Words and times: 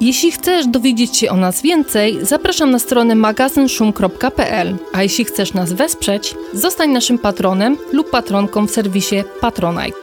Jeśli 0.00 0.32
chcesz 0.32 0.66
dowiedzieć 0.66 1.16
się 1.16 1.30
o 1.30 1.36
nas 1.36 1.62
więcej, 1.62 2.18
zapraszam 2.22 2.70
na 2.70 2.78
stronę 2.78 3.14
magazynszum.pl, 3.14 4.76
a 4.92 5.02
jeśli 5.02 5.24
chcesz 5.24 5.54
nas 5.54 5.72
wesprzeć, 5.72 6.34
zostań 6.52 6.90
naszym 6.90 7.18
patronem 7.18 7.76
lub 7.92 8.10
patronką 8.10 8.66
w 8.66 8.70
serwisie 8.70 9.16
Patronite. 9.40 9.98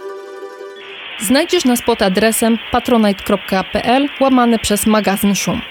Znajdziesz 1.20 1.66
nas 1.66 1.82
pod 1.86 2.02
adresem 2.02 2.58
patronite.pl 2.72 4.08
łamane 4.22 4.60
przez 4.60 4.86
magazyn 4.86 5.36
Szum. 5.36 5.62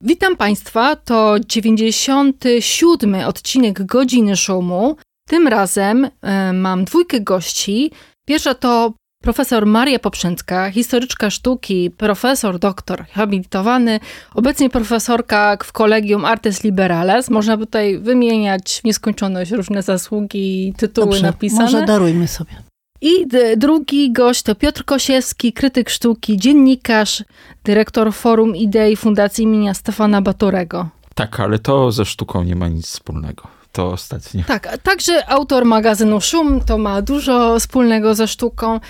Witam 0.00 0.36
Państwa, 0.36 0.96
to 0.96 1.36
97 1.46 3.14
odcinek 3.14 3.86
Godziny 3.86 4.36
Szumu. 4.36 4.96
Tym 5.28 5.48
razem 5.48 6.08
e, 6.22 6.52
mam 6.52 6.84
dwójkę 6.84 7.20
gości. 7.20 7.90
Pierwsza 8.26 8.54
to 8.54 8.92
profesor 9.22 9.66
Maria 9.66 9.98
Poprzęcka, 9.98 10.70
historyczka 10.70 11.30
sztuki, 11.30 11.90
profesor, 11.90 12.58
doktor, 12.58 13.04
habilitowany, 13.12 14.00
obecnie 14.34 14.70
profesorka 14.70 15.56
w 15.64 15.72
Kolegium 15.72 16.24
Artes 16.24 16.64
Liberales. 16.64 17.30
Można 17.30 17.56
tutaj 17.56 17.98
wymieniać 17.98 18.80
w 18.82 18.84
nieskończoność 18.84 19.50
różne 19.50 19.82
zasługi 19.82 20.68
i 20.68 20.74
tytuły 20.74 21.06
Dobrze, 21.06 21.22
napisane. 21.22 21.62
może 21.62 21.84
darujmy 21.84 22.28
sobie. 22.28 22.52
I 23.00 23.10
drugi 23.56 24.12
gość 24.12 24.42
to 24.42 24.54
Piotr 24.54 24.84
Kosiewski, 24.84 25.52
krytyk 25.52 25.90
sztuki, 25.90 26.36
dziennikarz, 26.36 27.24
dyrektor 27.64 28.12
Forum 28.12 28.56
Idei 28.56 28.96
Fundacji 28.96 29.44
imienia 29.44 29.74
Stefana 29.74 30.22
Batorego. 30.22 30.88
Tak, 31.14 31.40
ale 31.40 31.58
to 31.58 31.92
ze 31.92 32.04
sztuką 32.04 32.44
nie 32.44 32.56
ma 32.56 32.68
nic 32.68 32.86
wspólnego. 32.86 33.55
To 33.76 33.86
ostatnie. 33.86 34.44
Tak, 34.44 34.78
także 34.82 35.30
autor 35.30 35.64
magazynu 35.64 36.20
Szum, 36.20 36.60
to 36.60 36.78
ma 36.78 37.02
dużo 37.02 37.58
wspólnego 37.58 38.14
ze 38.14 38.28
sztuką. 38.28 38.80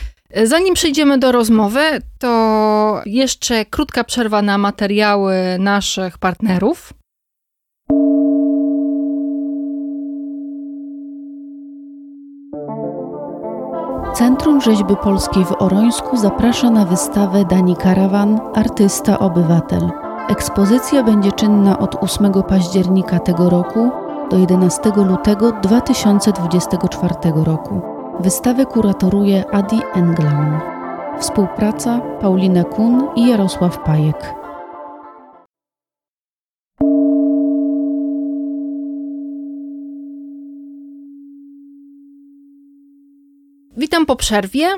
Zanim 0.45 0.75
przejdziemy 0.75 1.19
do 1.19 1.33
rozmowy, 1.33 1.81
to 2.19 3.03
jeszcze 3.07 3.64
krótka 3.64 4.05
przerwa 4.05 4.42
na 4.42 4.59
materiały 4.59 5.34
naszych 5.59 6.19
partnerów. 6.19 6.92
Centrum 14.14 14.61
Rzeźby 14.61 14.97
Polskiej 15.03 15.45
w 15.45 15.62
Orońsku 15.62 16.17
zaprasza 16.17 16.70
na 16.70 16.84
wystawę 16.84 17.45
Dani 17.45 17.77
Karawan 17.77 18.41
Artysta 18.55 19.19
Obywatel. 19.19 19.91
Ekspozycja 20.29 21.03
będzie 21.03 21.33
czynna 21.33 21.79
od 21.79 21.95
8 21.95 22.33
października 22.48 23.19
tego 23.19 23.51
roku 23.51 24.06
do 24.31 24.37
11 24.39 24.91
lutego 24.97 25.53
2024 25.53 27.15
roku. 27.45 27.83
Wystawę 28.21 28.67
kuratoruje 28.67 29.45
Adi 29.53 29.81
Englam. 29.95 30.61
Współpraca 31.19 32.01
Paulina 32.21 32.65
Kun 32.65 33.09
i 33.17 33.29
Jarosław 33.29 33.79
Pajek. 33.79 34.35
Witam 43.77 44.07
po 44.07 44.17
przerwie. 44.17 44.69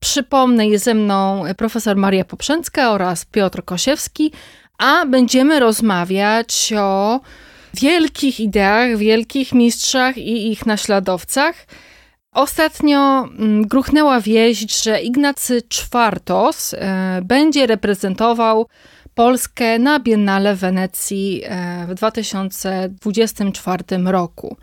Przypomnę, 0.00 0.68
jest 0.68 0.84
ze 0.84 0.94
mną 0.94 1.42
profesor 1.56 1.96
Maria 1.96 2.24
Poprzęcka 2.24 2.92
oraz 2.92 3.24
Piotr 3.24 3.64
Kosiewski, 3.64 4.32
a 4.78 5.06
będziemy 5.06 5.60
rozmawiać 5.60 6.72
o 6.78 7.20
wielkich 7.80 8.40
ideach, 8.40 8.96
wielkich 8.96 9.52
mistrzach 9.52 10.18
i 10.18 10.52
ich 10.52 10.66
naśladowcach. 10.66 11.66
Ostatnio 12.32 13.24
mm, 13.24 13.66
gruchnęła 13.66 14.20
wieść, 14.20 14.82
że 14.84 15.00
Ignacy 15.00 15.62
Czwartos 15.68 16.74
e, 16.74 17.20
będzie 17.24 17.66
reprezentował 17.66 18.66
Polskę 19.14 19.78
na 19.78 20.00
Biennale 20.00 20.56
Wenecji 20.56 21.42
e, 21.44 21.86
w 21.88 21.94
2024 21.94 23.84
roku. 24.04 24.56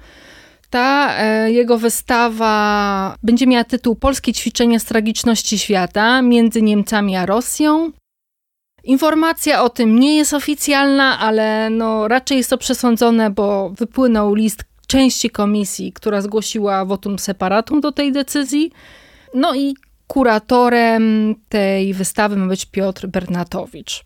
Ta 0.70 1.18
e, 1.18 1.52
jego 1.52 1.78
wystawa 1.78 3.16
będzie 3.24 3.48
miała 3.48 3.64
tytuł 3.64 3.96
Polskie 3.96 4.34
ćwiczenia 4.34 4.80
z 4.80 4.86
tragiczności 4.86 5.60
świata 5.60 6.22
między 6.22 6.62
Niemcami 6.62 7.16
a 7.16 7.26
Rosją. 7.26 7.92
Informacja 8.84 9.64
o 9.64 9.70
tym 9.70 10.00
nie 10.00 10.18
jest 10.18 10.34
oficjalna, 10.34 11.20
ale 11.20 11.70
no 11.70 12.08
raczej 12.08 12.38
jest 12.38 12.50
to 12.50 12.58
przesądzone, 12.58 13.30
bo 13.30 13.70
wypłynął 13.70 14.34
list 14.36 14.64
części 14.88 15.30
komisji, 15.30 15.94
która 15.94 16.22
zgłosiła 16.22 16.86
votum 16.86 17.20
separatum 17.20 17.82
do 17.82 17.92
tej 17.92 18.12
decyzji. 18.12 18.72
No 19.34 19.56
i 19.56 19.76
kuratorem 20.08 21.36
tej 21.50 21.94
wystawy 21.94 22.36
ma 22.36 22.48
być 22.48 22.66
Piotr 22.66 23.08
Bernatowicz. 23.08 24.04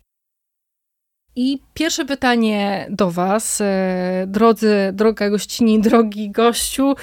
I 1.36 1.62
pierwsze 1.74 2.04
pytanie 2.04 2.86
do 2.90 3.10
Was, 3.10 3.60
e, 3.60 4.24
drodzy, 4.26 4.90
droga 4.92 5.30
gościni, 5.30 5.80
drogi 5.80 6.30
gościu. 6.30 6.94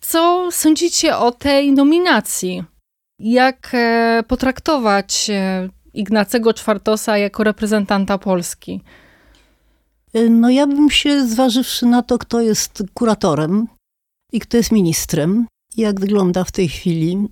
Co 0.00 0.48
sądzicie 0.50 1.16
o 1.16 1.32
tej 1.32 1.72
nominacji? 1.72 2.64
Jak 3.18 3.70
e, 3.72 4.22
potraktować 4.28 5.30
e, 5.30 5.68
Ignacego 5.94 6.54
Czwartosa 6.54 7.18
jako 7.18 7.44
reprezentanta 7.44 8.18
Polski? 8.18 8.80
No 10.30 10.50
ja 10.50 10.66
bym 10.66 10.90
się, 10.90 11.26
zważywszy 11.26 11.86
na 11.86 12.02
to, 12.02 12.18
kto 12.18 12.40
jest 12.40 12.82
kuratorem 12.94 13.66
i 14.32 14.40
kto 14.40 14.56
jest 14.56 14.72
ministrem, 14.72 15.46
jak 15.76 16.00
wygląda 16.00 16.44
w 16.44 16.52
tej 16.52 16.68
chwili 16.68 17.28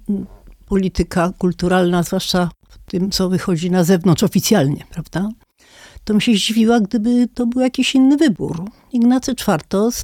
polityka 0.67 1.33
kulturalna, 1.39 2.03
zwłaszcza 2.03 2.51
w 2.69 2.91
tym, 2.91 3.11
co 3.11 3.29
wychodzi 3.29 3.71
na 3.71 3.85
zewnątrz 3.85 4.23
oficjalnie, 4.23 4.85
prawda? 4.91 5.29
To 6.09 6.15
bym 6.15 6.21
się 6.21 6.35
zdziwiła, 6.35 6.81
gdyby 6.81 7.29
to 7.35 7.47
był 7.47 7.61
jakiś 7.61 7.95
inny 7.95 8.17
wybór. 8.17 8.65
Ignacy 8.93 9.35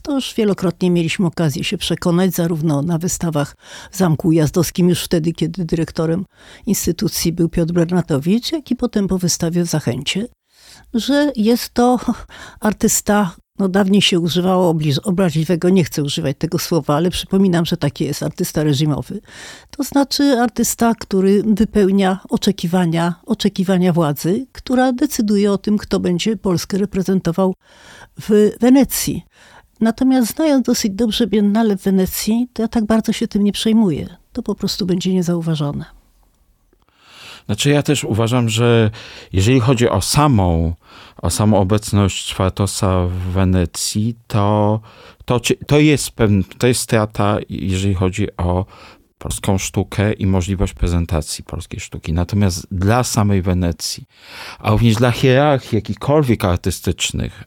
to 0.02 0.14
już 0.14 0.34
wielokrotnie 0.34 0.90
mieliśmy 0.90 1.26
okazję 1.26 1.64
się 1.64 1.78
przekonać, 1.78 2.34
zarówno 2.34 2.82
na 2.82 2.98
wystawach 2.98 3.56
w 3.90 3.96
Zamku 3.96 4.28
Ujazdowskim, 4.28 4.88
już 4.88 5.04
wtedy, 5.04 5.32
kiedy 5.32 5.64
dyrektorem 5.64 6.24
instytucji 6.66 7.32
był 7.32 7.48
Piotr 7.48 7.72
Bernatowicz, 7.72 8.52
jak 8.52 8.70
i 8.70 8.76
potem 8.76 9.08
po 9.08 9.18
wystawie 9.18 9.64
w 9.64 9.66
Zachęcie, 9.66 10.26
że 10.94 11.32
jest 11.36 11.74
to 11.74 12.00
artysta, 12.60 13.36
no 13.58 13.68
dawniej 13.68 14.02
się 14.02 14.20
używało 14.20 14.74
obraźliwego, 15.04 15.68
nie 15.68 15.84
chcę 15.84 16.02
używać 16.02 16.36
tego 16.38 16.58
słowa, 16.58 16.94
ale 16.96 17.10
przypominam, 17.10 17.64
że 17.64 17.76
taki 17.76 18.04
jest 18.04 18.22
artysta 18.22 18.62
reżimowy. 18.62 19.20
To 19.70 19.82
znaczy 19.82 20.40
artysta, 20.40 20.94
który 20.94 21.42
wypełnia 21.42 22.20
oczekiwania, 22.28 23.14
oczekiwania 23.26 23.92
władzy, 23.92 24.46
która 24.52 24.92
decyduje 24.92 25.52
o 25.52 25.58
tym, 25.58 25.78
kto 25.78 26.00
będzie 26.00 26.36
Polskę 26.36 26.78
reprezentował 26.78 27.54
w 28.20 28.50
Wenecji. 28.60 29.22
Natomiast 29.80 30.34
znając 30.34 30.66
dosyć 30.66 30.92
dobrze 30.92 31.26
Biennale 31.26 31.76
w 31.76 31.82
Wenecji, 31.82 32.48
to 32.52 32.62
ja 32.62 32.68
tak 32.68 32.84
bardzo 32.84 33.12
się 33.12 33.28
tym 33.28 33.44
nie 33.44 33.52
przejmuję. 33.52 34.16
To 34.32 34.42
po 34.42 34.54
prostu 34.54 34.86
będzie 34.86 35.14
niezauważone. 35.14 36.03
Znaczy 37.46 37.70
ja 37.70 37.82
też 37.82 38.04
uważam, 38.04 38.48
że 38.48 38.90
jeżeli 39.32 39.60
chodzi 39.60 39.88
o 39.88 40.00
samą, 40.00 40.74
o 41.22 41.30
samą 41.30 41.58
obecność 41.58 42.26
Czwartosa 42.26 43.06
w 43.06 43.12
Wenecji, 43.12 44.14
to, 44.26 44.80
to, 45.24 45.40
to, 45.66 45.78
jest 45.78 46.10
pewien, 46.10 46.44
to 46.58 46.66
jest 46.66 46.80
strata, 46.80 47.38
jeżeli 47.48 47.94
chodzi 47.94 48.36
o 48.36 48.66
polską 49.18 49.58
sztukę 49.58 50.12
i 50.12 50.26
możliwość 50.26 50.74
prezentacji 50.74 51.44
polskiej 51.44 51.80
sztuki. 51.80 52.12
Natomiast 52.12 52.66
dla 52.70 53.04
samej 53.04 53.42
Wenecji, 53.42 54.04
a 54.58 54.70
również 54.70 54.94
dla 54.94 55.10
hierarchii 55.10 55.76
jakichkolwiek 55.76 56.44
artystycznych, 56.44 57.44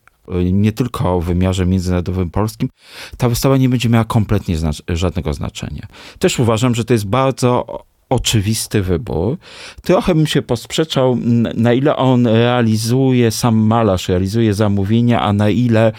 nie 0.51 0.71
tylko 0.71 1.21
w 1.21 1.25
wymiarze 1.25 1.65
międzynarodowym 1.65 2.29
polskim, 2.29 2.69
ta 3.17 3.29
wystawa 3.29 3.57
nie 3.57 3.69
będzie 3.69 3.89
miała 3.89 4.05
kompletnie 4.05 4.57
znac 4.57 4.81
żadnego 4.87 5.33
znaczenia. 5.33 5.87
Też 6.19 6.39
uważam, 6.39 6.75
że 6.75 6.85
to 6.85 6.93
jest 6.93 7.05
bardzo 7.05 7.65
oczywisty 8.09 8.81
wybór. 8.81 9.37
Trochę 9.81 10.15
bym 10.15 10.27
się 10.27 10.41
posprzeczał, 10.41 11.17
na 11.55 11.73
ile 11.73 11.95
on 11.95 12.27
realizuje, 12.27 13.31
sam 13.31 13.55
malarz 13.55 14.09
realizuje 14.09 14.53
zamówienia, 14.53 15.21
a 15.21 15.33
na 15.33 15.49
ile 15.49 15.91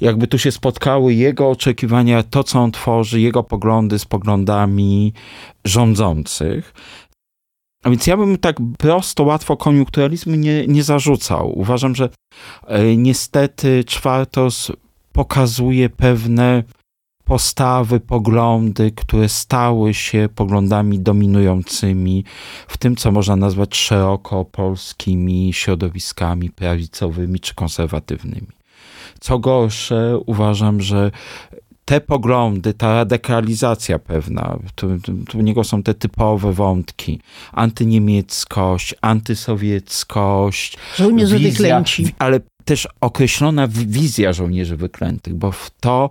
jakby 0.00 0.26
tu 0.26 0.38
się 0.38 0.52
spotkały 0.52 1.14
jego 1.14 1.50
oczekiwania, 1.50 2.22
to 2.22 2.44
co 2.44 2.60
on 2.60 2.72
tworzy, 2.72 3.20
jego 3.20 3.42
poglądy 3.42 3.98
z 3.98 4.04
poglądami 4.04 5.12
rządzących. 5.64 6.74
A 7.82 7.90
więc 7.90 8.06
ja 8.06 8.16
bym 8.16 8.38
tak 8.38 8.56
prosto, 8.78 9.24
łatwo 9.24 9.56
koniunkturalizmu 9.56 10.34
nie, 10.34 10.66
nie 10.66 10.82
zarzucał. 10.82 11.58
Uważam, 11.58 11.94
że 11.94 12.08
e, 12.66 12.96
niestety 12.96 13.84
Czwartos 13.84 14.72
pokazuje 15.12 15.90
pewne 15.90 16.62
postawy, 17.24 18.00
poglądy, 18.00 18.90
które 18.90 19.28
stały 19.28 19.94
się 19.94 20.28
poglądami 20.34 20.98
dominującymi 21.00 22.24
w 22.68 22.76
tym, 22.76 22.96
co 22.96 23.12
można 23.12 23.36
nazwać 23.36 23.76
szeroko 23.76 24.44
polskimi 24.44 25.52
środowiskami 25.52 26.50
prawicowymi 26.50 27.40
czy 27.40 27.54
konserwatywnymi. 27.54 28.48
Co 29.20 29.38
gorsze, 29.38 30.18
uważam, 30.26 30.80
że 30.80 31.10
te 31.84 32.00
poglądy, 32.00 32.74
ta 32.74 32.94
radykalizacja 32.94 33.98
pewna, 33.98 34.58
tu, 34.74 34.88
tu, 35.28 35.40
niego 35.40 35.64
są 35.64 35.82
te 35.82 35.94
typowe 35.94 36.52
wątki, 36.52 37.20
antyniemieckość, 37.52 38.94
antysowieckość. 39.00 40.78
Żołnierze 40.96 41.38
wyklęci. 41.38 42.14
Ale 42.18 42.40
też 42.64 42.88
określona 43.00 43.68
wizja 43.68 44.32
żołnierzy 44.32 44.76
wyklętych, 44.76 45.34
bo 45.34 45.52
w 45.52 45.70
to, 45.80 46.10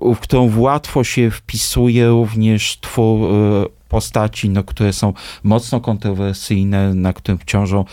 w 0.00 0.16
którą 0.16 0.60
łatwo 0.60 1.04
się 1.04 1.30
wpisuje 1.30 2.08
również 2.08 2.78
twór 2.80 3.30
e, 3.30 3.64
postaci, 3.88 4.50
no, 4.50 4.64
które 4.64 4.92
są 4.92 5.12
mocno 5.42 5.80
kontrowersyjne, 5.80 6.94
na 6.94 7.12
którym 7.12 7.38
ciążą 7.46 7.84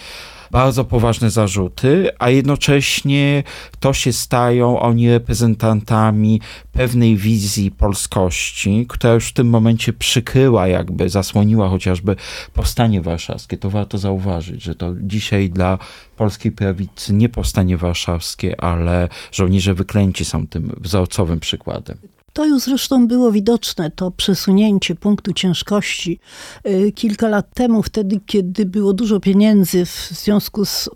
bardzo 0.51 0.85
poważne 0.85 1.29
zarzuty, 1.29 2.09
a 2.19 2.29
jednocześnie 2.29 3.43
to 3.79 3.93
się 3.93 4.13
stają 4.13 4.79
oni 4.79 5.09
reprezentantami 5.09 6.41
pewnej 6.71 7.17
wizji 7.17 7.71
polskości, 7.71 8.85
która 8.89 9.13
już 9.13 9.27
w 9.27 9.33
tym 9.33 9.49
momencie 9.49 9.93
przykryła, 9.93 10.67
jakby 10.67 11.09
zasłoniła 11.09 11.69
chociażby 11.69 12.15
powstanie 12.53 13.01
warszawskie. 13.01 13.57
To 13.57 13.69
warto 13.69 13.97
zauważyć, 13.97 14.63
że 14.63 14.75
to 14.75 14.93
dzisiaj 15.01 15.49
dla 15.49 15.77
polskiej 16.17 16.51
prawicy 16.51 17.13
nie 17.13 17.29
powstanie 17.29 17.77
warszawskie, 17.77 18.61
ale 18.61 19.09
żołnierze 19.31 19.73
wyklęci 19.73 20.25
są 20.25 20.47
tym 20.47 20.75
wzorcowym 20.81 21.39
przykładem. 21.39 21.97
To 22.33 22.45
już 22.45 22.63
zresztą 22.63 23.07
było 23.07 23.31
widoczne, 23.31 23.91
to 23.91 24.11
przesunięcie 24.11 24.95
punktu 24.95 25.33
ciężkości 25.33 26.19
y, 26.67 26.91
kilka 26.91 27.29
lat 27.29 27.53
temu, 27.53 27.83
wtedy, 27.83 28.19
kiedy 28.25 28.65
było 28.65 28.93
dużo 28.93 29.19
pieniędzy 29.19 29.85
w 29.85 30.09
związku 30.11 30.65
z 30.65 30.89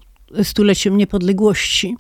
stuleciem 0.44 0.98
niepodległości. 0.98 1.98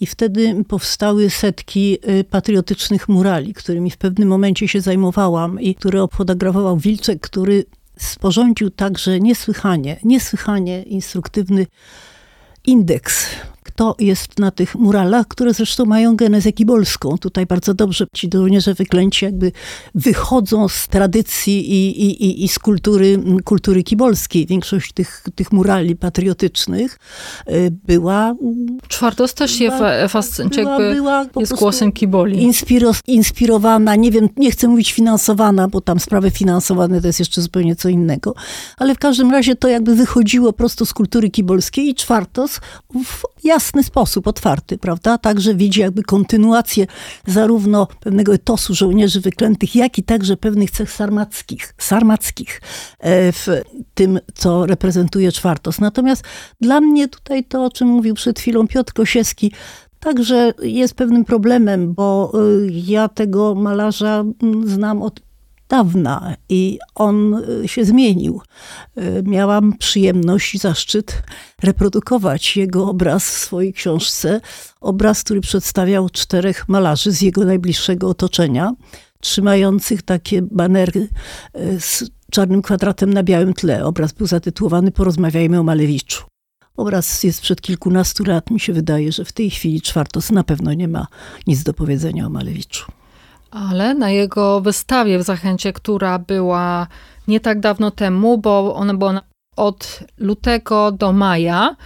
I 0.00 0.06
wtedy 0.06 0.64
powstały 0.68 1.30
setki 1.30 1.98
y, 2.08 2.24
patriotycznych 2.24 3.08
murali, 3.08 3.54
którymi 3.54 3.90
w 3.90 3.96
pewnym 3.96 4.28
momencie 4.28 4.68
się 4.68 4.80
zajmowałam 4.80 5.60
i 5.60 5.74
które 5.74 6.02
obfotografował 6.02 6.76
Wilczek, 6.76 7.20
który 7.20 7.64
sporządził 7.98 8.70
także 8.70 9.20
niesłychanie, 9.20 10.00
niesłychanie 10.04 10.82
instruktywny 10.82 11.66
indeks 12.64 13.26
kto 13.80 13.96
jest 13.98 14.38
na 14.38 14.50
tych 14.50 14.74
muralach, 14.74 15.28
które 15.28 15.54
zresztą 15.54 15.84
mają 15.84 16.16
genezę 16.16 16.52
kibolską. 16.52 17.18
Tutaj 17.18 17.46
bardzo 17.46 17.74
dobrze 17.74 18.06
ci 18.14 18.30
żołnierze 18.34 18.74
wyklęci 18.74 19.24
jakby 19.24 19.52
wychodzą 19.94 20.68
z 20.68 20.88
tradycji 20.88 21.72
i, 21.72 22.02
i, 22.02 22.44
i, 22.44 22.48
z 22.48 22.58
kultury, 22.58 23.18
kultury 23.44 23.82
kibolskiej. 23.82 24.46
Większość 24.46 24.92
tych, 24.92 25.24
tych 25.34 25.52
murali 25.52 25.96
patriotycznych 25.96 26.98
y, 27.48 27.72
była... 27.86 28.34
Czwartos 28.88 29.34
też 29.34 29.60
je 29.60 29.70
fascynuje, 30.08 30.62
jakby 30.62 30.94
była 30.94 31.26
jest 31.36 31.54
głosem 31.54 31.92
kiboli. 31.92 32.42
Inspiro, 32.42 32.92
inspirowana, 33.06 33.96
nie 33.96 34.10
wiem, 34.10 34.28
nie 34.36 34.50
chcę 34.50 34.68
mówić 34.68 34.92
finansowana, 34.92 35.68
bo 35.68 35.80
tam 35.80 36.00
sprawy 36.00 36.30
finansowane 36.30 37.00
to 37.00 37.06
jest 37.06 37.18
jeszcze 37.18 37.42
zupełnie 37.42 37.76
co 37.76 37.88
innego, 37.88 38.34
ale 38.76 38.94
w 38.94 38.98
każdym 38.98 39.30
razie 39.30 39.56
to 39.56 39.68
jakby 39.68 39.94
wychodziło 39.94 40.52
prosto 40.52 40.86
z 40.86 40.92
kultury 40.92 41.30
kibolskiej 41.30 41.88
i 41.88 41.94
Czwartos 41.94 42.60
w 43.04 43.22
jasny 43.44 43.69
sposób, 43.82 44.26
otwarty, 44.26 44.78
prawda? 44.78 45.18
Także 45.18 45.54
widzi 45.54 45.80
jakby 45.80 46.02
kontynuację 46.02 46.86
zarówno 47.26 47.86
pewnego 48.00 48.34
etosu 48.34 48.74
żołnierzy 48.74 49.20
wyklętych, 49.20 49.76
jak 49.76 49.98
i 49.98 50.02
także 50.02 50.36
pewnych 50.36 50.70
cech 50.70 50.92
sarmackich, 50.92 51.74
sarmackich 51.78 52.60
e, 52.98 53.32
w 53.32 53.46
tym, 53.94 54.20
co 54.34 54.66
reprezentuje 54.66 55.32
Czwartos. 55.32 55.80
Natomiast 55.80 56.24
dla 56.60 56.80
mnie 56.80 57.08
tutaj 57.08 57.44
to, 57.44 57.64
o 57.64 57.70
czym 57.70 57.88
mówił 57.88 58.14
przed 58.14 58.40
chwilą 58.40 58.68
Piotr 58.68 58.92
Kosiewski, 58.92 59.52
Także 60.00 60.52
jest 60.62 60.94
pewnym 60.94 61.24
problemem, 61.24 61.94
bo 61.94 62.32
e, 62.34 62.38
ja 62.70 63.08
tego 63.08 63.54
malarza 63.54 64.24
znam 64.64 65.02
od 65.02 65.20
dawna 65.70 66.34
i 66.48 66.78
on 66.94 67.34
y, 67.64 67.68
się 67.68 67.84
zmienił. 67.84 68.40
Y, 68.98 69.22
miałam 69.26 69.78
przyjemność 69.78 70.54
i 70.54 70.58
zaszczyt 70.58 71.22
reprodukować 71.62 72.56
jego 72.56 72.88
obraz 72.88 73.24
w 73.24 73.38
swojej 73.38 73.72
książce. 73.72 74.40
Obraz, 74.80 75.24
który 75.24 75.40
przedstawiał 75.40 76.08
czterech 76.08 76.68
malarzy 76.68 77.12
z 77.12 77.22
jego 77.22 77.44
najbliższego 77.44 78.08
otoczenia, 78.08 78.72
trzymających 79.20 80.02
takie 80.02 80.42
banery 80.42 81.08
y, 81.56 81.80
z 81.80 82.04
czarnym 82.30 82.62
kwadratem 82.62 83.14
na 83.14 83.22
białym 83.22 83.54
tle. 83.54 83.84
Obraz 83.84 84.12
był 84.12 84.26
zatytułowany 84.26 84.90
Porozmawiajmy 84.90 85.60
o 85.60 85.62
Malewiczu. 85.62 86.24
Obraz 86.76 87.24
jest 87.24 87.40
przed 87.40 87.60
kilkunastu 87.60 88.24
lat. 88.24 88.50
Mi 88.50 88.60
się 88.60 88.72
wydaje, 88.72 89.12
że 89.12 89.24
w 89.24 89.32
tej 89.32 89.50
chwili 89.50 89.80
Czwartos 89.80 90.30
na 90.30 90.44
pewno 90.44 90.74
nie 90.74 90.88
ma 90.88 91.06
nic 91.46 91.62
do 91.62 91.74
powiedzenia 91.74 92.26
o 92.26 92.30
Malewiczu. 92.30 92.99
Ale 93.50 93.94
na 93.94 94.10
jego 94.10 94.60
wystawie 94.60 95.18
w 95.18 95.22
Zachęcie, 95.22 95.72
która 95.72 96.18
była 96.18 96.86
nie 97.28 97.40
tak 97.40 97.60
dawno 97.60 97.90
temu, 97.90 98.38
bo 98.38 98.74
ona 98.74 98.94
była 98.94 99.20
od 99.56 100.00
lutego 100.18 100.92
do 100.92 101.12
maja, 101.12 101.76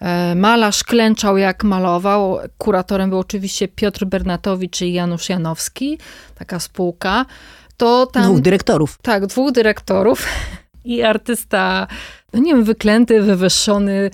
e, 0.00 0.34
Malarz 0.34 0.84
klęczał 0.84 1.38
jak 1.38 1.64
malował. 1.64 2.38
Kuratorem 2.58 3.10
był 3.10 3.18
oczywiście 3.18 3.68
Piotr 3.68 4.04
Bernatowicz 4.04 4.80
i 4.80 4.92
Janusz 4.92 5.28
Janowski, 5.28 5.98
taka 6.34 6.60
spółka. 6.60 7.26
To 7.76 8.06
tam, 8.06 8.24
dwóch 8.24 8.40
dyrektorów. 8.40 8.98
Tak, 9.02 9.26
dwóch 9.26 9.52
dyrektorów 9.52 10.26
i 10.84 11.02
artysta, 11.02 11.86
no 12.32 12.40
nie 12.40 12.54
wiem, 12.54 12.64
wyklęty, 12.64 13.22
wywyższony, 13.22 14.10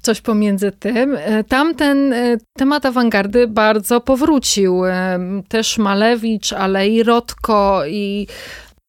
coś 0.00 0.20
pomiędzy 0.20 0.72
tym. 0.72 1.16
E, 1.20 1.44
tamten 1.44 2.12
e, 2.12 2.36
temat 2.56 2.86
awangardy 2.86 3.48
bardzo 3.48 4.00
powrócił. 4.00 4.82
Też 5.48 5.78
Malewicz, 5.78 6.52
ale 6.52 6.88
i 6.88 7.02
Rotko, 7.02 7.82
i 7.86 8.26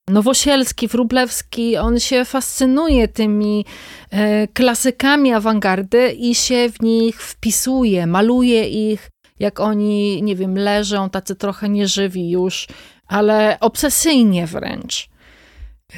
Nowosielski, 0.09 0.87
Wrublewski, 0.87 1.77
on 1.77 1.99
się 1.99 2.25
fascynuje 2.25 3.07
tymi 3.07 3.65
e, 4.11 4.47
klasykami 4.47 5.33
awangardy 5.33 6.11
i 6.11 6.35
się 6.35 6.69
w 6.69 6.81
nich 6.81 7.21
wpisuje, 7.21 8.07
maluje 8.07 8.91
ich, 8.91 9.09
jak 9.39 9.59
oni, 9.59 10.23
nie 10.23 10.35
wiem, 10.35 10.57
leżą, 10.57 11.09
tacy 11.09 11.35
trochę 11.35 11.69
nieżywi 11.69 12.29
już, 12.29 12.67
ale 13.07 13.57
obsesyjnie 13.59 14.47
wręcz. 14.47 15.09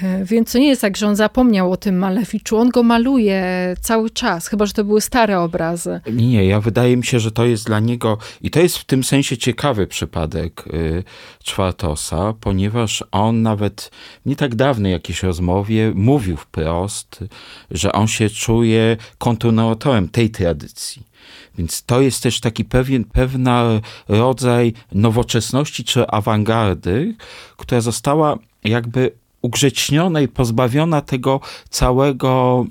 E, 0.03 0.25
więc 0.25 0.51
to 0.51 0.59
nie 0.59 0.67
jest 0.67 0.81
tak, 0.81 0.97
że 0.97 1.07
on 1.07 1.15
zapomniał 1.15 1.71
o 1.71 1.77
tym 1.77 1.97
Malewiczu. 1.97 2.57
On 2.57 2.69
go 2.69 2.83
maluje 2.83 3.43
cały 3.81 4.09
czas, 4.09 4.47
chyba 4.47 4.65
że 4.65 4.73
to 4.73 4.83
były 4.83 5.01
stare 5.01 5.39
obrazy. 5.39 6.01
Nie, 6.11 6.45
ja 6.45 6.61
wydaje 6.61 6.97
mi 6.97 7.05
się, 7.05 7.19
że 7.19 7.31
to 7.31 7.45
jest 7.45 7.65
dla 7.65 7.79
niego 7.79 8.17
i 8.41 8.49
to 8.51 8.59
jest 8.59 8.77
w 8.77 8.85
tym 8.85 9.03
sensie 9.03 9.37
ciekawy 9.37 9.87
przypadek 9.87 10.63
y, 10.67 11.03
Czwartosa, 11.43 12.33
ponieważ 12.41 13.03
on 13.11 13.41
nawet 13.41 13.91
nie 14.25 14.35
tak 14.35 14.55
dawno 14.55 14.89
jakiejś 14.89 15.23
rozmowie 15.23 15.91
mówił 15.95 16.37
wprost, 16.37 17.23
że 17.71 17.91
on 17.91 18.07
się 18.07 18.29
czuje 18.29 18.97
kontynuatorem 19.17 20.09
tej 20.09 20.29
tradycji. 20.29 21.09
Więc 21.57 21.83
to 21.83 22.01
jest 22.01 22.23
też 22.23 22.39
taki 22.39 22.65
pewien, 22.65 23.03
pewna 23.03 23.81
rodzaj 24.07 24.73
nowoczesności 24.91 25.83
czy 25.83 26.07
awangardy, 26.07 27.15
która 27.57 27.81
została 27.81 28.37
jakby 28.63 29.11
ugrzeczniona 29.41 30.21
i 30.21 30.27
pozbawiona 30.27 31.01
tego 31.01 31.39
całego 31.69 32.65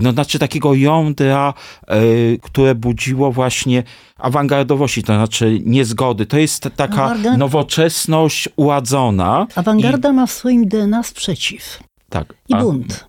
no 0.00 0.12
znaczy 0.12 0.38
takiego 0.38 0.74
jądra, 0.74 1.54
y, 1.92 2.38
które 2.42 2.74
budziło 2.74 3.32
właśnie 3.32 3.82
awangardowości, 4.18 5.02
to 5.02 5.14
znaczy 5.14 5.60
niezgody. 5.64 6.26
To 6.26 6.38
jest 6.38 6.68
taka 6.76 7.04
Awangard... 7.04 7.38
nowoczesność 7.38 8.48
uładzona. 8.56 9.46
Awangarda 9.54 10.10
i... 10.10 10.12
ma 10.12 10.26
w 10.26 10.32
swoim 10.32 10.68
DNA 10.68 11.02
sprzeciw. 11.02 11.80
Tak. 12.08 12.34
I 12.48 12.56
bunt. 12.56 13.06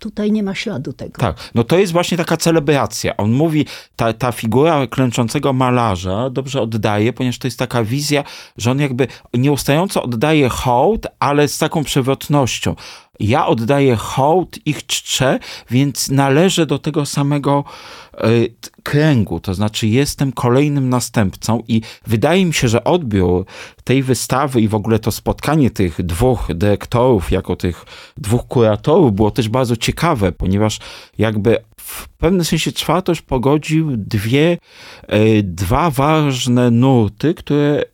Tutaj 0.00 0.32
nie 0.32 0.42
ma 0.42 0.54
śladu 0.54 0.92
tego. 0.92 1.20
Tak, 1.20 1.50
no 1.54 1.64
to 1.64 1.78
jest 1.78 1.92
właśnie 1.92 2.16
taka 2.16 2.36
celebracja. 2.36 3.16
On 3.16 3.32
mówi, 3.32 3.66
ta, 3.96 4.12
ta 4.12 4.32
figura 4.32 4.86
klęczącego 4.86 5.52
malarza 5.52 6.30
dobrze 6.30 6.60
oddaje, 6.60 7.12
ponieważ 7.12 7.38
to 7.38 7.46
jest 7.46 7.58
taka 7.58 7.84
wizja, 7.84 8.24
że 8.56 8.70
on 8.70 8.80
jakby 8.80 9.06
nieustająco 9.34 10.02
oddaje 10.02 10.48
hołd, 10.48 11.06
ale 11.18 11.48
z 11.48 11.58
taką 11.58 11.84
przewrotnością. 11.84 12.74
Ja 13.20 13.46
oddaję 13.46 13.96
hołd, 13.96 14.58
ich 14.66 14.86
czczę, 14.86 15.38
więc 15.70 16.10
należę 16.10 16.66
do 16.66 16.78
tego 16.78 17.06
samego 17.06 17.64
y, 18.24 18.54
kręgu, 18.82 19.40
to 19.40 19.54
znaczy 19.54 19.86
jestem 19.86 20.32
kolejnym 20.32 20.88
następcą 20.88 21.62
i 21.68 21.80
wydaje 22.06 22.46
mi 22.46 22.54
się, 22.54 22.68
że 22.68 22.84
odbiór 22.84 23.44
tej 23.84 24.02
wystawy 24.02 24.60
i 24.60 24.68
w 24.68 24.74
ogóle 24.74 24.98
to 24.98 25.12
spotkanie 25.12 25.70
tych 25.70 26.02
dwóch 26.02 26.48
dyrektorów 26.54 27.30
jako 27.30 27.56
tych 27.56 27.84
dwóch 28.16 28.46
kuratorów 28.48 29.12
było 29.12 29.30
też 29.30 29.48
bardzo 29.48 29.76
ciekawe, 29.76 30.32
ponieważ 30.32 30.78
jakby 31.18 31.58
w 31.80 32.08
pewnym 32.08 32.44
sensie 32.44 32.72
czwartość 32.72 33.22
pogodził 33.22 33.96
dwie, 33.96 34.58
y, 35.12 35.42
dwa 35.42 35.90
ważne 35.90 36.70
nurty, 36.70 37.34
które 37.34 37.84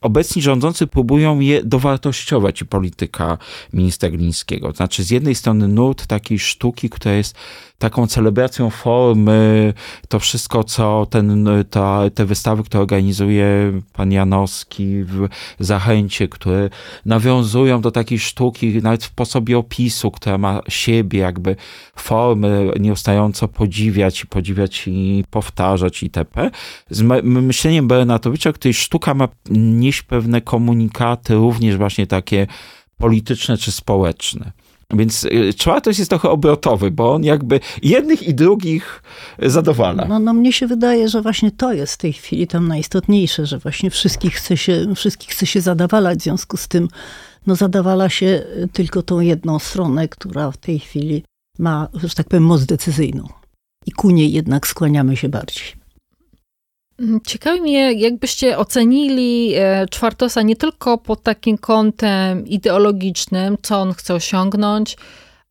obecni 0.00 0.42
rządzący 0.42 0.86
próbują 0.86 1.40
je 1.40 1.64
dowartościować 1.64 2.60
i 2.60 2.66
polityka 2.66 3.38
ministra 3.72 4.10
Glińskiego. 4.10 4.72
Znaczy 4.72 5.04
z 5.04 5.10
jednej 5.10 5.34
strony 5.34 5.68
nurt 5.68 6.06
takiej 6.06 6.38
sztuki, 6.38 6.90
która 6.90 7.14
jest 7.14 7.36
taką 7.78 8.06
celebracją 8.06 8.70
formy, 8.70 9.74
to 10.08 10.18
wszystko, 10.18 10.64
co 10.64 11.06
ten, 11.10 11.48
ta, 11.70 12.00
te 12.14 12.24
wystawy, 12.24 12.62
które 12.62 12.80
organizuje 12.80 13.72
pan 13.92 14.12
Janowski 14.12 15.04
w 15.04 15.28
Zachęcie, 15.60 16.28
które 16.28 16.70
nawiązują 17.04 17.80
do 17.80 17.90
takiej 17.90 18.18
sztuki, 18.18 18.82
nawet 18.82 19.02
w 19.02 19.06
sposobie 19.06 19.58
opisu, 19.58 20.10
która 20.10 20.38
ma 20.38 20.60
siebie, 20.68 21.18
jakby 21.18 21.56
formy 21.96 22.70
nieustająco 22.80 23.48
podziwiać 23.48 24.22
i 24.22 24.26
podziwiać 24.26 24.84
i 24.86 25.24
powtarzać 25.30 26.02
itp. 26.02 26.50
Z 26.90 27.02
myśleniem 27.22 27.88
Bernatowicza, 27.88 28.52
której 28.52 28.74
sztuka 28.74 29.14
ma 29.14 29.28
nieść 29.50 30.02
pewne 30.02 30.40
komunikaty, 30.40 31.34
również 31.34 31.76
właśnie 31.76 32.06
takie 32.06 32.46
polityczne 32.98 33.58
czy 33.58 33.72
społeczne. 33.72 34.52
Więc 34.92 35.24
y, 35.24 35.54
czwartość 35.54 35.98
jest 35.98 36.08
trochę 36.08 36.30
obrotowy, 36.30 36.90
bo 36.90 37.14
on 37.14 37.24
jakby 37.24 37.60
jednych 37.82 38.22
i 38.22 38.34
drugich 38.34 39.02
zadowala. 39.42 40.04
No, 40.04 40.18
no 40.18 40.32
mnie 40.34 40.52
się 40.52 40.66
wydaje, 40.66 41.08
że 41.08 41.22
właśnie 41.22 41.50
to 41.50 41.72
jest 41.72 41.94
w 41.94 41.96
tej 41.96 42.12
chwili 42.12 42.46
tam 42.46 42.68
najistotniejsze, 42.68 43.46
że 43.46 43.58
właśnie 43.58 43.90
wszystkich 43.90 44.34
chce 44.34 44.56
się, 44.56 44.94
wszystkich 44.94 45.30
chce 45.30 45.46
się 45.46 45.60
zadawalać, 45.60 46.18
w 46.18 46.22
związku 46.22 46.56
z 46.56 46.68
tym 46.68 46.88
no 47.46 47.56
zadawala 47.56 48.08
się 48.08 48.44
tylko 48.72 49.02
tą 49.02 49.20
jedną 49.20 49.58
stronę, 49.58 50.08
która 50.08 50.50
w 50.50 50.56
tej 50.56 50.78
chwili 50.78 51.24
ma, 51.58 51.88
że 51.94 52.14
tak 52.14 52.28
powiem, 52.28 52.44
moc 52.44 52.64
decyzyjną. 52.66 53.28
I 53.86 53.92
ku 53.92 54.10
niej 54.10 54.32
jednak 54.32 54.66
skłaniamy 54.66 55.16
się 55.16 55.28
bardziej. 55.28 55.77
Mm, 57.00 57.20
ciekawi 57.26 57.60
mnie, 57.60 57.92
jakbyście 57.92 58.58
ocenili 58.58 59.54
e, 59.54 59.86
Czwartosa 59.90 60.42
nie 60.42 60.56
tylko 60.56 60.98
pod 60.98 61.22
takim 61.22 61.58
kątem 61.58 62.46
ideologicznym, 62.46 63.56
co 63.62 63.80
on 63.80 63.92
chce 63.92 64.14
osiągnąć, 64.14 64.96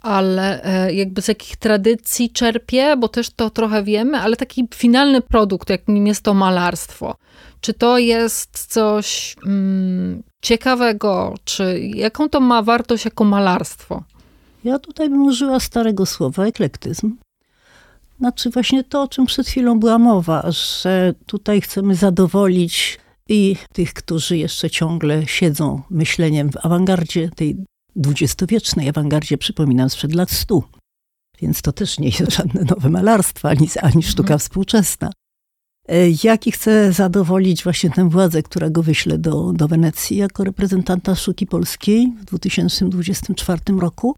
ale 0.01 0.63
e, 0.63 0.93
jakby 0.93 1.21
z 1.21 1.27
jakich 1.27 1.57
tradycji 1.57 2.29
czerpie, 2.29 2.97
bo 2.97 3.07
też 3.07 3.29
to 3.29 3.49
trochę 3.49 3.83
wiemy, 3.83 4.17
ale 4.17 4.35
taki 4.35 4.67
finalny 4.75 5.21
produkt, 5.21 5.69
jakim 5.69 6.07
jest 6.07 6.21
to 6.21 6.33
malarstwo. 6.33 7.15
Czy 7.61 7.73
to 7.73 7.97
jest 7.97 8.73
coś 8.73 9.35
mm, 9.45 10.23
ciekawego, 10.41 11.33
czy 11.43 11.79
jaką 11.79 12.29
to 12.29 12.39
ma 12.39 12.61
wartość 12.61 13.05
jako 13.05 13.23
malarstwo? 13.23 14.03
Ja 14.63 14.79
tutaj 14.79 15.09
bym 15.09 15.21
użyła 15.25 15.59
starego 15.59 16.05
słowa 16.05 16.45
eklektyzm. 16.45 17.15
Znaczy 18.19 18.49
właśnie 18.49 18.83
to, 18.83 19.01
o 19.01 19.07
czym 19.07 19.25
przed 19.25 19.47
chwilą 19.47 19.79
była 19.79 19.97
mowa, 19.97 20.51
że 20.51 21.13
tutaj 21.25 21.61
chcemy 21.61 21.95
zadowolić 21.95 22.99
i 23.29 23.55
tych, 23.73 23.93
którzy 23.93 24.37
jeszcze 24.37 24.69
ciągle 24.69 25.27
siedzą 25.27 25.81
myśleniem 25.89 26.51
w 26.51 26.65
awangardzie, 26.65 27.29
tej 27.35 27.57
dwudziestowiecznej 27.95 28.89
awangardzie, 28.89 29.37
przypominam, 29.37 29.89
sprzed 29.89 30.15
lat 30.15 30.31
stu. 30.31 30.63
Więc 31.41 31.61
to 31.61 31.71
też 31.71 31.99
nie 31.99 32.09
jest 32.19 32.31
żadne 32.31 32.61
nowe 32.61 32.89
malarstwo, 32.89 33.49
ani, 33.49 33.67
ani 33.81 34.03
sztuka 34.03 34.27
mhm. 34.27 34.39
współczesna. 34.39 35.11
E, 35.87 35.95
Jaki 36.23 36.51
chce 36.51 36.93
zadowolić 36.93 37.63
właśnie 37.63 37.89
tę 37.89 38.09
władzę, 38.09 38.43
która 38.43 38.69
go 38.69 38.83
wyśle 38.83 39.17
do, 39.17 39.53
do 39.53 39.67
Wenecji 39.67 40.17
jako 40.17 40.43
reprezentanta 40.43 41.15
sztuki 41.15 41.47
polskiej 41.47 42.13
w 42.21 42.25
2024 42.25 43.61
roku 43.79 44.15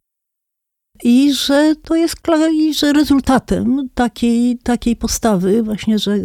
i 1.04 1.34
że 1.34 1.76
to 1.84 1.96
jest 1.96 2.16
i 2.54 2.74
że 2.74 2.94
rezultatem 2.94 3.90
takiej, 3.94 4.58
takiej 4.58 4.96
postawy 4.96 5.64
właśnie, 5.64 6.00
że 6.00 6.18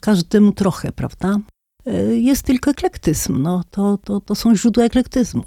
każdemu 0.00 0.52
trochę, 0.52 0.92
prawda, 0.92 1.36
e, 1.86 2.16
jest 2.16 2.42
tylko 2.42 2.70
eklektyzm. 2.70 3.42
No, 3.42 3.62
to, 3.70 3.98
to, 4.04 4.20
to 4.20 4.34
są 4.34 4.56
źródła 4.56 4.84
eklektyzmu. 4.84 5.44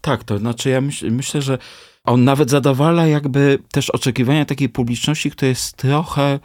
Tak, 0.00 0.24
to 0.24 0.38
znaczy 0.38 0.70
ja 0.70 0.80
myśl, 0.80 1.10
myślę, 1.10 1.42
że 1.42 1.58
on 2.04 2.24
nawet 2.24 2.50
zadawala 2.50 3.06
jakby 3.06 3.58
też 3.72 3.90
oczekiwania 3.90 4.44
takiej 4.44 4.68
publiczności, 4.68 5.30
która 5.30 5.48
jest 5.48 5.76
trochę 5.76 6.40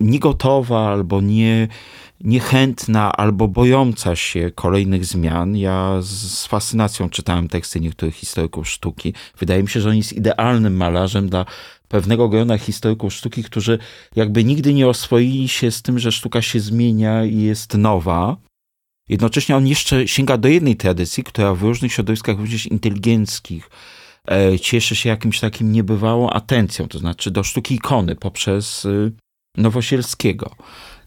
niegotowa 0.00 0.88
albo 0.88 1.20
nie, 1.20 1.68
niechętna 2.20 3.12
albo 3.12 3.48
bojąca 3.48 4.16
się 4.16 4.50
kolejnych 4.54 5.04
zmian. 5.04 5.56
Ja 5.56 5.96
z 6.00 6.46
fascynacją 6.46 7.10
czytałem 7.10 7.48
teksty 7.48 7.80
niektórych 7.80 8.14
historyków 8.14 8.68
sztuki. 8.68 9.14
Wydaje 9.38 9.62
mi 9.62 9.68
się, 9.68 9.80
że 9.80 9.88
on 9.88 9.96
jest 9.96 10.12
idealnym 10.12 10.76
malarzem 10.76 11.28
dla 11.28 11.44
pewnego 11.88 12.28
grona 12.28 12.58
historyków 12.58 13.14
sztuki, 13.14 13.44
którzy 13.44 13.78
jakby 14.16 14.44
nigdy 14.44 14.74
nie 14.74 14.88
oswoili 14.88 15.48
się 15.48 15.70
z 15.70 15.82
tym, 15.82 15.98
że 15.98 16.12
sztuka 16.12 16.42
się 16.42 16.60
zmienia 16.60 17.24
i 17.24 17.38
jest 17.38 17.74
nowa. 17.74 18.36
Jednocześnie 19.08 19.56
on 19.56 19.66
jeszcze 19.66 20.08
sięga 20.08 20.38
do 20.38 20.48
jednej 20.48 20.76
tradycji, 20.76 21.24
która 21.24 21.54
w 21.54 21.62
różnych 21.62 21.92
środowiskach 21.92 22.38
również 22.38 22.66
inteligenckich 22.66 23.70
e, 24.28 24.58
cieszy 24.58 24.96
się 24.96 25.08
jakimś 25.08 25.40
takim 25.40 25.72
niebywałą 25.72 26.30
atencją, 26.30 26.88
to 26.88 26.98
znaczy 26.98 27.30
do 27.30 27.42
sztuki 27.42 27.74
ikony 27.74 28.16
poprzez 28.16 28.84
y, 28.84 29.12
Nowosielskiego. 29.58 30.50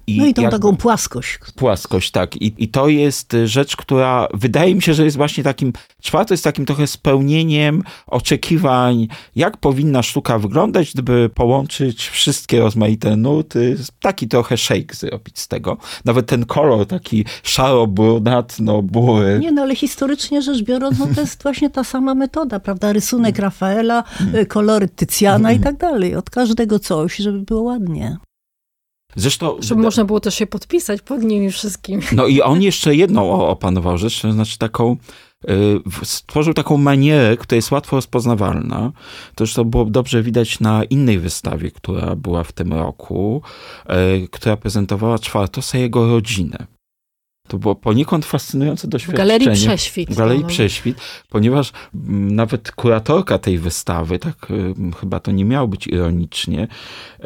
I 0.07 0.17
no 0.17 0.25
i 0.25 0.33
tą 0.33 0.49
taką 0.49 0.77
płaskość. 0.77 1.37
Płaskość, 1.55 2.11
tak. 2.11 2.41
I, 2.41 2.53
I 2.57 2.67
to 2.67 2.87
jest 2.87 3.35
rzecz, 3.45 3.75
która 3.75 4.27
wydaje 4.33 4.75
mi 4.75 4.81
się, 4.81 4.93
że 4.93 5.05
jest 5.05 5.17
właśnie 5.17 5.43
takim, 5.43 5.73
czwarto 6.01 6.33
jest 6.33 6.43
takim 6.43 6.65
trochę 6.65 6.87
spełnieniem 6.87 7.83
oczekiwań, 8.07 9.07
jak 9.35 9.57
powinna 9.57 10.03
sztuka 10.03 10.39
wyglądać, 10.39 10.93
gdyby 10.93 11.29
połączyć 11.29 12.09
wszystkie 12.09 12.59
rozmaite 12.59 13.15
nuty, 13.15 13.77
taki 14.01 14.27
trochę 14.27 14.57
shake 14.57 14.95
zrobić 14.95 15.39
z 15.39 15.47
tego. 15.47 15.77
Nawet 16.05 16.25
ten 16.25 16.45
kolor 16.45 16.85
taki 16.85 17.25
szaro-brunatno-bury. 17.43 19.39
Nie, 19.39 19.51
no 19.51 19.61
ale 19.61 19.75
historycznie 19.75 20.41
rzecz 20.41 20.63
biorąc, 20.63 20.99
no 20.99 21.07
to 21.15 21.21
jest 21.21 21.43
właśnie 21.43 21.69
ta 21.69 21.83
sama 21.83 22.15
metoda, 22.15 22.59
prawda? 22.59 22.93
Rysunek 22.93 23.39
Rafaela, 23.39 24.03
mm. 24.21 24.45
kolory 24.45 24.87
Tycjana 24.87 25.51
i 25.51 25.59
tak 25.59 25.77
dalej. 25.77 26.15
Od 26.15 26.29
każdego 26.29 26.79
coś, 26.79 27.15
żeby 27.15 27.39
było 27.39 27.61
ładnie. 27.61 28.17
Zresztą, 29.15 29.57
Żeby 29.59 29.81
można 29.81 30.05
było 30.05 30.19
też 30.19 30.35
się 30.35 30.47
podpisać 30.47 31.01
pod 31.01 31.23
nimi 31.23 31.51
wszystkimi. 31.51 32.03
No 32.15 32.27
i 32.27 32.41
on 32.41 32.61
jeszcze 32.61 32.95
jedną 32.95 33.47
opanował 33.47 33.97
rzecz, 33.97 34.21
to 34.21 34.31
znaczy 34.31 34.57
taką, 34.57 34.97
y, 35.49 35.79
stworzył 36.03 36.53
taką 36.53 36.77
manierę, 36.77 37.37
która 37.37 37.55
jest 37.55 37.71
łatwo 37.71 37.95
rozpoznawalna. 37.95 38.91
To 39.35 39.43
już 39.43 39.53
to 39.53 39.65
było 39.65 39.85
dobrze 39.85 40.23
widać 40.23 40.59
na 40.59 40.83
innej 40.83 41.19
wystawie, 41.19 41.71
która 41.71 42.15
była 42.15 42.43
w 42.43 42.51
tym 42.51 42.73
roku, 42.73 43.41
y, 44.23 44.27
która 44.27 44.57
prezentowała 44.57 45.19
Czwartosa 45.19 45.77
jego 45.77 46.07
rodzinę. 46.07 46.67
To 47.51 47.57
było 47.57 47.75
poniekąd 47.75 48.25
fascynujące 48.25 48.87
doświadczenie. 48.87 49.15
W 49.15 49.27
Galerii 49.27 49.51
Prześwit. 49.51 50.09
W 50.09 50.17
Galerii 50.17 50.41
no. 50.41 50.47
Prześwit, 50.47 50.97
ponieważ 51.29 51.71
mm, 51.95 52.35
nawet 52.35 52.71
kuratorka 52.71 53.37
tej 53.37 53.57
wystawy, 53.57 54.19
tak 54.19 54.51
y, 54.51 54.73
chyba 54.99 55.19
to 55.19 55.31
nie 55.31 55.45
miało 55.45 55.67
być 55.67 55.87
ironicznie, 55.87 56.67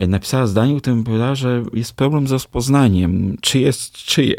y, 0.03 0.07
napisała 0.07 0.47
zdanie, 0.47 0.75
w 0.75 0.81
którym 0.81 1.03
powiedziała, 1.03 1.35
że 1.35 1.63
jest 1.73 1.93
problem 1.93 2.27
z 2.27 2.31
rozpoznaniem, 2.31 3.37
czy 3.41 3.59
jest 3.59 3.93
czyje. 3.93 4.35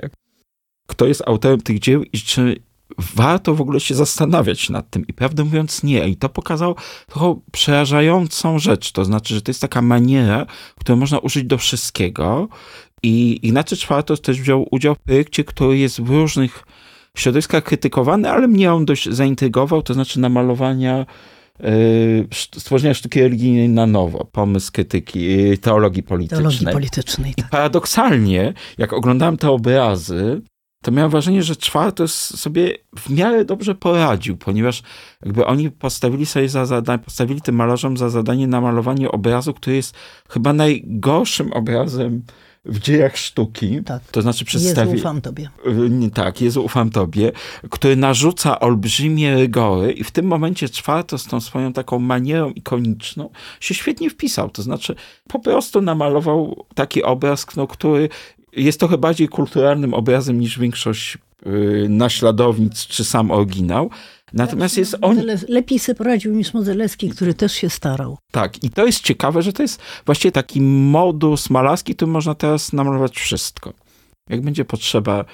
Kto 0.86 1.06
jest 1.06 1.22
autorem 1.26 1.60
tych 1.60 1.78
dzieł 1.78 2.02
i 2.12 2.18
czy 2.18 2.56
warto 2.98 3.54
w 3.54 3.60
ogóle 3.60 3.80
się 3.80 3.94
zastanawiać 3.94 4.70
nad 4.70 4.90
tym. 4.90 5.06
I 5.06 5.12
prawdę 5.12 5.44
mówiąc, 5.44 5.82
nie. 5.82 6.08
I 6.08 6.16
to 6.16 6.28
pokazało 6.28 6.74
trochę 7.06 7.40
przerażającą 7.52 8.58
rzecz. 8.58 8.92
To 8.92 9.04
znaczy, 9.04 9.34
że 9.34 9.42
to 9.42 9.50
jest 9.50 9.60
taka 9.60 9.82
maniera, 9.82 10.46
którą 10.80 10.98
można 10.98 11.18
użyć 11.18 11.44
do 11.44 11.58
wszystkiego 11.58 12.48
i 13.02 13.46
Ignacy 13.46 13.76
Czwartos 13.76 14.20
też 14.20 14.40
wziął 14.40 14.66
udział 14.70 14.94
w 14.94 14.98
projekcie, 14.98 15.44
który 15.44 15.78
jest 15.78 16.00
w 16.00 16.10
różnych 16.10 16.64
środowiskach 17.16 17.64
krytykowany, 17.64 18.30
ale 18.30 18.48
mnie 18.48 18.72
on 18.72 18.84
dość 18.84 19.08
zaintrygował, 19.10 19.82
to 19.82 19.94
znaczy 19.94 20.20
namalowania 20.20 21.06
yy, 21.60 21.68
stworzenia 22.32 22.94
sztuki 22.94 23.20
religijnej 23.20 23.68
na 23.68 23.86
nowo, 23.86 24.24
pomysł 24.24 24.72
krytyki, 24.72 25.22
yy, 25.22 25.58
teologii 25.58 26.02
politycznej. 26.02 26.42
Teologii 26.42 26.66
politycznej, 26.66 27.34
tak. 27.34 27.46
I 27.46 27.50
paradoksalnie, 27.50 28.52
jak 28.78 28.92
oglądałem 28.92 29.36
te 29.36 29.50
obrazy, 29.50 30.42
to 30.82 30.92
miałem 30.92 31.10
wrażenie, 31.10 31.42
że 31.42 31.56
Czwartos 31.56 32.14
sobie 32.14 32.74
w 32.98 33.10
miarę 33.10 33.44
dobrze 33.44 33.74
poradził, 33.74 34.36
ponieważ 34.36 34.82
jakby 35.24 35.46
oni 35.46 35.70
postawili 35.70 36.26
sobie 36.26 36.48
za 36.48 36.66
zadanie, 36.66 36.98
postawili 36.98 37.40
tym 37.40 37.54
malarzom 37.54 37.96
za 37.96 38.10
zadanie 38.10 38.46
namalowanie 38.46 39.10
obrazu, 39.10 39.54
który 39.54 39.76
jest 39.76 39.96
chyba 40.28 40.52
najgorszym 40.52 41.52
obrazem 41.52 42.22
w 42.66 42.78
dziejach 42.78 43.16
sztuki. 43.16 43.82
Tak. 43.84 44.02
To 44.10 44.22
znaczy 44.22 44.44
przedstawi... 44.44 44.90
Jezu, 44.90 45.00
ufam 45.00 45.20
tobie. 45.20 45.48
Y, 46.06 46.10
tak, 46.10 46.40
Jezu, 46.40 46.64
ufam 46.64 46.90
tobie, 46.90 47.32
który 47.70 47.96
narzuca 47.96 48.60
olbrzymie 48.60 49.34
rygory 49.34 49.92
i 49.92 50.04
w 50.04 50.10
tym 50.10 50.26
momencie 50.26 50.68
czwarto 50.68 51.18
z 51.18 51.24
tą 51.24 51.40
swoją 51.40 51.72
taką 51.72 51.98
manierą 51.98 52.50
ikoniczną 52.50 53.30
się 53.60 53.74
świetnie 53.74 54.10
wpisał. 54.10 54.50
To 54.50 54.62
znaczy 54.62 54.94
po 55.28 55.38
prostu 55.38 55.80
namalował 55.80 56.66
taki 56.74 57.02
obraz, 57.02 57.46
no, 57.56 57.66
który 57.66 58.08
jest 58.52 58.80
trochę 58.80 58.98
bardziej 58.98 59.28
kulturalnym 59.28 59.94
obrazem 59.94 60.40
niż 60.40 60.58
większość 60.58 61.18
yy, 61.46 61.86
naśladownic 61.88 62.86
czy 62.86 63.04
sam 63.04 63.30
oryginał. 63.30 63.90
Natomiast 64.32 64.78
jest 64.78 64.96
on. 65.00 65.22
Lepiej 65.48 65.78
sobie 65.78 65.96
poradził 65.96 66.34
niż 66.34 66.54
Modzelewski, 66.54 67.10
który 67.10 67.34
też 67.34 67.52
się 67.52 67.70
starał. 67.70 68.18
Tak, 68.30 68.64
i 68.64 68.70
to 68.70 68.86
jest 68.86 69.00
ciekawe, 69.00 69.42
że 69.42 69.52
to 69.52 69.62
jest 69.62 69.82
właściwie 70.06 70.32
taki 70.32 70.60
modus 70.60 71.50
malarski, 71.50 71.94
który 71.94 72.10
można 72.10 72.34
teraz 72.34 72.72
namalować 72.72 73.16
wszystko. 73.16 73.72
Jak 74.30 74.40
będzie 74.40 74.64
potrzeba, 74.64 75.24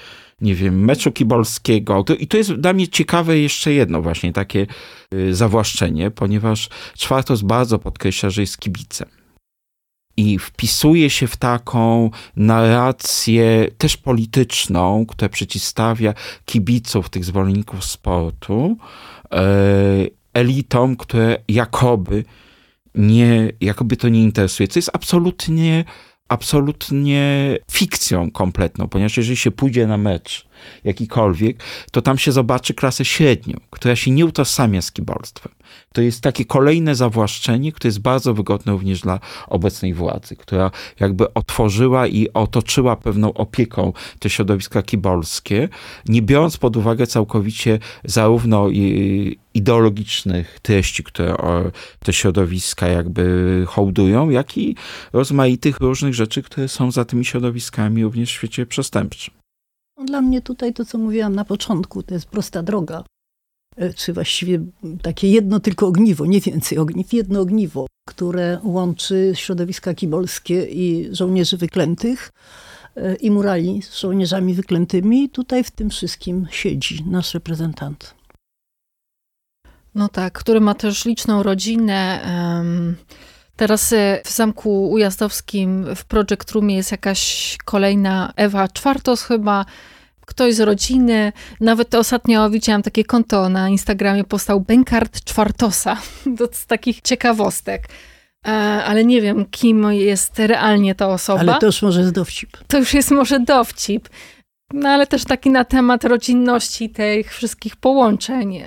nie 0.41 0.55
wiem, 0.55 0.85
meczu 0.85 1.13
kibolskiego. 1.13 2.05
To, 2.05 2.15
I 2.15 2.27
to 2.27 2.37
jest 2.37 2.53
dla 2.53 2.73
mnie 2.73 2.89
ciekawe 2.89 3.39
jeszcze 3.39 3.73
jedno 3.73 4.03
właśnie 4.03 4.33
takie 4.33 4.67
y, 5.15 5.35
zawłaszczenie, 5.35 6.11
ponieważ 6.11 6.69
Czwartos 6.99 7.43
bardzo 7.43 7.79
podkreśla, 7.79 8.31
że 8.31 8.41
jest 8.41 8.59
kibicem 8.59 9.22
i 10.16 10.38
wpisuje 10.38 11.11
się 11.11 11.26
w 11.26 11.37
taką 11.37 12.11
narrację 12.37 13.69
też 13.78 13.97
polityczną, 13.97 15.07
która 15.07 15.28
przeciwstawia 15.28 16.14
kibiców, 16.45 17.09
tych 17.09 17.25
zwolenników 17.25 17.85
sportu, 17.85 18.76
e, 19.33 19.45
elitom, 20.35 20.97
które 20.97 21.37
jakoby 21.49 22.25
nie, 22.95 23.52
jakoby 23.61 23.97
to 23.97 24.09
nie 24.09 24.23
interesuje, 24.23 24.69
co 24.69 24.78
jest 24.78 24.90
absolutnie, 24.92 25.85
absolutnie 26.33 27.57
fikcją 27.71 28.31
kompletną, 28.31 28.89
ponieważ 28.89 29.17
jeżeli 29.17 29.37
się 29.37 29.51
pójdzie 29.51 29.87
na 29.87 29.97
mecz 29.97 30.47
jakikolwiek, 30.85 31.62
to 31.91 32.03
tam 32.03 32.19
się 32.19 32.33
zobaczy 32.33 32.75
klasę 32.75 33.05
średnią, 33.05 33.57
która 33.71 33.97
się 33.97 34.11
nie 34.11 34.27
utożsamia 34.27 34.83
z 34.83 34.93
kibolstwem. 34.93 35.53
To 35.93 36.03
jest 36.03 36.21
takie 36.21 36.45
kolejne 36.45 36.95
zawłaszczenie, 36.95 37.73
które 37.73 37.89
jest 37.89 38.01
bardzo 38.01 38.35
wygodne 38.35 38.73
również 38.73 39.01
dla 39.01 39.21
obecnej 39.47 39.95
władzy, 39.95 40.37
która 40.37 40.71
jakby 41.01 41.35
otworzyła 41.35 42.07
i 42.07 42.29
otoczyła 42.35 42.97
pewną 42.97 43.35
opieką 43.35 43.93
te 44.19 44.31
środowiska 44.31 44.83
kibolskie, 44.83 45.69
nie 46.07 46.23
biorąc 46.23 46.57
pod 46.57 46.77
uwagę 46.77 47.07
całkowicie 47.07 47.79
zarówno 48.05 48.69
ideologicznych 49.55 50.61
treści, 50.61 51.05
które 51.05 51.37
te 51.99 52.13
środowiska 52.13 52.89
jakby 52.89 53.65
hołdują, 53.67 54.31
jak 54.31 54.59
i 54.59 54.77
rozmaitych 55.13 55.81
różnych 55.81 56.15
rzeczy, 56.15 56.43
które 56.43 56.69
są 56.69 56.91
za 56.91 57.05
tymi 57.05 57.25
środowiskami 57.25 58.05
również 58.05 58.31
w 58.31 58.33
świecie 58.33 58.67
przestępczym. 58.67 59.35
No, 59.99 60.05
dla 60.05 60.21
mnie 60.21 60.43
tutaj 60.43 60.73
to, 60.73 60.85
co 60.85 60.99
mówiłam 60.99 61.35
na 61.35 61.45
początku, 61.45 62.03
to 62.03 62.15
jest 62.15 62.27
prosta 62.27 62.63
droga. 62.63 63.05
E, 63.77 63.95
czy 63.95 64.13
właściwie 64.13 64.61
takie 65.03 65.29
jedno 65.29 65.61
tylko 65.61 65.87
ogniwo, 65.87 66.27
nie 66.27 66.41
więcej 66.41 66.79
ogniw, 66.79 67.13
jedno 67.13 67.41
ogniwo, 67.41 67.87
które 68.09 68.61
łączy 68.65 69.33
środowiska 69.35 69.95
kibolskie 69.95 70.65
i 70.65 71.09
żołnierzy 71.13 71.57
wyklętych 71.57 72.31
e, 72.97 73.15
i 73.15 73.31
murali 73.31 73.83
z 73.83 74.01
żołnierzami 74.01 74.55
wyklętymi. 74.55 75.29
Tutaj 75.31 75.65
w 75.65 75.71
tym 75.71 75.91
wszystkim 75.91 76.47
siedzi 76.51 77.05
nasz 77.07 77.35
reprezentant. 77.35 78.15
No 79.95 80.09
tak, 80.09 80.33
który 80.33 80.61
ma 80.61 80.75
też 80.75 81.05
liczną 81.05 81.43
rodzinę. 81.43 82.21
Teraz 83.57 83.95
w 84.25 84.31
Zamku 84.31 84.91
Ujazdowskim 84.91 85.95
w 85.97 86.05
Project 86.05 86.53
Roomie 86.53 86.77
jest 86.77 86.93
jakaś 86.93 87.57
kolejna 87.65 88.33
Ewa 88.37 88.69
Czwartos 88.69 89.23
chyba, 89.23 89.65
ktoś 90.27 90.55
z 90.55 90.61
rodziny. 90.61 91.33
Nawet 91.61 91.95
ostatnio 91.95 92.51
widziałam 92.51 92.83
takie 92.83 93.05
konto 93.05 93.49
na 93.49 93.69
Instagramie, 93.69 94.25
postał 94.25 94.61
Benkart 94.61 95.25
Czwartosa. 95.25 95.97
To 96.39 96.49
z 96.53 96.67
takich 96.67 97.01
ciekawostek. 97.01 97.89
E, 98.47 98.51
ale 98.85 99.05
nie 99.05 99.21
wiem, 99.21 99.47
kim 99.51 99.93
jest 99.93 100.39
realnie 100.39 100.95
ta 100.95 101.09
osoba. 101.09 101.41
Ale 101.41 101.59
to 101.59 101.67
już 101.67 101.83
może 101.83 102.01
jest 102.01 102.13
dowcip. 102.13 102.57
To 102.67 102.79
już 102.79 102.95
jest 102.95 103.11
może 103.11 103.41
dowcip. 103.41 104.09
No 104.73 104.89
ale 104.89 105.07
też 105.07 105.25
taki 105.25 105.51
na 105.51 105.65
temat 105.65 106.05
rodzinności 106.05 106.91
tych 106.91 107.35
wszystkich 107.35 107.77
połączeń. 107.77 108.65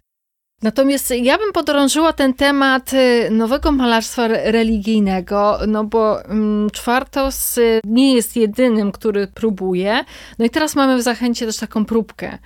Natomiast 0.65 1.13
ja 1.21 1.37
bym 1.37 1.53
podrążyła 1.53 2.13
ten 2.13 2.33
temat 2.33 2.93
y, 2.93 3.29
nowego 3.31 3.71
malarstwa 3.71 4.27
religijnego, 4.27 5.59
no 5.67 5.83
bo 5.83 6.25
mm, 6.25 6.69
Czwartos 6.69 7.57
y, 7.57 7.81
nie 7.83 8.15
jest 8.15 8.35
jedynym, 8.35 8.91
który 8.91 9.27
próbuje. 9.27 10.05
No 10.39 10.45
i 10.45 10.49
teraz 10.49 10.75
mamy 10.75 10.97
w 10.97 11.01
Zachęcie 11.01 11.45
też 11.45 11.57
taką 11.57 11.85
próbkę 11.85 12.37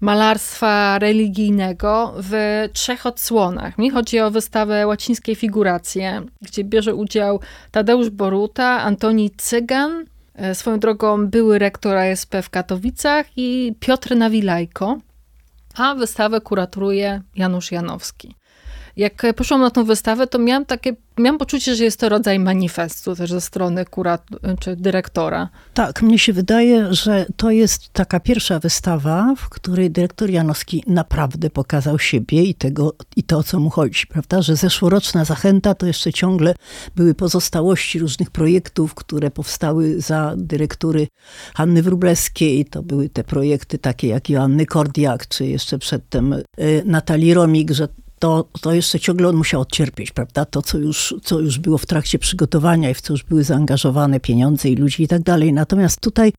malarstwa 0.00 0.98
religijnego 0.98 2.14
w 2.16 2.32
trzech 2.72 3.06
odsłonach. 3.06 3.78
Mi 3.78 3.90
chodzi 3.90 4.20
o 4.20 4.30
wystawę 4.30 4.86
łacińskiej 4.86 5.34
figuracje, 5.34 6.22
gdzie 6.42 6.64
bierze 6.64 6.94
udział 6.94 7.40
Tadeusz 7.70 8.10
Boruta, 8.10 8.80
Antoni 8.82 9.30
Cygan, 9.30 10.04
y, 10.50 10.54
swoją 10.54 10.78
drogą 10.78 11.26
były 11.26 11.58
rektor 11.58 11.96
ASP 11.96 12.34
w 12.42 12.50
Katowicach 12.50 13.26
i 13.36 13.74
Piotr 13.80 14.16
Nawilajko 14.16 14.98
a 15.74 15.94
wystawę 15.94 16.40
kuratoruje 16.40 17.22
Janusz 17.34 17.72
Janowski. 17.72 18.34
Jak 18.96 19.22
poszłam 19.36 19.60
na 19.60 19.70
tą 19.70 19.84
wystawę, 19.84 20.26
to 20.26 20.38
miałam 20.38 20.66
takie 20.66 20.96
Miałam 21.18 21.38
poczucie, 21.38 21.74
że 21.76 21.84
jest 21.84 22.00
to 22.00 22.08
rodzaj 22.08 22.38
manifestu 22.38 23.16
też 23.16 23.30
ze 23.30 23.40
strony 23.40 23.84
kurat 23.84 24.26
czy 24.60 24.76
dyrektora. 24.76 25.48
Tak, 25.74 26.02
mnie 26.02 26.18
się 26.18 26.32
wydaje, 26.32 26.94
że 26.94 27.26
to 27.36 27.50
jest 27.50 27.92
taka 27.92 28.20
pierwsza 28.20 28.58
wystawa, 28.58 29.34
w 29.36 29.48
której 29.48 29.90
dyrektor 29.90 30.30
Janowski 30.30 30.84
naprawdę 30.86 31.50
pokazał 31.50 31.98
siebie 31.98 32.42
i, 32.42 32.54
tego, 32.54 32.94
i 33.16 33.22
to, 33.22 33.38
o 33.38 33.42
co 33.42 33.60
mu 33.60 33.70
chodzi, 33.70 34.06
prawda? 34.06 34.42
Że 34.42 34.56
zeszłoroczna 34.56 35.24
zachęta 35.24 35.74
to 35.74 35.86
jeszcze 35.86 36.12
ciągle 36.12 36.54
były 36.96 37.14
pozostałości 37.14 37.98
różnych 37.98 38.30
projektów, 38.30 38.94
które 38.94 39.30
powstały 39.30 40.00
za 40.00 40.34
dyrektury 40.36 41.08
Hanny 41.54 41.82
Wróblewskiej. 41.82 42.64
To 42.64 42.82
były 42.82 43.08
te 43.08 43.24
projekty 43.24 43.78
takie 43.78 44.08
jak 44.08 44.30
Joanny 44.30 44.66
Kordiak, 44.66 45.28
czy 45.28 45.46
jeszcze 45.46 45.78
przedtem 45.78 46.32
y, 46.32 46.42
Natalii 46.84 47.34
Romik, 47.34 47.70
że 47.70 47.88
to, 48.22 48.48
to 48.60 48.72
jeszcze 48.72 49.00
ciągle 49.00 49.28
on 49.28 49.36
musiał 49.36 49.60
odcierpieć, 49.60 50.10
prawda? 50.10 50.44
To, 50.44 50.62
co 50.62 50.78
już, 50.78 51.14
co 51.22 51.40
już 51.40 51.58
było 51.58 51.78
w 51.78 51.86
trakcie 51.86 52.18
przygotowania 52.18 52.90
i 52.90 52.94
w 52.94 53.00
co 53.00 53.12
już 53.12 53.22
były 53.22 53.44
zaangażowane 53.44 54.20
pieniądze 54.20 54.68
i 54.68 54.76
ludzi 54.76 55.02
i 55.02 55.08
tak 55.08 55.22
dalej. 55.22 55.52
Natomiast 55.52 56.00
tutaj 56.00 56.32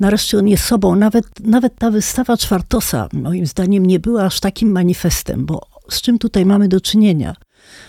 nareszcie 0.00 0.38
on 0.38 0.48
jest 0.48 0.64
sobą. 0.64 0.96
Nawet, 0.96 1.40
nawet 1.40 1.74
ta 1.78 1.90
wystawa 1.90 2.36
Czwartosa, 2.36 3.08
moim 3.12 3.46
zdaniem, 3.46 3.86
nie 3.86 4.00
była 4.00 4.24
aż 4.24 4.40
takim 4.40 4.72
manifestem, 4.72 5.46
bo 5.46 5.60
z 5.90 6.00
czym 6.00 6.18
tutaj 6.18 6.46
mamy 6.46 6.68
do 6.68 6.80
czynienia? 6.80 7.34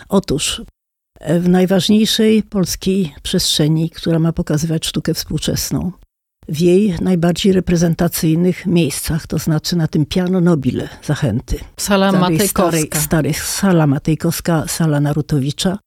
Otóż 0.08 0.62
w 1.20 1.48
najważniejszej 1.48 2.42
polskiej 2.42 3.14
przestrzeni, 3.22 3.90
która 3.90 4.18
ma 4.18 4.32
pokazywać 4.32 4.86
sztukę 4.86 5.14
współczesną, 5.14 5.92
w 6.48 6.60
jej 6.60 6.94
najbardziej 7.00 7.52
reprezentacyjnych 7.52 8.66
miejscach, 8.66 9.26
to 9.26 9.38
znaczy 9.38 9.76
na 9.76 9.88
tym 9.88 10.06
piano 10.06 10.40
nobile 10.40 10.88
Zachęty. 11.02 11.58
Sala 11.76 12.12
Matejkowska. 12.12 12.70
Starej, 12.70 12.88
starej, 12.94 13.34
sala 13.34 13.86
Matejkowska, 13.86 14.64
sala 14.68 15.00
Narutowicza. 15.00 15.78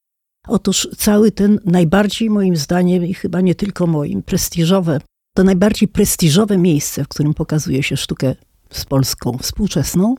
Otóż 0.48 0.88
cały 0.96 1.32
ten 1.32 1.58
najbardziej 1.64 2.30
moim 2.30 2.56
zdaniem 2.56 3.06
i 3.06 3.14
chyba 3.14 3.40
nie 3.40 3.54
tylko 3.54 3.86
moim, 3.86 4.22
prestiżowe, 4.22 5.00
to 5.36 5.44
najbardziej 5.44 5.88
prestiżowe 5.88 6.58
miejsce, 6.58 7.04
w 7.04 7.08
którym 7.08 7.34
pokazuje 7.34 7.82
się 7.82 7.96
sztukę 7.96 8.34
z 8.70 8.84
polską 8.84 9.38
współczesną, 9.38 10.14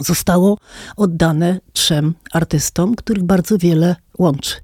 zostało 0.00 0.58
oddane 0.96 1.60
trzem 1.72 2.14
artystom, 2.32 2.94
których 2.94 3.24
bardzo 3.24 3.58
wiele 3.58 3.96
łączy. 4.18 4.54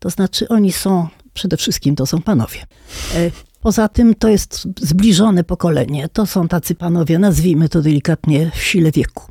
To 0.00 0.10
znaczy 0.10 0.48
oni 0.48 0.72
są, 0.72 1.08
przede 1.32 1.56
wszystkim 1.56 1.96
to 1.96 2.06
są 2.06 2.22
panowie. 2.22 2.66
Poza 3.60 3.88
tym 3.88 4.14
to 4.14 4.28
jest 4.28 4.68
zbliżone 4.80 5.44
pokolenie. 5.44 6.08
To 6.08 6.26
są 6.26 6.48
tacy 6.48 6.74
panowie, 6.74 7.18
nazwijmy 7.18 7.68
to 7.68 7.82
delikatnie, 7.82 8.50
w 8.54 8.62
sile 8.62 8.90
wieku. 8.90 9.24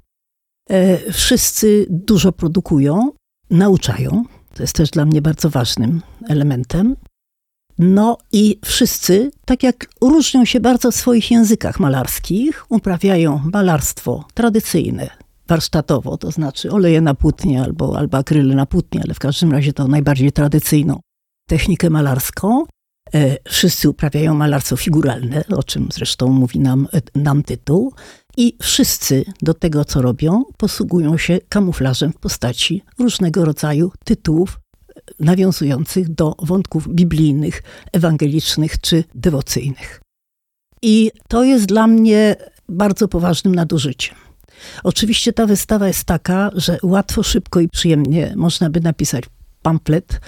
E, 0.70 1.12
wszyscy 1.12 1.86
dużo 1.90 2.32
produkują, 2.32 3.12
nauczają. 3.50 4.24
To 4.54 4.64
jest 4.64 4.76
też 4.76 4.90
dla 4.90 5.06
mnie 5.06 5.22
bardzo 5.22 5.50
ważnym 5.50 6.02
elementem. 6.30 6.96
No 7.78 8.18
i 8.32 8.60
wszyscy, 8.66 9.32
tak 9.46 9.64
jak 9.64 9.88
różnią 10.02 10.46
się 10.46 10.60
bardzo 10.60 10.92
w 10.92 10.96
swoich 10.96 11.32
językach 11.32 11.80
malarskich, 11.80 12.66
uprawiają 12.70 13.42
malarstwo 13.54 14.26
tradycyjne, 14.34 15.10
warsztatowo, 15.48 16.18
to 16.18 16.32
znaczy 16.32 16.72
oleje 16.72 17.02
na 17.02 17.14
płótnie 17.14 17.64
albo, 17.64 17.98
albo 17.98 18.18
akryle 18.18 18.56
na 18.56 18.66
płótnie, 18.66 19.02
ale 19.04 19.14
w 19.14 19.20
każdym 19.20 19.52
razie 19.52 19.74
to 19.74 19.88
najbardziej 19.88 20.32
tradycyjną 20.32 21.00
technikę 21.50 21.90
malarską. 21.90 22.66
E, 23.16 23.38
wszyscy 23.50 23.90
uprawiają 23.90 24.34
malarstwo 24.34 24.78
figuralne, 24.78 25.44
o 25.48 25.64
czym 25.64 25.88
zresztą 25.94 26.28
mówi 26.28 26.60
nam, 26.60 26.88
e, 26.94 27.20
nam 27.20 27.44
tytuł. 27.44 27.94
I 28.38 28.58
wszyscy 28.62 29.26
do 29.42 29.54
tego, 29.54 29.86
co 29.86 30.02
robią, 30.02 30.44
posługują 30.58 31.18
się 31.18 31.40
kamuflażem 31.50 32.14
w 32.14 32.18
postaci 32.18 32.84
różnego 33.00 33.46
rodzaju 33.46 33.92
tytułów 34.06 34.60
nawiązujących 35.20 36.10
do 36.10 36.36
wątków 36.40 36.88
biblijnych, 36.88 37.64
ewangelicznych 37.94 38.82
czy 38.82 39.04
dewocyjnych. 39.16 40.02
I 40.82 41.12
to 41.28 41.44
jest 41.44 41.66
dla 41.66 41.88
mnie 41.88 42.36
bardzo 42.70 43.08
poważnym 43.08 43.56
nadużyciem. 43.56 44.16
Oczywiście 44.84 45.34
ta 45.34 45.46
wystawa 45.46 45.88
jest 45.88 46.04
taka, 46.04 46.52
że 46.56 46.78
łatwo, 46.84 47.24
szybko 47.24 47.60
i 47.60 47.70
przyjemnie 47.70 48.34
można 48.36 48.70
by 48.70 48.82
napisać 48.82 49.24
pamflet, 49.62 50.22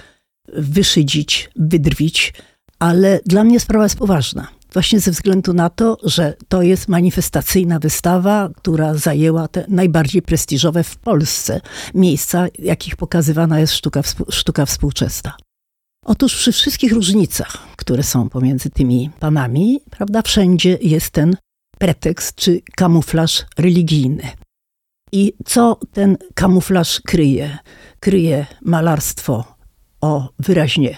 wyszydzić, 0.52 1.50
wydrwić, 1.56 2.34
ale 2.80 3.20
dla 3.26 3.44
mnie 3.44 3.60
sprawa 3.60 3.84
jest 3.84 3.96
poważna. 3.96 4.48
Właśnie 4.72 5.00
ze 5.00 5.10
względu 5.10 5.52
na 5.52 5.70
to, 5.70 5.96
że 6.02 6.34
to 6.48 6.62
jest 6.62 6.88
manifestacyjna 6.88 7.78
wystawa, 7.78 8.50
która 8.56 8.94
zajęła 8.94 9.48
te 9.48 9.64
najbardziej 9.68 10.22
prestiżowe 10.22 10.84
w 10.84 10.96
Polsce 10.96 11.60
miejsca, 11.94 12.46
jakich 12.58 12.96
pokazywana 12.96 13.60
jest 13.60 13.72
sztuka, 13.72 14.02
sztuka 14.28 14.66
współczesna. 14.66 15.36
Otóż 16.04 16.34
przy 16.34 16.52
wszystkich 16.52 16.92
różnicach, 16.92 17.58
które 17.76 18.02
są 18.02 18.28
pomiędzy 18.28 18.70
tymi 18.70 19.10
panami, 19.20 19.80
prawda, 19.90 20.22
wszędzie 20.22 20.78
jest 20.82 21.10
ten 21.10 21.36
pretekst 21.78 22.34
czy 22.34 22.60
kamuflaż 22.76 23.44
religijny. 23.58 24.28
I 25.12 25.32
co 25.44 25.78
ten 25.92 26.16
kamuflaż 26.34 27.00
kryje? 27.00 27.58
Kryje 28.00 28.46
malarstwo 28.62 29.56
o 30.00 30.28
wyraźnie 30.38 30.96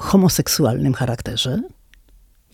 homoseksualnym 0.00 0.94
charakterze. 0.94 1.62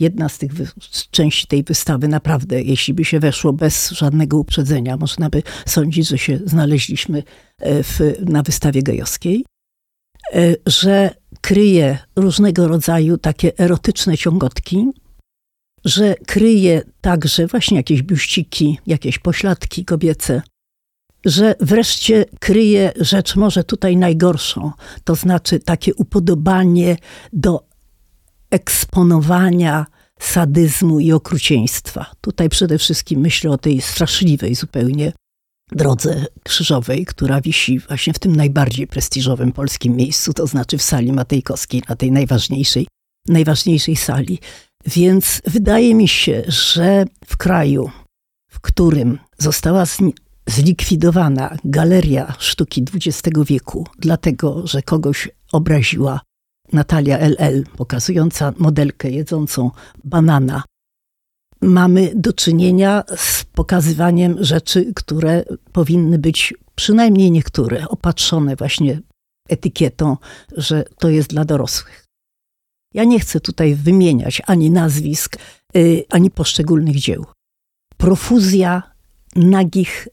Jedna 0.00 0.28
z 0.28 0.38
tych 0.38 0.52
z 0.90 1.10
części 1.10 1.46
tej 1.46 1.62
wystawy 1.62 2.08
naprawdę, 2.08 2.62
jeśli 2.62 2.94
by 2.94 3.04
się 3.04 3.20
weszło 3.20 3.52
bez 3.52 3.90
żadnego 3.90 4.38
uprzedzenia, 4.38 4.96
można 4.96 5.30
by 5.30 5.42
sądzić, 5.66 6.08
że 6.08 6.18
się 6.18 6.38
znaleźliśmy 6.44 7.22
e, 7.58 7.82
w, 7.82 8.00
na 8.20 8.42
wystawie 8.42 8.82
gejowskiej. 8.82 9.44
E, 10.34 10.54
że 10.66 11.10
kryje 11.40 11.98
różnego 12.16 12.68
rodzaju 12.68 13.18
takie 13.18 13.58
erotyczne 13.58 14.18
ciągotki, 14.18 14.86
że 15.84 16.14
kryje 16.26 16.82
także 17.00 17.46
właśnie 17.46 17.76
jakieś 17.76 18.02
biuściki, 18.02 18.78
jakieś 18.86 19.18
pośladki 19.18 19.84
kobiece, 19.84 20.42
że 21.26 21.54
wreszcie 21.60 22.24
kryje 22.40 22.92
rzecz 23.00 23.36
może 23.36 23.64
tutaj 23.64 23.96
najgorszą, 23.96 24.72
to 25.04 25.14
znaczy 25.14 25.60
takie 25.60 25.94
upodobanie 25.94 26.96
do 27.32 27.66
eksponowania 28.50 29.86
sadyzmu 30.20 31.00
i 31.00 31.12
okrucieństwa. 31.12 32.06
Tutaj 32.20 32.48
przede 32.48 32.78
wszystkim 32.78 33.20
myślę 33.20 33.50
o 33.50 33.58
tej 33.58 33.80
straszliwej 33.80 34.54
zupełnie 34.54 35.12
drodze 35.72 36.26
krzyżowej, 36.44 37.06
która 37.06 37.40
wisi 37.40 37.78
właśnie 37.78 38.12
w 38.12 38.18
tym 38.18 38.36
najbardziej 38.36 38.86
prestiżowym 38.86 39.52
polskim 39.52 39.96
miejscu, 39.96 40.32
to 40.32 40.46
znaczy 40.46 40.78
w 40.78 40.82
sali 40.82 41.12
Matejkowskiej, 41.12 41.82
na 41.88 41.96
tej 41.96 42.12
najważniejszej, 42.12 42.86
najważniejszej 43.28 43.96
sali. 43.96 44.38
Więc 44.86 45.42
wydaje 45.46 45.94
mi 45.94 46.08
się, 46.08 46.42
że 46.48 47.04
w 47.26 47.36
kraju, 47.36 47.90
w 48.50 48.60
którym 48.60 49.18
została 49.38 49.86
zlikwidowana 50.46 51.56
galeria 51.64 52.34
sztuki 52.38 52.84
XX 52.94 53.38
wieku, 53.46 53.86
dlatego 53.98 54.66
że 54.66 54.82
kogoś 54.82 55.28
obraziła 55.52 56.20
Natalia 56.72 57.18
LL, 57.18 57.64
pokazująca 57.76 58.52
modelkę 58.58 59.10
jedzącą 59.10 59.70
banana 60.04 60.62
mamy 61.60 62.12
do 62.14 62.32
czynienia 62.32 63.04
z 63.16 63.44
pokazywaniem 63.44 64.44
rzeczy, 64.44 64.92
które 64.94 65.44
powinny 65.72 66.18
być, 66.18 66.54
przynajmniej 66.74 67.30
niektóre, 67.30 67.88
opatrzone 67.88 68.56
właśnie 68.56 69.00
etykietą, 69.48 70.16
że 70.56 70.84
to 70.98 71.08
jest 71.08 71.30
dla 71.30 71.44
dorosłych. 71.44 72.04
Ja 72.94 73.04
nie 73.04 73.20
chcę 73.20 73.40
tutaj 73.40 73.74
wymieniać 73.74 74.42
ani 74.46 74.70
nazwisk, 74.70 75.36
yy, 75.74 76.04
ani 76.10 76.30
poszczególnych 76.30 76.96
dzieł. 76.96 77.24
Profuzja 77.96 78.82
nagich 79.36 80.08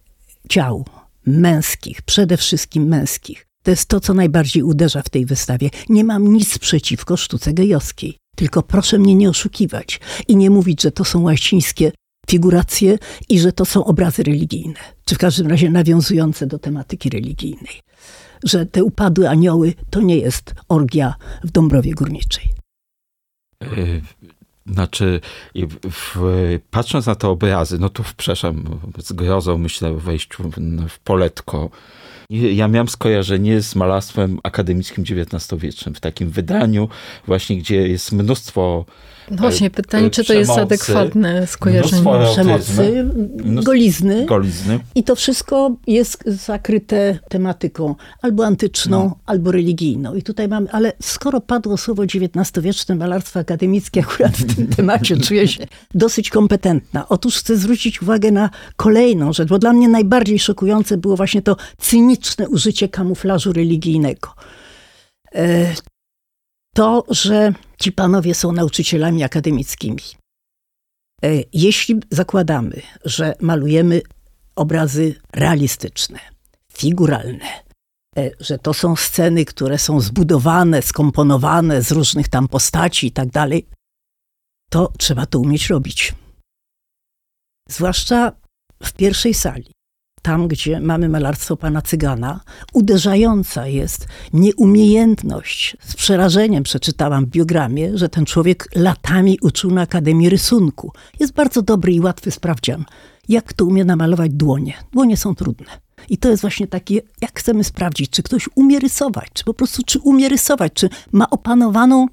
ciał, 0.49 0.85
męskich, 1.25 2.01
przede 2.01 2.37
wszystkim 2.37 2.87
męskich. 2.87 3.47
To 3.63 3.71
jest 3.71 3.85
to, 3.85 3.99
co 3.99 4.13
najbardziej 4.13 4.63
uderza 4.63 5.01
w 5.01 5.09
tej 5.09 5.25
wystawie. 5.25 5.69
Nie 5.89 6.03
mam 6.03 6.33
nic 6.33 6.57
przeciwko 6.57 7.17
sztuce 7.17 7.53
gejowskiej. 7.53 8.17
Tylko 8.35 8.63
proszę 8.63 8.99
mnie 8.99 9.15
nie 9.15 9.29
oszukiwać 9.29 9.99
i 10.27 10.35
nie 10.35 10.49
mówić, 10.49 10.81
że 10.81 10.91
to 10.91 11.05
są 11.05 11.21
łacińskie 11.21 11.91
figuracje 12.29 12.97
i 13.29 13.39
że 13.39 13.51
to 13.51 13.65
są 13.65 13.85
obrazy 13.85 14.23
religijne, 14.23 14.79
czy 15.05 15.15
w 15.15 15.17
każdym 15.17 15.47
razie 15.47 15.69
nawiązujące 15.69 16.47
do 16.47 16.59
tematyki 16.59 17.09
religijnej. 17.09 17.81
Że 18.43 18.65
te 18.65 18.83
upadłe 18.83 19.29
anioły 19.29 19.73
to 19.89 20.01
nie 20.01 20.17
jest 20.17 20.55
orgia 20.69 21.15
w 21.43 21.51
Dąbrowie 21.51 21.91
Górniczej. 21.91 22.49
Znaczy, 24.65 25.19
w, 25.91 26.15
patrząc 26.71 27.05
na 27.05 27.15
te 27.15 27.27
obrazy, 27.27 27.79
no 27.79 27.89
to 27.89 28.03
przepraszam, 28.17 28.79
z 28.97 29.13
grozą 29.13 29.57
myślę 29.57 29.93
wejściu 29.93 30.51
w 30.89 30.99
poletko, 30.99 31.69
ja 32.29 32.67
miałem 32.67 32.87
skojarzenie 32.87 33.61
z 33.61 33.75
malarstwem 33.75 34.39
akademickim 34.43 35.03
XIX-wiecznym, 35.03 35.95
w 35.95 35.99
takim 35.99 36.29
wydaniu 36.29 36.89
właśnie, 37.27 37.57
gdzie 37.57 37.87
jest 37.87 38.11
mnóstwo 38.11 38.85
no 39.31 39.37
właśnie, 39.37 39.69
pytanie, 39.69 40.09
czy 40.09 40.23
to 40.23 40.33
jest 40.33 40.51
adekwatne 40.51 41.47
skojarzenie? 41.47 42.03
Przemocy, 42.33 43.09
golizny. 43.43 44.25
golizny. 44.25 44.79
I 44.95 45.03
to 45.03 45.15
wszystko 45.15 45.75
jest 45.87 46.23
zakryte 46.25 47.19
tematyką 47.29 47.95
albo 48.21 48.45
antyczną, 48.45 49.03
no. 49.03 49.17
albo 49.25 49.51
religijną. 49.51 50.15
I 50.15 50.23
tutaj 50.23 50.47
mamy, 50.47 50.71
ale 50.71 50.93
skoro 51.01 51.41
padło 51.41 51.77
słowo 51.77 52.03
XIX-wieczne 52.03 52.95
malarstwo 52.95 53.39
akademickie, 53.39 54.01
akurat 54.09 54.37
w 54.37 54.55
tym 54.55 54.67
temacie 54.67 55.17
czuję 55.17 55.47
się 55.47 55.67
dosyć 55.93 56.29
kompetentna. 56.29 57.09
Otóż 57.09 57.37
chcę 57.37 57.57
zwrócić 57.57 58.01
uwagę 58.01 58.31
na 58.31 58.49
kolejną 58.75 59.33
rzecz, 59.33 59.49
bo 59.49 59.59
dla 59.59 59.73
mnie 59.73 59.89
najbardziej 59.89 60.39
szokujące 60.39 60.97
było 60.97 61.15
właśnie 61.15 61.41
to 61.41 61.57
cyniczne 61.77 62.49
użycie 62.49 62.89
kamuflażu 62.89 63.53
religijnego. 63.53 64.29
To, 66.75 67.03
że 67.09 67.53
ci 67.79 67.91
panowie 67.91 68.35
są 68.35 68.51
nauczycielami 68.51 69.23
akademickimi. 69.23 70.01
E, 71.23 71.27
jeśli 71.53 71.99
zakładamy, 72.11 72.81
że 73.05 73.35
malujemy 73.41 74.01
obrazy 74.55 75.15
realistyczne, 75.33 76.19
figuralne, 76.73 77.63
e, 78.17 78.31
że 78.39 78.57
to 78.59 78.73
są 78.73 78.95
sceny, 78.95 79.45
które 79.45 79.77
są 79.77 79.99
zbudowane, 79.99 80.81
skomponowane 80.81 81.81
z 81.81 81.91
różnych 81.91 82.27
tam 82.27 82.47
postaci 82.47 83.07
i 83.07 83.11
tak 83.11 83.29
dalej, 83.29 83.67
to 84.69 84.91
trzeba 84.97 85.25
to 85.25 85.39
umieć 85.39 85.69
robić. 85.69 86.13
Zwłaszcza 87.69 88.31
w 88.83 88.93
pierwszej 88.93 89.33
sali 89.33 89.71
tam, 90.23 90.47
gdzie 90.47 90.79
mamy 90.79 91.09
malarstwo 91.09 91.57
pana 91.57 91.81
Cygana, 91.81 92.39
uderzająca 92.73 93.67
jest 93.67 94.07
nieumiejętność. 94.33 95.77
Z 95.79 95.95
przerażeniem 95.95 96.63
przeczytałam 96.63 97.25
w 97.25 97.29
biogramie, 97.29 97.97
że 97.97 98.09
ten 98.09 98.25
człowiek 98.25 98.69
latami 98.75 99.37
uczył 99.41 99.71
na 99.71 99.81
Akademii 99.81 100.29
Rysunku. 100.29 100.91
Jest 101.19 101.33
bardzo 101.33 101.61
dobry 101.61 101.93
i 101.93 101.99
łatwy 101.99 102.31
sprawdzian. 102.31 102.85
Jak 103.29 103.53
to 103.53 103.65
umie 103.65 103.85
namalować 103.85 104.31
dłonie? 104.31 104.73
Dłonie 104.91 105.17
są 105.17 105.35
trudne. 105.35 105.67
I 106.09 106.17
to 106.17 106.29
jest 106.29 106.41
właśnie 106.41 106.67
takie, 106.67 107.01
jak 107.21 107.39
chcemy 107.39 107.63
sprawdzić, 107.63 108.09
czy 108.09 108.23
ktoś 108.23 108.49
umie 108.55 108.79
rysować, 108.79 109.27
czy 109.33 109.43
po 109.43 109.53
prostu, 109.53 109.83
czy 109.85 109.99
umie 109.99 110.29
rysować, 110.29 110.73
czy 110.73 110.89
ma 111.11 111.29
opanowaną 111.29 112.07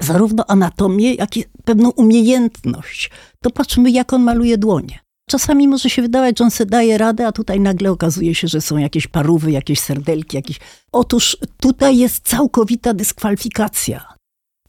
zarówno 0.00 0.44
anatomię, 0.46 1.14
jak 1.14 1.36
i 1.36 1.44
pewną 1.64 1.90
umiejętność. 1.90 3.10
To 3.42 3.50
patrzmy, 3.50 3.90
jak 3.90 4.12
on 4.12 4.22
maluje 4.22 4.58
dłonie. 4.58 4.98
Czasami 5.30 5.68
może 5.68 5.90
się 5.90 6.02
wydawać, 6.02 6.38
że 6.38 6.44
on 6.44 6.50
se 6.50 6.66
daje 6.66 6.98
radę, 6.98 7.26
a 7.26 7.32
tutaj 7.32 7.60
nagle 7.60 7.90
okazuje 7.90 8.34
się, 8.34 8.48
że 8.48 8.60
są 8.60 8.76
jakieś 8.76 9.06
parówy, 9.06 9.50
jakieś 9.50 9.80
serdelki, 9.80 10.36
jakieś... 10.36 10.60
Otóż 10.92 11.36
tutaj 11.60 11.98
jest 11.98 12.28
całkowita 12.28 12.94
dyskwalifikacja 12.94 14.14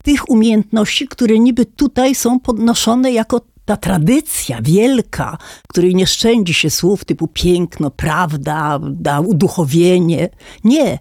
tych 0.04 0.30
umiejętności, 0.30 1.08
które 1.08 1.40
niby 1.40 1.66
tutaj 1.66 2.16
są 2.16 2.40
podnoszone 2.40 3.12
jako 3.12 3.42
ta 3.66 3.78
tradycja 3.78 4.62
wielka, 4.62 5.38
której 5.70 5.96
nie 5.96 6.08
szczędzi 6.08 6.54
się 6.54 6.70
słów 6.70 7.06
typu 7.06 7.28
piękno, 7.28 7.92
prawda, 7.92 8.80
da, 8.92 9.20
uduchowienie. 9.20 10.30
Nie, 10.64 11.00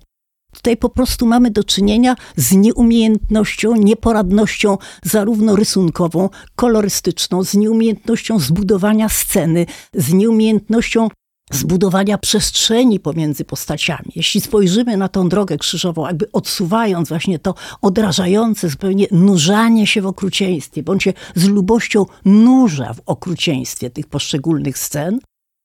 Tutaj 0.53 0.77
po 0.77 0.88
prostu 0.88 1.27
mamy 1.27 1.51
do 1.51 1.65
czynienia 1.65 2.17
z 2.37 2.53
nieumiejętnością, 2.53 3.77
nieporadnością 3.77 4.79
zarówno 5.05 5.57
rysunkową, 5.57 6.29
kolorystyczną, 6.57 7.45
z 7.45 7.55
nieumiejętnością 7.55 8.38
zbudowania 8.38 9.09
sceny, 9.09 9.67
z 9.95 10.12
nieumiejętnością 10.12 11.09
zbudowania 11.53 12.19
przestrzeni 12.19 13.01
pomiędzy 13.01 13.45
postaciami. 13.45 14.12
Jeśli 14.17 14.41
spojrzymy 14.41 14.97
na 14.97 15.09
tą 15.09 15.29
drogę 15.29 15.59
krzyżową, 15.59 16.07
jakby 16.07 16.33
odsuwając 16.33 17.09
właśnie 17.09 17.38
to 17.38 17.55
odrażające 17.83 18.69
zupełnie 18.69 19.07
nurzanie 19.11 19.87
się 19.87 20.03
w 20.03 20.07
okrucieństwie, 20.07 20.83
bądź 20.83 21.03
się 21.03 21.12
z 21.35 21.49
lubością 21.49 22.07
nurza 22.25 22.95
w 22.95 23.01
okrucieństwie 23.07 23.91
tych 23.91 24.07
poszczególnych 24.07 24.79
scen, 24.79 25.19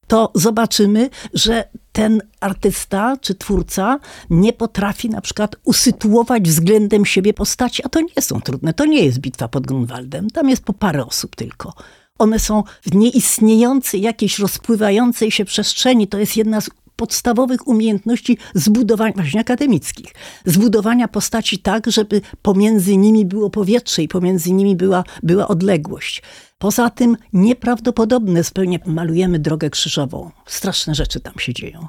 to 0.07 0.31
zobaczymy, 0.35 1.09
że 1.33 1.69
ten 1.91 2.21
artysta 2.39 3.17
czy 3.21 3.35
twórca 3.35 3.99
nie 4.29 4.53
potrafi 4.53 5.09
na 5.09 5.21
przykład 5.21 5.55
usytuować 5.63 6.43
względem 6.43 7.05
siebie 7.05 7.33
postaci, 7.33 7.83
a 7.85 7.89
to 7.89 7.99
nie 8.01 8.21
są 8.21 8.41
trudne. 8.41 8.73
To 8.73 8.85
nie 8.85 9.05
jest 9.05 9.19
bitwa 9.19 9.47
pod 9.47 9.67
Grunwaldem. 9.67 10.29
Tam 10.29 10.49
jest 10.49 10.63
po 10.63 10.73
parę 10.73 11.05
osób 11.05 11.35
tylko. 11.35 11.73
One 12.19 12.39
są 12.39 12.63
w 12.81 12.95
nieistniejącej, 12.95 14.01
jakiejś 14.01 14.39
rozpływającej 14.39 15.31
się 15.31 15.45
przestrzeni. 15.45 16.07
To 16.07 16.17
jest 16.17 16.37
jedna 16.37 16.61
z 16.61 16.69
podstawowych 16.97 17.67
umiejętności 17.67 18.38
zbudowania, 18.53 19.13
właśnie 19.15 19.41
akademickich, 19.41 20.13
zbudowania 20.45 21.07
postaci 21.07 21.60
tak, 21.60 21.91
żeby 21.91 22.21
pomiędzy 22.41 22.97
nimi 22.97 23.25
było 23.25 23.49
powietrze 23.49 24.03
i 24.03 24.07
pomiędzy 24.07 24.53
nimi 24.53 24.75
była, 24.75 25.03
była 25.23 25.47
odległość. 25.47 26.23
Poza 26.57 26.89
tym 26.89 27.17
nieprawdopodobne 27.33 28.43
zupełnie 28.43 28.79
malujemy 28.86 29.39
drogę 29.39 29.69
krzyżową. 29.69 30.31
Straszne 30.45 30.95
rzeczy 30.95 31.19
tam 31.19 31.39
się 31.39 31.53
dzieją. 31.53 31.88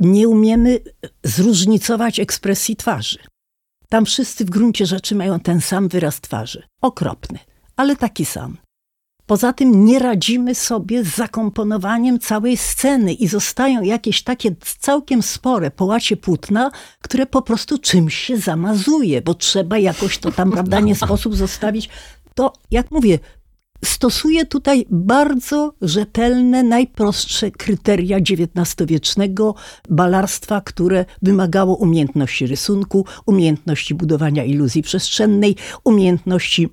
Nie 0.00 0.28
umiemy 0.28 0.78
zróżnicować 1.24 2.20
ekspresji 2.20 2.76
twarzy. 2.76 3.18
Tam 3.88 4.04
wszyscy 4.04 4.44
w 4.44 4.50
gruncie 4.50 4.86
rzeczy 4.86 5.14
mają 5.14 5.40
ten 5.40 5.60
sam 5.60 5.88
wyraz 5.88 6.20
twarzy. 6.20 6.62
Okropny, 6.80 7.38
ale 7.76 7.96
taki 7.96 8.24
sam. 8.24 8.56
Poza 9.26 9.52
tym 9.52 9.84
nie 9.84 9.98
radzimy 9.98 10.54
sobie 10.54 11.04
z 11.04 11.16
zakomponowaniem 11.16 12.18
całej 12.18 12.56
sceny 12.56 13.12
i 13.12 13.28
zostają 13.28 13.82
jakieś 13.82 14.22
takie 14.22 14.54
całkiem 14.78 15.22
spore 15.22 15.70
połacie 15.70 16.16
płótna, 16.16 16.70
które 17.00 17.26
po 17.26 17.42
prostu 17.42 17.78
czymś 17.78 18.14
się 18.14 18.36
zamazuje, 18.36 19.22
bo 19.22 19.34
trzeba 19.34 19.78
jakoś 19.78 20.18
to 20.18 20.32
tam, 20.32 20.52
prawda, 20.52 20.80
nie 20.80 20.94
sposób 20.94 21.36
zostawić. 21.36 21.88
To, 22.34 22.52
jak 22.70 22.90
mówię, 22.90 23.18
stosuje 23.84 24.46
tutaj 24.46 24.86
bardzo 24.90 25.74
rzetelne, 25.82 26.62
najprostsze 26.62 27.50
kryteria 27.50 28.16
XIX-wiecznego 28.16 29.54
balarstwa, 29.88 30.60
które 30.60 31.04
wymagało 31.22 31.76
umiejętności 31.76 32.46
rysunku, 32.46 33.06
umiejętności 33.26 33.94
budowania 33.94 34.44
iluzji 34.44 34.82
przestrzennej, 34.82 35.56
umiejętności 35.84 36.68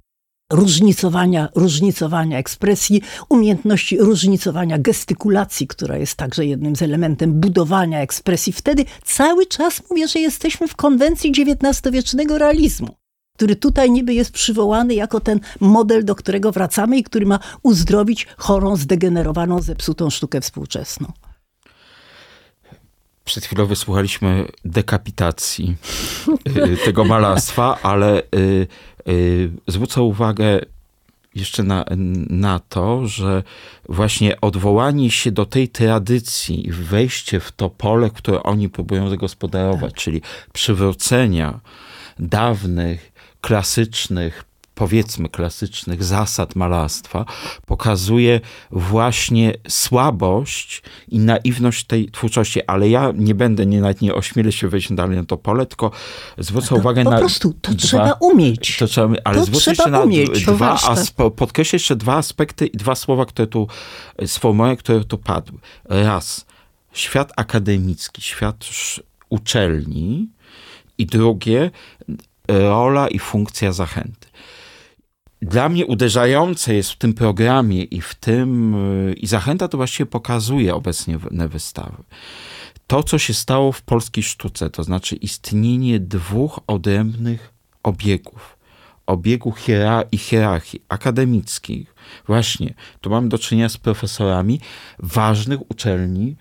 różnicowania, 0.54 1.50
różnicowania 1.56 2.38
ekspresji, 2.38 3.02
umiejętności 3.30 3.98
różnicowania 3.98 4.78
gestykulacji, 4.78 5.68
która 5.68 5.98
jest 5.98 6.16
także 6.16 6.46
jednym 6.46 6.76
z 6.76 6.82
elementem 6.82 7.34
budowania 7.34 8.02
ekspresji. 8.02 8.54
Wtedy 8.54 8.86
cały 9.04 9.46
czas 9.46 9.82
mówię, 9.90 10.08
że 10.08 10.20
jesteśmy 10.20 10.68
w 10.68 10.76
konwencji 10.76 11.32
XIX-wiecznego 11.32 12.38
realizmu 12.38 13.00
który 13.40 13.56
tutaj 13.56 13.92
niby 13.92 14.14
jest 14.14 14.32
przywołany 14.32 14.94
jako 14.96 15.20
ten 15.20 15.40
model, 15.60 16.06
do 16.06 16.16
którego 16.16 16.52
wracamy 16.52 16.98
i 16.98 17.04
który 17.04 17.26
ma 17.26 17.40
uzdrowić 17.64 18.28
chorą, 18.38 18.76
zdegenerowaną, 18.76 19.62
zepsutą 19.62 20.10
sztukę 20.10 20.42
współczesną. 20.42 21.12
Przed 23.30 23.46
chwilą 23.46 23.66
wysłuchaliśmy 23.66 24.46
dekapitacji 24.66 25.76
y, 26.48 26.78
tego 26.78 27.06
malarstwa, 27.06 27.78
ale 27.82 28.22
y, 28.36 28.68
y, 29.08 29.50
zwrócę 29.68 30.02
uwagę 30.02 30.60
jeszcze 31.36 31.64
na, 31.64 31.86
na 32.30 32.60
to, 32.60 33.08
że 33.08 33.44
właśnie 33.90 34.42
odwołanie 34.42 35.12
się 35.12 35.32
do 35.32 35.46
tej 35.46 35.70
tradycji, 35.70 36.70
wejście 36.72 37.40
w 37.40 37.52
to 37.52 37.70
pole, 37.70 38.10
które 38.10 38.44
oni 38.44 38.70
próbują 38.70 39.10
zagospodarować, 39.10 39.92
tak. 39.94 40.02
czyli 40.02 40.22
przywrócenia 40.54 41.60
dawnych 42.20 43.12
klasycznych, 43.42 44.44
powiedzmy 44.80 45.30
klasycznych 45.30 46.04
zasad 46.04 46.56
malarstwa, 46.56 47.26
pokazuje 47.66 48.42
właśnie 48.72 49.54
słabość 49.68 50.82
i 51.08 51.20
naiwność 51.20 51.84
tej 51.84 52.12
twórczości. 52.12 52.64
Ale 52.64 52.90
ja 52.90 53.12
nie 53.16 53.36
będę, 53.36 53.66
nie, 53.66 53.82
nawet 53.82 54.02
nie 54.02 54.16
ośmielę 54.16 54.52
się 54.52 54.68
wejść 54.68 54.94
dalej 54.94 55.18
na 55.18 55.26
to 55.26 55.38
pole, 55.38 55.66
tylko 55.66 55.92
zwrócę 56.38 56.76
uwagę 56.76 57.04
po 57.04 57.10
na... 57.10 57.16
Po 57.16 57.22
prostu, 57.22 57.54
to 57.62 57.72
dwa, 57.72 57.88
trzeba 57.88 58.14
umieć. 58.14 58.78
To 58.78 58.88
trzeba, 58.88 59.16
ale 59.24 59.38
to 59.38 59.46
zwrócę 59.46 59.72
jeszcze 59.72 59.90
na 59.90 60.02
umieć, 60.02 60.46
dwa, 60.46 60.78
podkreślę 61.36 61.76
jeszcze 61.76 61.96
dwa 61.96 62.16
aspekty 62.16 62.68
i 62.68 62.78
dwa 62.78 62.96
słowa, 62.96 63.26
które 63.26 63.48
tu, 63.48 63.68
sformułowania, 64.26 64.76
które 64.76 65.04
tu 65.04 65.18
padły. 65.18 65.60
Raz, 65.86 66.46
świat 66.94 67.32
akademicki, 67.36 68.22
świat 68.22 68.66
uczelni 69.30 70.30
i 70.98 71.06
drugie, 71.06 71.72
rola 72.48 73.08
i 73.08 73.20
funkcja 73.20 73.72
zachęty. 73.72 74.30
Dla 75.42 75.70
mnie 75.70 75.86
uderzające 75.86 76.76
jest 76.76 76.92
w 76.92 76.98
tym 76.98 77.14
programie 77.14 77.84
i 77.84 78.02
w 78.02 78.16
tym, 78.16 78.76
i 79.18 79.28
zachęta 79.28 79.68
to 79.68 79.78
właściwie 79.78 80.06
pokazuje 80.06 80.76
obecnie 80.76 81.18
wystawy. 81.32 82.04
To, 82.88 83.04
co 83.04 83.18
się 83.18 83.34
stało 83.34 83.72
w 83.72 83.82
polskiej 83.82 84.24
sztuce, 84.24 84.70
to 84.70 84.84
znaczy 84.84 85.16
istnienie 85.16 86.00
dwóch 86.00 86.60
odrębnych 86.68 87.54
obiegów. 87.84 88.58
Obiegu 89.06 89.52
hiera 89.52 90.04
i 90.12 90.18
hierarchii 90.18 90.82
akademickich. 90.90 91.96
Właśnie, 92.28 92.74
tu 93.02 93.10
mamy 93.10 93.30
do 93.30 93.38
czynienia 93.40 93.70
z 93.70 93.78
profesorami 93.78 94.60
ważnych 95.00 95.72
uczelni, 95.72 96.36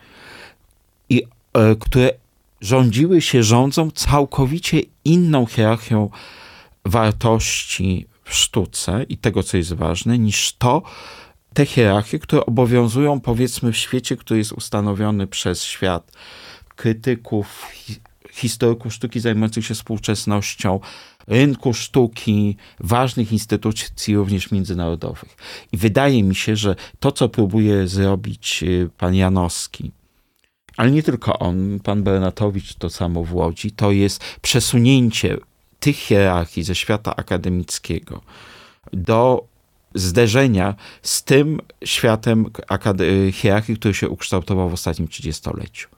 i, 1.10 1.22
e, 1.52 1.76
które 1.76 2.10
rządziły 2.60 3.20
się, 3.20 3.42
rządzą 3.42 3.90
całkowicie 3.90 4.80
inną 5.04 5.46
hierarchią 5.46 6.10
wartości 6.84 8.06
w 8.28 8.34
sztuce 8.34 9.06
i 9.08 9.18
tego, 9.18 9.42
co 9.42 9.56
jest 9.56 9.72
ważne, 9.72 10.18
niż 10.18 10.52
to, 10.52 10.82
te 11.54 11.66
hierarchie, 11.66 12.18
które 12.18 12.46
obowiązują 12.46 13.20
powiedzmy 13.20 13.72
w 13.72 13.76
świecie, 13.76 14.16
który 14.16 14.38
jest 14.38 14.52
ustanowiony 14.52 15.26
przez 15.26 15.64
świat 15.64 16.12
krytyków, 16.76 17.66
historyków 18.30 18.94
sztuki 18.94 19.20
zajmujących 19.20 19.66
się 19.66 19.74
współczesnością, 19.74 20.80
rynku 21.26 21.74
sztuki, 21.74 22.56
ważnych 22.80 23.32
instytucji 23.32 24.16
również 24.16 24.50
międzynarodowych. 24.50 25.36
I 25.72 25.76
wydaje 25.76 26.22
mi 26.22 26.34
się, 26.34 26.56
że 26.56 26.76
to, 27.00 27.12
co 27.12 27.28
próbuje 27.28 27.88
zrobić 27.88 28.62
y, 28.62 28.90
pan 28.98 29.14
Janowski, 29.14 29.92
ale 30.76 30.90
nie 30.90 31.02
tylko 31.02 31.38
on, 31.38 31.80
pan 31.80 32.02
Bernatowicz 32.02 32.74
to 32.74 32.90
samo 32.90 33.24
w 33.24 33.34
Łodzi, 33.34 33.70
to 33.70 33.92
jest 33.92 34.24
przesunięcie 34.42 35.36
tych 35.80 35.96
hierarchii 35.96 36.62
ze 36.62 36.74
świata 36.74 37.16
akademickiego 37.16 38.20
do 38.92 39.44
zderzenia 39.94 40.74
z 41.02 41.24
tym 41.24 41.60
światem 41.84 42.46
hierarchii, 43.32 43.76
który 43.76 43.94
się 43.94 44.08
ukształtował 44.08 44.70
w 44.70 44.72
ostatnim 44.72 45.08
trzydziestoleciu. 45.08 45.88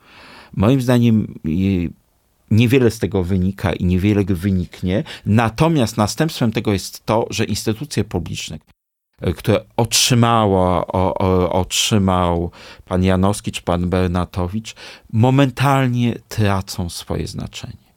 Moim 0.52 0.80
zdaniem 0.80 1.34
niewiele 2.50 2.90
z 2.90 2.98
tego 2.98 3.24
wynika 3.24 3.72
i 3.72 3.84
niewiele 3.84 4.24
wyniknie, 4.24 5.04
natomiast 5.26 5.96
następstwem 5.96 6.52
tego 6.52 6.72
jest 6.72 7.06
to, 7.06 7.26
że 7.30 7.44
instytucje 7.44 8.04
publiczne, 8.04 8.58
które 9.36 9.64
otrzymało, 9.76 10.86
o, 10.86 11.14
o, 11.18 11.52
otrzymał 11.52 12.50
pan 12.84 13.04
Janowski 13.04 13.52
czy 13.52 13.62
pan 13.62 13.90
Bernatowicz, 13.90 14.74
momentalnie 15.12 16.18
tracą 16.28 16.88
swoje 16.88 17.26
znaczenie. 17.26 17.89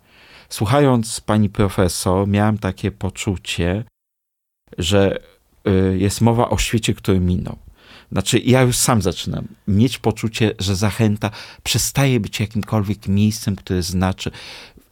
Słuchając 0.54 1.22
pani 1.22 1.50
profesor, 1.50 2.28
miałem 2.28 2.58
takie 2.58 2.92
poczucie, 2.92 3.84
że 4.78 5.20
y, 5.68 5.98
jest 5.98 6.22
mowa 6.22 6.50
o 6.50 6.58
świecie, 6.58 6.94
który 6.94 7.20
minął. 7.20 7.58
Znaczy, 8.12 8.40
ja 8.40 8.62
już 8.62 8.78
sam 8.78 9.02
zaczynam 9.02 9.48
mieć 9.68 9.98
poczucie, 9.98 10.52
że 10.60 10.76
zachęta 10.76 11.32
przestaje 11.64 12.20
być 12.20 12.40
jakimkolwiek 12.40 13.08
miejscem, 13.08 13.56
które 13.56 13.84
znaczy 13.84 14.32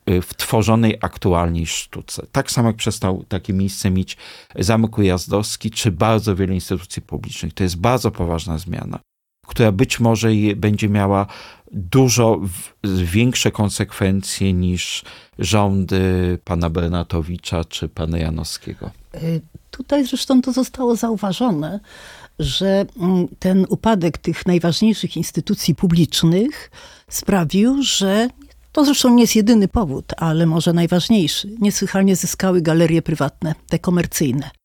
Y, 0.10 0.22
w 0.22 0.34
tworzonej 0.34 0.98
aktualnie 1.02 1.66
sztuce. 1.66 2.26
Tak 2.32 2.52
samo 2.52 2.68
jak 2.68 2.76
przestał 2.76 3.24
takie 3.24 3.54
miejsce 3.54 3.92
mieć 3.92 4.18
Zamek 4.56 4.98
Ujazdowski, 4.98 5.72
czy 5.72 5.92
bardzo 5.92 6.36
wiele 6.36 6.54
instytucji 6.54 7.02
publicznych. 7.02 7.54
To 7.54 7.64
jest 7.64 7.78
bardzo 7.78 8.12
poważna 8.12 8.58
zmiana, 8.58 9.00
która 9.52 9.72
być 9.72 10.00
może 10.00 10.30
będzie 10.56 10.90
miała 10.90 11.28
dużo 11.72 12.42
większe 13.04 13.52
konsekwencje 13.52 14.54
niż 14.54 15.04
rządy 15.40 16.38
pana 16.44 16.70
Bernatowicza 16.70 17.66
czy 17.66 17.90
pana 17.90 18.18
Janowskiego. 18.18 18.92
Y, 19.16 19.42
tutaj 19.72 20.06
zresztą 20.06 20.42
to 20.42 20.52
zostało 20.52 20.96
zauważone, 20.96 21.80
że 22.40 22.86
mm, 23.00 23.28
ten 23.40 23.66
upadek 23.70 24.18
tych 24.18 24.46
najważniejszych 24.46 25.18
instytucji 25.18 25.76
publicznych 25.76 26.72
sprawił, 27.10 27.84
że 27.84 28.30
to 28.72 28.86
zresztą 28.86 29.16
nie 29.16 29.24
jest 29.24 29.36
jedyny 29.36 29.68
powód, 29.68 30.06
ale 30.18 30.46
może 30.46 30.74
najważniejszy. 30.74 31.50
Niesłychanie 31.60 32.16
zyskały 32.16 32.62
galerie 32.62 33.02
prywatne, 33.02 33.56
te 33.70 33.80
komercyjne. 33.80 34.61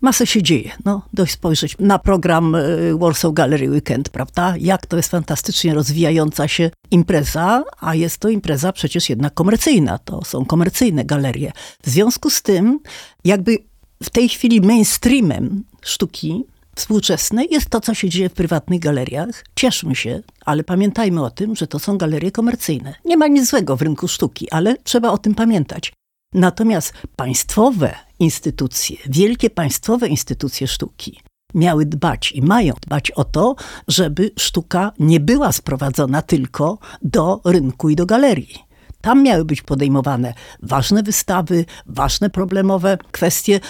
Masę 0.00 0.26
się 0.26 0.42
dzieje. 0.42 0.70
No, 0.84 1.02
dość 1.12 1.32
spojrzeć 1.32 1.76
na 1.78 1.98
program 1.98 2.54
e, 2.54 2.60
Warsaw 2.98 3.32
Gallery 3.32 3.70
Weekend, 3.70 4.08
prawda? 4.08 4.54
Jak 4.60 4.86
to 4.86 4.96
jest 4.96 5.10
fantastycznie 5.10 5.74
rozwijająca 5.74 6.48
się 6.48 6.70
impreza, 6.90 7.64
a 7.80 7.94
jest 7.94 8.18
to 8.18 8.28
impreza 8.28 8.72
przecież 8.72 9.10
jednak 9.10 9.34
komercyjna. 9.34 9.98
To 9.98 10.24
są 10.24 10.44
komercyjne 10.44 11.04
galerie. 11.04 11.52
W 11.82 11.90
związku 11.90 12.30
z 12.30 12.42
tym, 12.42 12.80
jakby 13.24 13.58
w 14.02 14.10
tej 14.10 14.28
chwili 14.28 14.60
mainstreamem 14.60 15.64
sztuki 15.82 16.44
współczesne 16.76 17.44
jest 17.44 17.70
to, 17.70 17.80
co 17.80 17.94
się 17.94 18.08
dzieje 18.08 18.28
w 18.28 18.32
prywatnych 18.32 18.80
galeriach. 18.80 19.44
Cieszmy 19.56 19.94
się, 19.94 20.22
ale 20.44 20.64
pamiętajmy 20.64 21.24
o 21.24 21.30
tym, 21.30 21.56
że 21.56 21.66
to 21.66 21.78
są 21.78 21.98
galerie 21.98 22.30
komercyjne. 22.30 22.94
Nie 23.04 23.16
ma 23.16 23.26
nic 23.26 23.50
złego 23.50 23.76
w 23.76 23.82
rynku 23.82 24.08
sztuki, 24.08 24.50
ale 24.50 24.76
trzeba 24.84 25.10
o 25.10 25.18
tym 25.18 25.34
pamiętać. 25.34 25.92
Natomiast 26.34 26.92
państwowe 27.16 27.94
instytucje, 28.18 28.96
wielkie 29.06 29.50
państwowe 29.50 30.08
instytucje 30.08 30.66
sztuki 30.66 31.20
miały 31.54 31.86
dbać 31.86 32.32
i 32.32 32.42
mają 32.42 32.74
dbać 32.86 33.10
o 33.10 33.24
to, 33.24 33.54
żeby 33.88 34.30
sztuka 34.38 34.92
nie 34.98 35.20
była 35.20 35.52
sprowadzona 35.52 36.22
tylko 36.22 36.78
do 37.02 37.40
rynku 37.44 37.88
i 37.88 37.96
do 37.96 38.06
galerii. 38.06 38.58
Tam 39.00 39.22
miały 39.22 39.44
być 39.44 39.62
podejmowane 39.62 40.34
ważne 40.62 41.02
wystawy, 41.02 41.64
ważne 41.86 42.30
problemowe 42.30 42.98
kwestie 43.12 43.60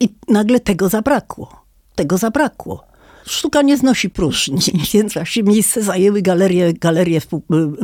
i 0.00 0.14
nagle 0.28 0.60
tego 0.60 0.88
zabrakło. 0.88 1.64
Tego 1.94 2.18
zabrakło. 2.18 2.84
Sztuka 3.26 3.62
nie 3.62 3.76
znosi 3.76 4.10
próżni, 4.10 4.58
więc 4.94 5.14
właśnie 5.14 5.42
miejsce 5.42 5.82
zajęły 5.82 6.22
galerie, 6.22 6.72
galerie 6.72 7.20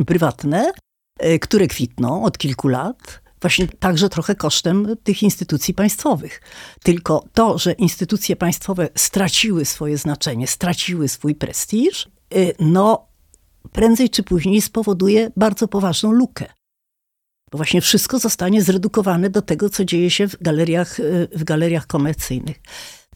prywatne, 0.07 0.71
e, 1.19 1.39
które 1.39 1.67
kwitną 1.67 2.23
od 2.23 2.37
kilku 2.37 2.67
lat 2.67 3.24
właśnie 3.45 3.67
także 3.67 4.09
trochę 4.09 4.35
kosztem 4.35 4.87
tych 5.03 5.23
instytucji 5.23 5.73
państwowych. 5.73 6.41
Tylko 6.83 7.25
to, 7.33 7.57
że 7.57 7.73
instytucje 7.73 8.35
państwowe 8.35 8.89
straciły 8.95 9.65
swoje 9.65 9.97
znaczenie, 9.97 10.47
straciły 10.47 11.07
swój 11.07 11.35
prestiż, 11.35 12.07
y, 12.35 12.55
no 12.59 13.07
prędzej 13.71 14.09
czy 14.09 14.23
później 14.23 14.61
spowoduje 14.61 15.31
bardzo 15.35 15.67
poważną 15.67 16.11
lukę. 16.11 16.45
Bo 17.51 17.57
właśnie 17.57 17.81
wszystko 17.81 18.19
zostanie 18.19 18.61
zredukowane 18.61 19.29
do 19.29 19.41
tego, 19.41 19.69
co 19.69 19.85
dzieje 19.85 20.09
się 20.09 20.27
w 20.27 20.41
galeriach, 20.41 20.99
y, 20.99 21.27
w 21.31 21.43
galeriach 21.43 21.87
komercyjnych. 21.87 22.61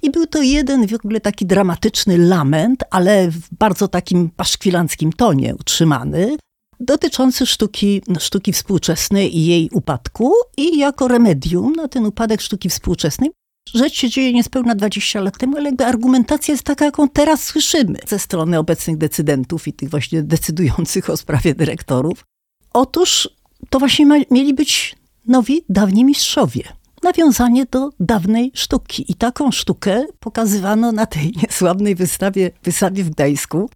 I 0.02 0.10
był 0.10 0.26
to 0.26 0.42
jeden 0.42 0.86
w 0.86 0.94
ogóle 0.94 1.20
taki 1.20 1.46
dramatyczny 1.46 2.18
lament, 2.18 2.84
ale 2.90 3.30
w 3.30 3.54
bardzo 3.54 3.88
takim 3.88 4.30
paszkwilanckim 4.30 5.12
tonie 5.12 5.54
utrzymany, 5.54 6.36
dotyczący 6.80 7.46
sztuki, 7.46 8.02
sztuki 8.18 8.52
współczesnej 8.52 9.36
i 9.38 9.46
jej 9.46 9.70
upadku. 9.72 10.32
I 10.56 10.78
jako 10.78 11.08
remedium 11.08 11.72
na 11.72 11.88
ten 11.88 12.06
upadek 12.06 12.40
sztuki 12.40 12.68
współczesnej 12.68 13.30
Rzecz 13.74 13.94
się 13.94 14.10
dzieje 14.10 14.32
niespełna 14.32 14.74
20 14.74 15.20
lat 15.20 15.38
temu, 15.38 15.56
ale 15.56 15.64
jakby 15.64 15.84
argumentacja 15.84 16.52
jest 16.52 16.64
taka, 16.64 16.84
jaką 16.84 17.08
teraz 17.08 17.44
słyszymy 17.44 17.98
ze 18.08 18.18
strony 18.18 18.58
obecnych 18.58 18.96
decydentów 18.96 19.68
i 19.68 19.72
tych 19.72 19.90
właśnie 19.90 20.22
decydujących 20.22 21.10
o 21.10 21.16
sprawie 21.16 21.54
dyrektorów. 21.54 22.24
Otóż 22.72 23.28
to 23.70 23.78
właśnie 23.78 24.06
ma, 24.06 24.16
mieli 24.30 24.54
być 24.54 24.96
nowi, 25.26 25.64
dawni 25.68 26.04
mistrzowie. 26.04 26.62
Nawiązanie 27.02 27.66
do 27.70 27.90
dawnej 28.00 28.52
sztuki. 28.54 29.12
I 29.12 29.14
taką 29.14 29.52
sztukę 29.52 30.06
pokazywano 30.20 30.92
na 30.92 31.06
tej 31.06 31.32
niesławnej 31.42 31.94
wystawie, 31.94 32.50
wystawie 32.62 33.04
w 33.04 33.10
Gdańsku. 33.10 33.70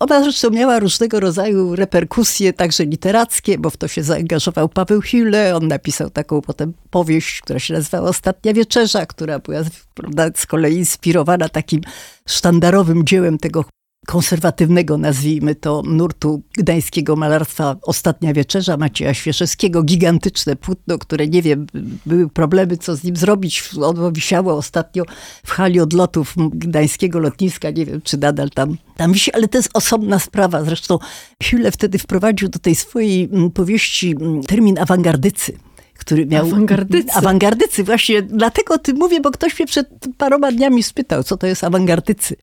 Ona 0.00 0.22
zresztą 0.22 0.50
miała 0.50 0.78
różnego 0.78 1.20
rodzaju 1.20 1.76
reperkusje, 1.76 2.52
także 2.52 2.84
literackie, 2.84 3.58
bo 3.58 3.70
w 3.70 3.76
to 3.76 3.88
się 3.88 4.02
zaangażował 4.02 4.68
Paweł 4.68 5.02
Hille. 5.02 5.56
On 5.56 5.68
napisał 5.68 6.10
taką 6.10 6.40
potem 6.40 6.72
powieść, 6.90 7.40
która 7.40 7.58
się 7.58 7.74
nazywała 7.74 8.08
Ostatnia 8.08 8.54
Wieczerza, 8.54 9.06
która 9.06 9.38
była 9.38 9.60
prawda, 9.94 10.30
z 10.34 10.46
kolei 10.46 10.76
inspirowana 10.76 11.48
takim 11.48 11.80
sztandarowym 12.26 13.06
dziełem 13.06 13.38
tego 13.38 13.64
konserwatywnego, 14.06 14.98
nazwijmy 14.98 15.54
to, 15.54 15.82
nurtu 15.86 16.42
gdańskiego 16.56 17.16
malarstwa 17.16 17.76
Ostatnia 17.82 18.34
Wieczerza 18.34 18.76
Macieja 18.76 19.14
Świeszewskiego. 19.14 19.82
Gigantyczne 19.82 20.56
płótno, 20.56 20.98
które 20.98 21.28
nie 21.28 21.42
wiem, 21.42 21.66
były 22.06 22.28
problemy, 22.28 22.76
co 22.76 22.96
z 22.96 23.04
nim 23.04 23.16
zrobić. 23.16 23.70
Ono 23.82 24.12
wisiało 24.12 24.56
ostatnio 24.56 25.04
w 25.46 25.50
hali 25.50 25.80
odlotów 25.80 26.34
gdańskiego 26.36 27.18
lotniska. 27.18 27.70
Nie 27.70 27.86
wiem, 27.86 28.00
czy 28.02 28.18
nadal 28.18 28.50
tam, 28.50 28.76
tam 28.96 29.12
wisi, 29.12 29.32
ale 29.32 29.48
to 29.48 29.58
jest 29.58 29.70
osobna 29.74 30.18
sprawa. 30.18 30.64
Zresztą 30.64 30.98
Hülle 31.42 31.70
wtedy 31.70 31.98
wprowadził 31.98 32.48
do 32.48 32.58
tej 32.58 32.74
swojej 32.74 33.24
mm, 33.32 33.50
powieści 33.50 34.16
mm, 34.20 34.42
termin 34.42 34.78
awangardycy 34.78 35.52
który 35.98 36.26
miał... 36.26 36.46
Awangardycy. 36.46 37.12
Awangardycy, 37.12 37.84
właśnie 37.84 38.22
dlatego 38.22 38.74
o 38.74 38.78
tym 38.78 38.96
mówię, 38.96 39.20
bo 39.20 39.30
ktoś 39.30 39.58
mnie 39.58 39.66
przed 39.66 39.88
paroma 40.18 40.52
dniami 40.52 40.82
spytał, 40.82 41.22
co 41.22 41.36
to 41.36 41.46
jest 41.46 41.64
awangardycy. 41.64 42.36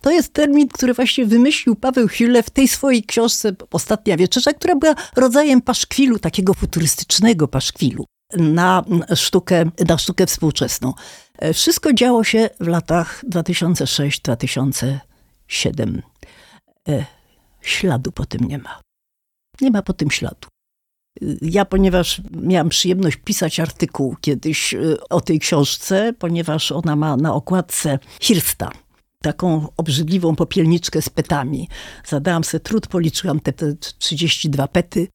To 0.00 0.10
jest 0.10 0.32
termin, 0.32 0.68
który 0.68 0.94
właśnie 0.94 1.26
wymyślił 1.26 1.76
Paweł 1.76 2.08
Hille 2.08 2.42
w 2.42 2.50
tej 2.50 2.68
swojej 2.68 3.02
książce 3.02 3.52
Ostatnia 3.70 4.16
Wieczerza, 4.16 4.52
która 4.52 4.76
była 4.76 4.94
rodzajem 5.16 5.62
paszkwilu, 5.62 6.18
takiego 6.18 6.54
futurystycznego 6.54 7.48
paszkwilu 7.48 8.04
na 8.36 8.84
sztukę, 9.14 9.64
na 9.88 9.98
sztukę 9.98 10.26
współczesną. 10.26 10.94
E, 11.38 11.54
wszystko 11.54 11.92
działo 11.92 12.24
się 12.24 12.50
w 12.60 12.66
latach 12.66 13.24
2006-2007. 13.24 14.98
E, 16.88 17.04
śladu 17.60 18.12
po 18.12 18.26
tym 18.26 18.40
nie 18.48 18.58
ma. 18.58 18.80
Nie 19.60 19.70
ma 19.70 19.82
po 19.82 19.92
tym 19.92 20.10
śladu. 20.10 20.48
E, 21.22 21.26
ja, 21.42 21.64
ponieważ 21.64 22.22
miałam 22.30 22.68
przyjemność 22.68 23.16
pisać 23.16 23.60
artykuł 23.60 24.16
kiedyś 24.20 24.74
o 25.10 25.20
tej 25.20 25.38
książce, 25.38 26.12
ponieważ 26.18 26.72
ona 26.72 26.96
ma 26.96 27.16
na 27.16 27.34
okładce 27.34 27.98
Hirsta, 28.20 28.70
taką 29.22 29.68
obrzydliwą 29.76 30.36
popielniczkę 30.36 31.02
z 31.02 31.08
petami. 31.08 31.68
Zadałam 32.06 32.44
sobie 32.44 32.60
trud, 32.60 32.86
policzyłam 32.86 33.40
te, 33.40 33.52
te 33.52 33.74
32 33.98 34.68
pety. 34.68 35.08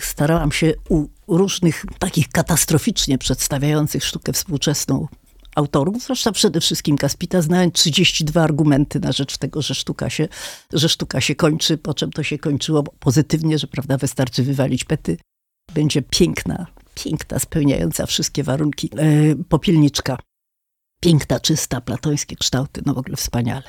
Starałam 0.00 0.52
się 0.52 0.74
u 0.88 1.08
różnych 1.28 1.84
takich 1.98 2.28
katastroficznie 2.28 3.18
przedstawiających 3.18 4.04
sztukę 4.04 4.32
współczesną 4.32 5.08
autorów, 5.54 6.02
zwłaszcza 6.02 6.32
przede 6.32 6.60
wszystkim 6.60 6.96
Kaspita, 6.96 7.42
znałem 7.42 7.72
32 7.72 8.42
argumenty 8.42 9.00
na 9.00 9.12
rzecz 9.12 9.38
tego, 9.38 9.62
że 9.62 9.74
sztuka 9.74 10.10
się, 10.10 10.28
że 10.72 10.88
sztuka 10.88 11.20
się 11.20 11.34
kończy, 11.34 11.78
po 11.78 11.94
czym 11.94 12.12
to 12.12 12.22
się 12.22 12.38
kończyło 12.38 12.82
pozytywnie, 12.82 13.58
że 13.58 13.66
prawda, 13.66 13.96
wystarczy 13.96 14.42
wywalić 14.42 14.84
pety. 14.84 15.16
Będzie 15.74 16.02
piękna, 16.02 16.66
piękna, 16.94 17.38
spełniająca 17.38 18.06
wszystkie 18.06 18.42
warunki 18.42 18.90
e, 18.96 19.34
popielniczka 19.48 20.18
piękna, 21.04 21.40
czysta, 21.40 21.80
platońskie 21.80 22.36
kształty, 22.36 22.82
no 22.86 22.94
w 22.94 22.98
ogóle 22.98 23.16
wspaniale. 23.16 23.62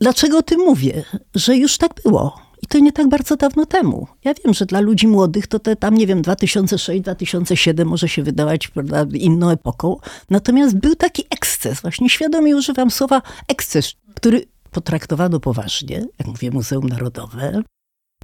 Dlaczego 0.00 0.38
o 0.38 0.42
tym 0.42 0.60
mówię? 0.60 1.04
Że 1.34 1.56
już 1.56 1.78
tak 1.78 1.90
było. 2.04 2.40
I 2.62 2.66
to 2.66 2.78
nie 2.78 2.92
tak 2.92 3.08
bardzo 3.08 3.36
dawno 3.36 3.66
temu. 3.66 4.06
Ja 4.24 4.34
wiem, 4.44 4.54
że 4.54 4.66
dla 4.66 4.80
ludzi 4.80 5.08
młodych 5.08 5.46
to 5.46 5.58
te 5.58 5.76
tam, 5.76 5.94
nie 5.94 6.06
wiem, 6.06 6.22
2006-2007 6.22 7.84
może 7.84 8.08
się 8.08 8.22
wydawać 8.22 8.68
prawda, 8.68 9.06
inną 9.14 9.50
epoką. 9.50 9.96
Natomiast 10.30 10.76
był 10.76 10.94
taki 10.94 11.24
eksces, 11.30 11.80
właśnie 11.80 12.10
świadomie 12.10 12.56
używam 12.56 12.90
słowa 12.90 13.22
eksces, 13.48 13.94
który 14.14 14.44
potraktowano 14.70 15.40
poważnie, 15.40 16.04
jak 16.18 16.28
mówię, 16.28 16.50
Muzeum 16.50 16.88
Narodowe, 16.88 17.62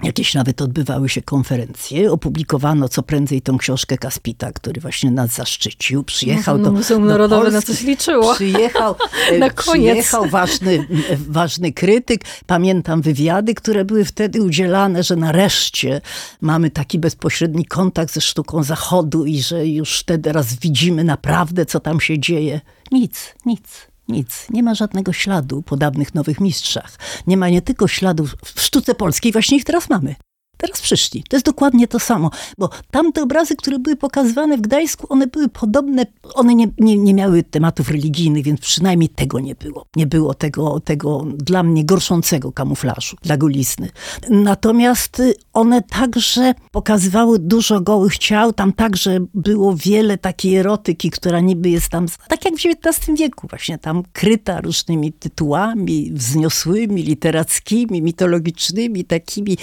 Jakieś 0.04 0.34
nawet 0.34 0.62
odbywały 0.62 1.08
się 1.08 1.22
konferencje, 1.22 2.12
opublikowano 2.12 2.88
co 2.88 3.02
prędzej 3.02 3.42
tą 3.42 3.58
książkę 3.58 3.98
Kaspita, 3.98 4.52
który 4.52 4.80
właśnie 4.80 5.10
nas 5.10 5.30
zaszczycił. 5.30 6.04
Przyjechał 6.04 6.58
no, 6.58 6.64
do 6.64 6.72
Muzeum 6.72 7.06
Narodowe 7.06 7.50
na 7.50 7.62
coś 7.62 7.82
liczyło. 7.82 8.34
Przyjechał, 8.34 8.94
na 9.38 9.50
koniec. 9.50 9.90
przyjechał 9.90 10.28
ważny, 10.28 10.86
ważny 11.28 11.72
krytyk. 11.72 12.24
Pamiętam 12.46 13.02
wywiady, 13.02 13.54
które 13.54 13.84
były 13.84 14.04
wtedy 14.04 14.42
udzielane, 14.42 15.02
że 15.02 15.16
nareszcie 15.16 16.00
mamy 16.40 16.70
taki 16.70 16.98
bezpośredni 16.98 17.64
kontakt 17.64 18.14
ze 18.14 18.20
sztuką 18.20 18.62
zachodu 18.62 19.24
i 19.24 19.42
że 19.42 19.66
już 19.66 19.98
wtedy 20.00 20.32
raz 20.32 20.54
widzimy 20.54 21.04
naprawdę, 21.04 21.66
co 21.66 21.80
tam 21.80 22.00
się 22.00 22.18
dzieje. 22.18 22.60
Nic, 22.92 23.34
nic. 23.46 23.93
Nic, 24.08 24.46
nie 24.50 24.62
ma 24.62 24.74
żadnego 24.74 25.12
śladu 25.12 25.62
po 25.62 25.76
dawnych 25.76 26.14
nowych 26.14 26.40
mistrzach. 26.40 26.98
Nie 27.26 27.36
ma 27.36 27.48
nie 27.48 27.62
tylko 27.62 27.88
śladów 27.88 28.36
w 28.44 28.60
sztuce 28.60 28.94
polskiej, 28.94 29.32
właśnie 29.32 29.56
ich 29.56 29.64
teraz 29.64 29.90
mamy. 29.90 30.14
Teraz 30.56 30.80
przyszli. 30.80 31.24
To 31.28 31.36
jest 31.36 31.46
dokładnie 31.46 31.88
to 31.88 31.98
samo, 31.98 32.30
bo 32.58 32.70
tamte 32.90 33.22
obrazy, 33.22 33.56
które 33.56 33.78
były 33.78 33.96
pokazywane 33.96 34.56
w 34.56 34.60
Gdańsku, 34.60 35.06
one 35.10 35.26
były 35.26 35.48
podobne, 35.48 36.06
one 36.34 36.54
nie, 36.54 36.68
nie, 36.78 36.96
nie 36.96 37.14
miały 37.14 37.42
tematów 37.42 37.90
religijnych, 37.90 38.44
więc 38.44 38.60
przynajmniej 38.60 39.08
tego 39.08 39.40
nie 39.40 39.54
było. 39.54 39.86
Nie 39.96 40.06
było 40.06 40.34
tego, 40.34 40.80
tego 40.80 41.24
dla 41.36 41.62
mnie 41.62 41.84
gorszącego 41.84 42.52
kamuflażu, 42.52 43.16
dla 43.22 43.36
golizny. 43.36 43.88
Natomiast 44.30 45.20
y, 45.20 45.34
one 45.52 45.82
także 45.82 46.54
pokazywały 46.70 47.38
dużo 47.38 47.80
gołych 47.80 48.18
ciał, 48.18 48.52
tam 48.52 48.72
także 48.72 49.18
było 49.34 49.76
wiele 49.76 50.18
takiej 50.18 50.56
erotyki, 50.56 51.10
która 51.10 51.40
niby 51.40 51.70
jest 51.70 51.88
tam, 51.88 52.06
tak 52.28 52.44
jak 52.44 52.54
w 52.54 52.66
XIX 52.86 53.18
wieku 53.18 53.46
właśnie, 53.50 53.78
tam 53.78 54.02
kryta 54.12 54.60
różnymi 54.60 55.12
tytułami 55.12 56.10
wzniosłymi, 56.12 57.02
literackimi, 57.02 58.02
mitologicznymi, 58.02 59.04
takimi 59.04 59.56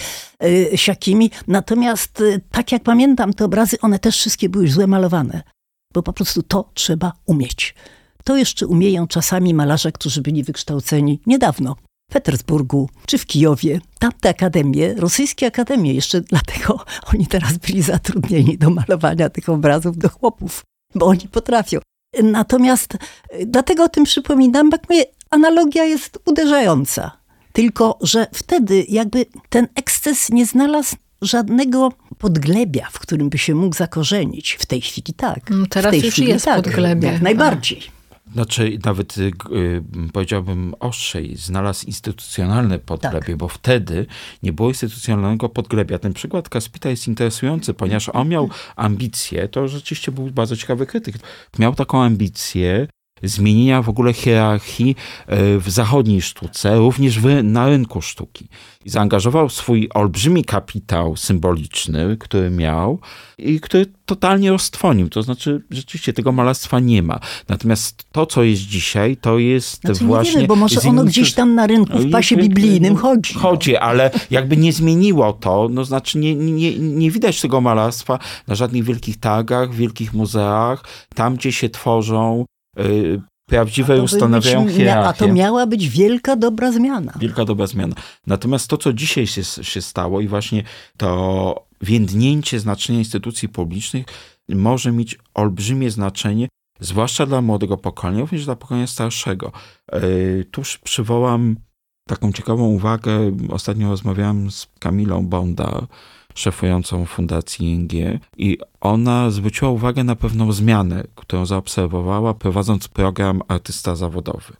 y, 0.44 0.78
siakimi. 0.82 1.32
Natomiast 1.47 2.21
y, 2.21 2.41
tak 2.51 2.71
jak 2.71 2.84
pamiętam 2.84 3.34
te 3.34 3.45
obrazy, 3.45 3.77
one 3.82 3.99
też 3.99 4.17
wszystkie 4.17 4.49
były 4.49 4.67
źle 4.67 4.88
malowane, 4.88 5.43
bo 5.93 6.03
po 6.03 6.13
prostu 6.13 6.43
to 6.43 6.69
trzeba 6.73 7.13
umieć. 7.25 7.75
To 8.23 8.38
jeszcze 8.38 8.67
umieją 8.67 9.07
czasami 9.07 9.53
malarze, 9.53 9.91
którzy 9.91 10.21
byli 10.21 10.43
wykształceni 10.43 11.19
niedawno 11.25 11.75
w 12.09 12.13
Petersburgu 12.13 12.89
czy 13.05 13.17
w 13.17 13.25
Kijowie. 13.25 13.82
Tamte 13.99 14.29
akademie, 14.29 14.93
rosyjskie 14.93 15.47
akademie, 15.47 15.93
jeszcze 15.93 16.21
dlatego 16.21 16.79
oni 17.13 17.27
teraz 17.27 17.57
byli 17.57 17.82
zatrudnieni 17.82 18.57
do 18.57 18.69
malowania 18.69 19.29
tych 19.29 19.49
obrazów 19.49 19.97
do 19.97 20.09
chłopów, 20.09 20.63
bo 20.95 21.05
oni 21.05 21.27
potrafią. 21.32 21.79
Natomiast 22.23 22.95
y, 22.95 23.45
dlatego 23.45 23.84
o 23.84 23.89
tym 23.89 24.03
przypominam, 24.03 24.69
bo 24.69 24.77
mówię, 24.89 25.05
analogia 25.29 25.84
jest 25.84 26.19
uderzająca. 26.25 27.20
Tylko, 27.54 27.97
że 28.02 28.28
wtedy 28.34 28.86
jakby 28.89 29.26
ten 29.49 29.68
eksces 29.76 30.30
nie 30.30 30.45
znalazł 30.45 30.95
żadnego 31.22 31.91
podglebia, 32.18 32.88
w 32.91 32.99
którym 32.99 33.30
by 33.30 33.38
się 33.38 33.56
mógł 33.56 33.76
zakorzenić. 33.76 34.58
W 34.60 34.66
tej 34.66 34.82
chwili 34.82 35.14
tak. 35.14 35.39
No 35.49 35.66
teraz 35.70 35.95
już 35.95 36.14
chwili, 36.14 36.28
jest 36.28 36.45
tak, 36.45 36.64
podglebie. 36.64 37.08
Jak 37.08 37.22
najbardziej. 37.22 37.82
Znaczy, 38.34 38.80
nawet 38.86 39.18
y, 39.18 39.22
y, 39.22 39.32
powiedziałbym 40.14 40.76
ostrzej, 40.80 41.36
znalazł 41.38 41.88
instytucjonalne 41.88 42.80
podglebie, 42.80 43.28
tak. 43.28 43.38
bo 43.38 43.47
wtedy 43.47 44.06
nie 44.43 44.54
było 44.54 44.70
instytucjonalnego 44.70 45.49
podglebia. 45.49 45.99
Ten 45.99 46.14
przykład 46.14 46.49
Kaspita 46.49 46.89
jest 46.89 47.08
interesujący, 47.08 47.74
ponieważ 47.74 48.10
on 48.10 48.30
miał 48.30 48.49
ambicje, 48.76 49.47
to 49.47 49.68
rzeczywiście 49.68 50.12
był 50.12 50.32
bardzo 50.32 50.58
ciekawy 50.58 50.86
krytyk, 50.86 51.16
miał 51.60 51.76
taką 51.76 52.04
ambicję, 52.04 52.88
zmienienia 53.24 53.82
w 53.82 53.89
ogóle 53.89 54.13
hierarchii 54.13 54.95
e, 55.28 55.57
w 55.57 55.69
zachodniej 55.69 56.22
sztuce, 56.22 56.78
również 56.78 57.19
w, 57.19 57.43
na 57.43 57.67
rynku 57.67 58.01
sztuki. 58.01 58.47
I 58.86 58.89
zaangażował 58.89 59.49
swój 59.49 59.89
olbrzymi 59.93 60.45
kapitał 60.45 61.15
symboliczny, 61.15 62.17
który 62.19 62.49
miał 62.49 62.99
i 63.38 63.59
który 63.59 63.86
totalnie 64.05 64.49
roztwonił. 64.49 65.09
To 65.09 65.24
znaczy, 65.24 65.63
rzeczywiście 65.72 66.13
tego 66.13 66.32
malarstwa 66.32 66.80
nie 66.80 67.03
ma. 67.03 67.19
Natomiast 67.47 68.05
to, 68.11 68.26
co 68.26 68.43
jest 68.43 68.61
dzisiaj, 68.61 69.17
to 69.17 69.39
jest 69.39 69.82
znaczy, 69.82 70.05
właśnie... 70.05 70.32
Nie 70.32 70.38
wiemy, 70.38 70.47
bo 70.47 70.55
może 70.55 70.82
ono 70.89 71.03
gdzieś 71.03 71.34
tam 71.34 71.55
na 71.55 71.67
rynku 71.67 71.97
w 71.97 72.11
pasie 72.11 72.38
biblijnym 72.38 72.95
chodzi. 72.95 73.34
No. 73.36 73.41
Chodzi, 73.41 73.78
ale 73.78 74.11
jakby 74.32 74.57
nie 74.57 74.74
zmieniło 74.74 75.34
to, 75.34 75.67
no 75.72 75.86
znaczy 75.86 76.17
nie, 76.17 76.36
nie, 76.36 76.80
nie 76.80 77.11
widać 77.11 77.41
tego 77.41 77.61
malarstwa 77.61 78.19
na 78.47 78.55
żadnych 78.55 78.84
wielkich 78.84 79.19
targach, 79.19 79.74
wielkich 79.74 80.13
muzeach, 80.13 80.84
tam 81.15 81.36
gdzie 81.36 81.51
się 81.51 81.69
tworzą 81.69 82.45
Y, 82.80 83.22
prawdziwe 83.45 84.01
ustanawiają 84.01 84.67
hierarchię. 84.67 85.07
A 85.07 85.13
to 85.13 85.34
miała 85.34 85.67
być 85.67 85.89
wielka 85.89 86.36
dobra 86.36 86.72
zmiana. 86.72 87.13
Wielka 87.19 87.45
dobra 87.45 87.67
zmiana. 87.67 87.95
Natomiast 88.28 88.67
to, 88.67 88.78
co 88.78 88.93
dzisiaj 88.93 89.28
się, 89.28 89.43
się 89.43 89.82
stało 89.82 90.22
i 90.22 90.28
właśnie 90.28 90.63
to 90.97 91.65
więdnięcie 91.82 92.59
znaczenia 92.59 92.99
instytucji 92.99 93.49
publicznych 93.49 94.05
może 94.49 94.91
mieć 94.91 95.19
olbrzymie 95.34 95.91
znaczenie, 95.91 96.47
zwłaszcza 96.80 97.26
dla 97.26 97.41
młodego 97.41 97.78
pokolenia, 97.78 98.22
również 98.22 98.45
dla 98.45 98.55
pokolenia 98.55 98.88
starszego. 98.88 99.51
Y, 99.95 100.45
tuż 100.51 100.78
przywołam 100.78 101.55
taką 102.07 102.32
ciekawą 102.32 102.67
uwagę. 102.67 103.38
Ostatnio 103.49 103.89
rozmawiałem 103.89 104.51
z 104.51 104.67
Kamilą 104.80 105.28
Bonda, 105.28 105.88
szefującą 106.36 107.05
Fundacji 107.05 107.67
ING 107.67 107.91
i 108.38 108.57
ona 108.82 109.32
zwróciła 109.32 109.71
uwagę 109.71 110.03
na 110.03 110.15
pewną 110.15 110.51
zmianę, 110.51 111.03
którą 111.15 111.45
zaobserwowała, 111.45 112.34
prowadząc 112.34 112.88
program 112.88 113.41
Artysta 113.47 113.95
Zawodowy. 113.95 114.53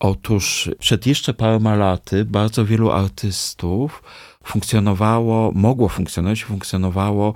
Otóż 0.00 0.70
przed 0.78 1.06
jeszcze 1.06 1.34
paroma 1.34 1.74
laty 1.74 2.24
bardzo 2.24 2.64
wielu 2.64 2.90
artystów 2.90 4.02
funkcjonowało, 4.44 5.52
mogło 5.54 5.88
funkcjonować, 5.88 6.44
funkcjonowało 6.44 7.34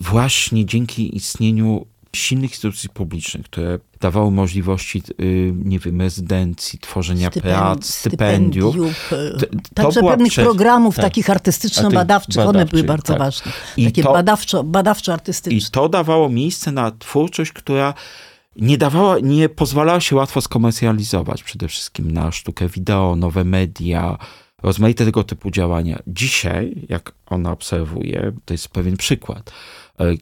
właśnie 0.00 0.66
dzięki 0.66 1.16
istnieniu 1.16 1.86
silnych 2.14 2.50
instytucji 2.50 2.88
publicznych, 2.88 3.46
które 3.46 3.78
dawały 4.00 4.30
możliwości, 4.30 5.02
y, 5.20 5.52
nie 5.64 5.78
wiem, 5.78 6.00
rezydencji, 6.00 6.78
tworzenia 6.78 7.30
prac, 7.30 7.86
stypendiów. 7.94 8.76
Także 9.74 10.00
pewnych 10.00 10.32
prze... 10.32 10.42
programów 10.42 10.96
tak, 10.96 11.04
takich 11.04 11.30
artystyczno-badawczych, 11.30 12.46
one 12.46 12.66
były 12.66 12.82
bardzo 12.82 13.12
tak. 13.12 13.18
ważne. 13.18 13.52
I 13.76 13.84
Takie 13.84 14.02
to, 14.02 14.12
badawczo, 14.12 14.64
badawczo-artystyczne. 14.64 15.56
I 15.56 15.70
to 15.70 15.88
dawało 15.88 16.28
miejsce 16.28 16.72
na 16.72 16.90
twórczość, 16.90 17.52
która 17.52 17.94
nie 18.56 18.78
dawała, 18.78 19.18
nie 19.18 19.48
pozwalała 19.48 20.00
się 20.00 20.16
łatwo 20.16 20.40
skomercjalizować, 20.40 21.42
przede 21.42 21.68
wszystkim 21.68 22.10
na 22.10 22.32
sztukę 22.32 22.68
wideo, 22.68 23.16
nowe 23.16 23.44
media, 23.44 24.18
rozmaite 24.62 25.04
tego 25.04 25.24
typu 25.24 25.50
działania. 25.50 25.98
Dzisiaj, 26.06 26.86
jak 26.88 27.12
ona 27.26 27.52
obserwuje, 27.52 28.32
to 28.44 28.54
jest 28.54 28.68
pewien 28.68 28.96
przykład 28.96 29.52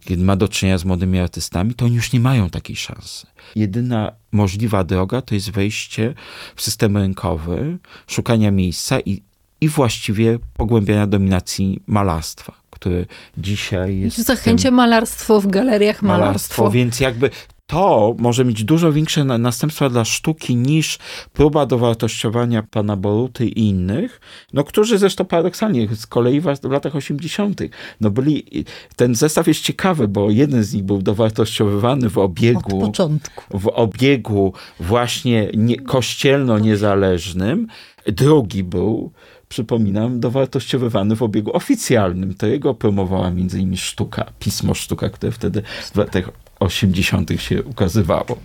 kiedy 0.01 0.25
ma 0.25 0.37
do 0.37 0.49
czynienia 0.49 0.79
z 0.79 0.85
młodymi 0.85 1.19
artystami, 1.19 1.75
to 1.75 1.85
oni 1.85 1.95
już 1.95 2.13
nie 2.13 2.21
mają 2.21 2.51
takiej 2.51 2.77
szansy. 2.77 3.27
Jedyna 3.57 4.13
możliwa 4.33 4.85
droga 4.85 5.23
to 5.23 5.35
jest 5.35 5.51
wejście 5.51 6.15
w 6.57 6.63
system 6.63 6.97
rynkowy, 6.97 7.79
szukania 8.07 8.51
miejsca 8.51 9.01
i, 9.01 9.23
i 9.61 9.69
właściwie 9.69 10.39
pogłębiania 10.57 11.07
dominacji 11.07 11.83
malarstwa 11.87 12.63
które 12.83 13.05
dzisiaj 13.39 13.99
jest. 13.99 14.19
Zachęcie 14.19 14.71
malarstwo 14.71 15.41
w 15.41 15.47
galeriach 15.47 16.03
malarstwo. 16.03 16.27
malarstwo. 16.27 16.71
Więc 16.71 17.01
jakby 17.01 17.31
to 17.73 18.15
może 18.19 18.45
mieć 18.45 18.65
dużo 18.65 18.93
większe 18.93 19.25
następstwa 19.25 19.89
dla 19.89 20.05
sztuki 20.05 20.57
niż 20.57 20.99
próba 21.33 21.67
dowartościowania 21.67 22.63
pana 22.63 22.97
Boruty 22.97 23.47
i 23.47 23.69
innych, 23.69 24.21
no 24.53 24.65
którzy 24.65 24.99
zresztą 24.99 25.25
paradoksalnie 25.25 25.89
z 25.97 26.07
kolei 26.07 26.41
w 26.41 26.47
latach 26.71 26.97
80. 26.97 27.61
no 28.01 28.11
byli, 28.11 28.65
ten 28.97 29.15
zestaw 29.15 29.49
jest 29.49 29.61
ciekawy, 29.61 30.09
bo 30.09 30.31
jeden 30.31 30.65
z 30.65 30.75
nich 30.75 30.83
był 30.85 31.03
dowartościowywany 31.03 32.11
w 32.11 32.19
obiegu, 32.19 32.77
Od 32.83 32.87
początku. 32.87 33.59
w 33.59 33.69
obiegu 33.69 34.53
właśnie 34.81 35.49
nie, 35.55 35.77
kościelno-niezależnym, 35.77 37.67
drugi 38.07 38.65
był 38.65 39.13
przypominam, 39.53 40.21
dowartościowywany 40.21 41.17
w 41.17 41.23
obiegu 41.23 41.57
oficjalnym. 41.57 42.35
To 42.35 42.47
jego 42.47 42.75
promowała 42.75 43.31
między 43.31 43.59
innymi 43.59 43.77
sztuka, 43.77 44.33
pismo 44.39 44.75
sztuka, 44.75 45.11
które 45.11 45.33
wtedy 45.33 45.63
w 45.93 45.97
latach 45.97 46.31
80. 46.61 47.31
się 47.39 47.63
ukazywało. 47.63 48.37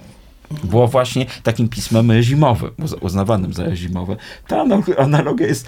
Było 0.63 0.87
właśnie 0.87 1.25
takim 1.43 1.69
pismem 1.69 2.11
reżimowym, 2.11 2.71
uznawanym 3.01 3.53
za 3.53 3.63
reżimowe. 3.63 4.15
Ta 4.47 4.65
analogia 4.97 5.47
jest 5.47 5.67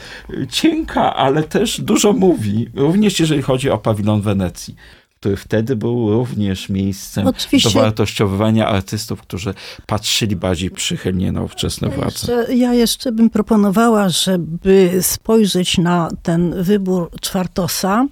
cienka, 0.49 1.15
ale 1.15 1.43
też 1.43 1.81
dużo 1.81 2.13
mówi, 2.13 2.69
również 2.75 3.19
jeżeli 3.19 3.41
chodzi 3.41 3.69
o 3.69 3.77
pawilon 3.77 4.21
Wenecji 4.21 4.75
który 5.19 5.37
wtedy 5.37 5.75
był 5.75 6.11
również 6.11 6.69
miejscem 6.69 7.27
Oczywiście. 7.27 7.69
dowartościowywania 7.69 8.67
artystów, 8.67 9.21
którzy 9.21 9.53
patrzyli 9.87 10.35
bardziej 10.35 10.71
przychylnie 10.71 11.31
na 11.31 11.41
ówczesne 11.41 11.89
władze. 11.89 12.45
Ja 12.55 12.73
jeszcze 12.73 13.11
bym 13.11 13.29
proponowała, 13.29 14.09
żeby 14.09 14.99
spojrzeć 15.01 15.77
na 15.77 16.09
ten 16.23 16.63
wybór 16.63 17.11
Czwartosa 17.21 18.07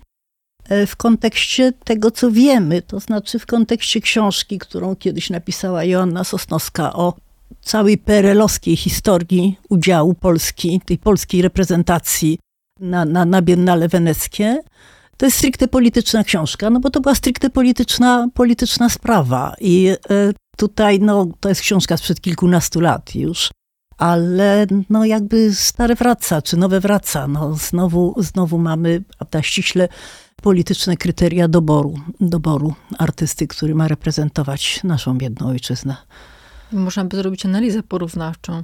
e, 0.70 0.88
w 0.88 0.96
kontekście 0.96 1.74
tego, 1.84 2.12
co 2.12 2.32
wiemy, 2.32 2.82
to 2.82 3.00
znaczy 3.00 3.40
w 3.40 3.46
kontekście 3.46 4.02
książki, 4.02 4.60
którą 4.60 4.96
kiedyś 4.96 5.30
napisała 5.30 5.84
Joanna 5.84 6.24
Sosnowska 6.24 6.94
o 6.94 7.14
całej 7.62 7.98
perelowskiej 7.98 8.76
historii 8.76 9.60
udziału 9.70 10.14
Polski, 10.14 10.82
tej 10.86 10.98
polskiej 10.98 11.42
reprezentacji 11.42 12.40
na, 12.80 13.06
na, 13.06 13.26
na 13.26 13.42
Biennale 13.42 13.88
Weneckie. 13.88 14.58
To 15.18 15.26
jest 15.26 15.38
stricte 15.38 15.68
polityczna 15.68 16.24
książka, 16.24 16.70
no 16.70 16.80
bo 16.80 16.90
to 16.90 17.02
była 17.02 17.16
stricte 17.16 17.50
polityczna, 17.50 18.28
polityczna 18.34 18.90
sprawa. 18.90 19.56
I 19.62 19.88
e, 19.88 19.98
tutaj, 20.58 21.00
no, 21.00 21.28
to 21.40 21.50
jest 21.50 21.62
książka 21.62 21.98
sprzed 21.98 22.22
kilkunastu 22.22 22.80
lat 22.80 23.16
już, 23.16 23.50
ale 23.98 24.68
no 24.90 25.06
jakby 25.06 25.56
stare 25.56 25.96
wraca, 25.96 26.42
czy 26.42 26.58
nowe 26.58 26.80
wraca. 26.80 27.28
No, 27.28 27.54
znowu, 27.54 28.16
znowu 28.18 28.58
mamy 28.58 29.04
prawda, 29.18 29.42
ściśle 29.42 29.88
polityczne 30.42 30.98
kryteria 30.98 31.48
doboru, 31.48 31.94
doboru 32.20 32.74
artysty, 32.98 33.48
który 33.48 33.76
ma 33.76 33.88
reprezentować 33.88 34.84
naszą 34.84 35.18
biedną 35.18 35.48
ojczyznę. 35.48 35.96
Można 36.72 37.06
by 37.06 37.18
zrobić 37.18 37.46
analizę 37.46 37.84
porównawczą. 37.84 38.64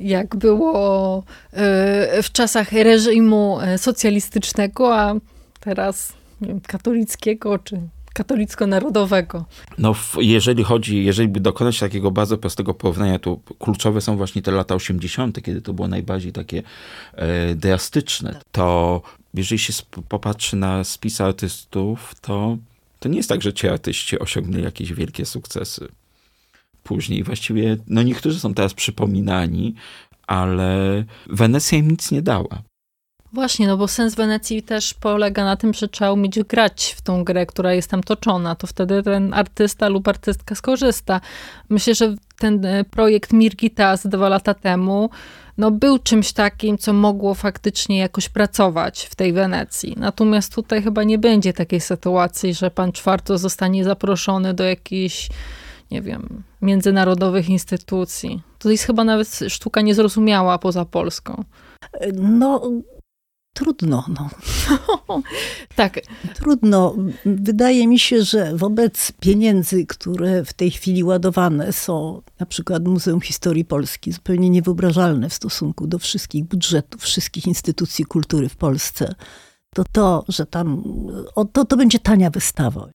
Jak 0.00 0.36
było 0.36 1.22
e, 1.52 2.22
w 2.22 2.32
czasach 2.32 2.72
reżimu 2.72 3.60
e, 3.60 3.78
socjalistycznego, 3.78 4.96
a 4.96 5.14
teraz 5.60 6.12
wiem, 6.40 6.60
katolickiego 6.60 7.58
czy 7.58 7.80
katolicko-narodowego. 8.14 9.44
No, 9.78 9.94
jeżeli 10.20 10.64
chodzi, 10.64 11.04
jeżeli 11.04 11.28
by 11.28 11.40
dokonać 11.40 11.78
takiego 11.78 12.10
bardzo 12.10 12.38
prostego 12.38 12.74
porównania, 12.74 13.18
to 13.18 13.38
kluczowe 13.58 14.00
są 14.00 14.16
właśnie 14.16 14.42
te 14.42 14.50
lata 14.50 14.74
80., 14.74 15.42
kiedy 15.42 15.62
to 15.62 15.72
było 15.72 15.88
najbardziej 15.88 16.32
takie 16.32 16.62
e, 17.14 17.54
drastyczne. 17.54 18.40
To 18.52 19.02
jeżeli 19.34 19.58
się 19.58 19.72
popatrzy 20.08 20.56
na 20.56 20.84
spis 20.84 21.20
artystów, 21.20 22.14
to, 22.20 22.56
to 23.00 23.08
nie 23.08 23.16
jest 23.16 23.28
tak, 23.28 23.42
że 23.42 23.52
ci 23.52 23.68
artyści 23.68 24.18
osiągnęli 24.18 24.64
jakieś 24.64 24.92
wielkie 24.92 25.26
sukcesy 25.26 25.88
później. 26.82 27.22
Właściwie, 27.22 27.76
no 27.86 28.02
niektórzy 28.02 28.40
są 28.40 28.54
teraz 28.54 28.74
przypominani, 28.74 29.74
ale 30.26 31.04
Wenecja 31.26 31.78
im 31.78 31.90
nic 31.90 32.10
nie 32.10 32.22
dała. 32.22 32.62
Właśnie, 33.32 33.66
no 33.66 33.76
bo 33.76 33.88
sens 33.88 34.14
Wenecji 34.14 34.62
też 34.62 34.94
polega 34.94 35.44
na 35.44 35.56
tym, 35.56 35.74
że 35.74 35.88
trzeba 35.88 36.12
umieć 36.12 36.40
grać 36.42 36.94
w 36.98 37.02
tą 37.02 37.24
grę, 37.24 37.46
która 37.46 37.74
jest 37.74 37.90
tam 37.90 38.02
toczona. 38.02 38.54
To 38.54 38.66
wtedy 38.66 39.02
ten 39.02 39.34
artysta 39.34 39.88
lub 39.88 40.08
artystka 40.08 40.54
skorzysta. 40.54 41.20
Myślę, 41.68 41.94
że 41.94 42.14
ten 42.38 42.64
e, 42.64 42.84
projekt 42.84 43.32
Mirgita 43.32 43.96
z 43.96 44.06
dwa 44.06 44.28
lata 44.28 44.54
temu 44.54 45.10
no, 45.58 45.70
był 45.70 45.98
czymś 45.98 46.32
takim, 46.32 46.78
co 46.78 46.92
mogło 46.92 47.34
faktycznie 47.34 47.98
jakoś 47.98 48.28
pracować 48.28 49.02
w 49.02 49.14
tej 49.14 49.32
Wenecji. 49.32 49.94
Natomiast 49.96 50.54
tutaj 50.54 50.82
chyba 50.82 51.02
nie 51.04 51.18
będzie 51.18 51.52
takiej 51.52 51.80
sytuacji, 51.80 52.54
że 52.54 52.70
pan 52.70 52.92
Czwarto 52.92 53.38
zostanie 53.38 53.84
zaproszony 53.84 54.54
do 54.54 54.64
jakiejś 54.64 55.28
nie 55.90 56.02
wiem, 56.02 56.42
międzynarodowych 56.62 57.48
instytucji. 57.48 58.42
To 58.58 58.70
jest 58.70 58.84
chyba 58.84 59.04
nawet 59.04 59.40
sztuka 59.48 59.80
niezrozumiała 59.80 60.58
poza 60.58 60.84
Polską. 60.84 61.44
No, 62.14 62.70
trudno. 63.54 64.04
No. 64.08 64.30
tak. 65.76 66.00
Trudno. 66.34 66.96
Wydaje 67.24 67.86
mi 67.86 67.98
się, 67.98 68.22
że 68.22 68.56
wobec 68.56 69.12
pieniędzy, 69.20 69.86
które 69.86 70.44
w 70.44 70.52
tej 70.52 70.70
chwili 70.70 71.04
ładowane 71.04 71.72
są, 71.72 72.22
na 72.40 72.46
przykład 72.46 72.88
Muzeum 72.88 73.20
Historii 73.20 73.64
Polski, 73.64 74.12
zupełnie 74.12 74.50
niewyobrażalne 74.50 75.28
w 75.28 75.34
stosunku 75.34 75.86
do 75.86 75.98
wszystkich 75.98 76.44
budżetów, 76.44 77.02
wszystkich 77.02 77.46
instytucji 77.46 78.04
kultury 78.04 78.48
w 78.48 78.56
Polsce, 78.56 79.14
to 79.74 79.84
to, 79.92 80.24
że 80.28 80.46
tam, 80.46 80.82
o, 81.34 81.44
to, 81.44 81.64
to 81.64 81.76
będzie 81.76 81.98
tania 81.98 82.30
wystawa. 82.30 82.90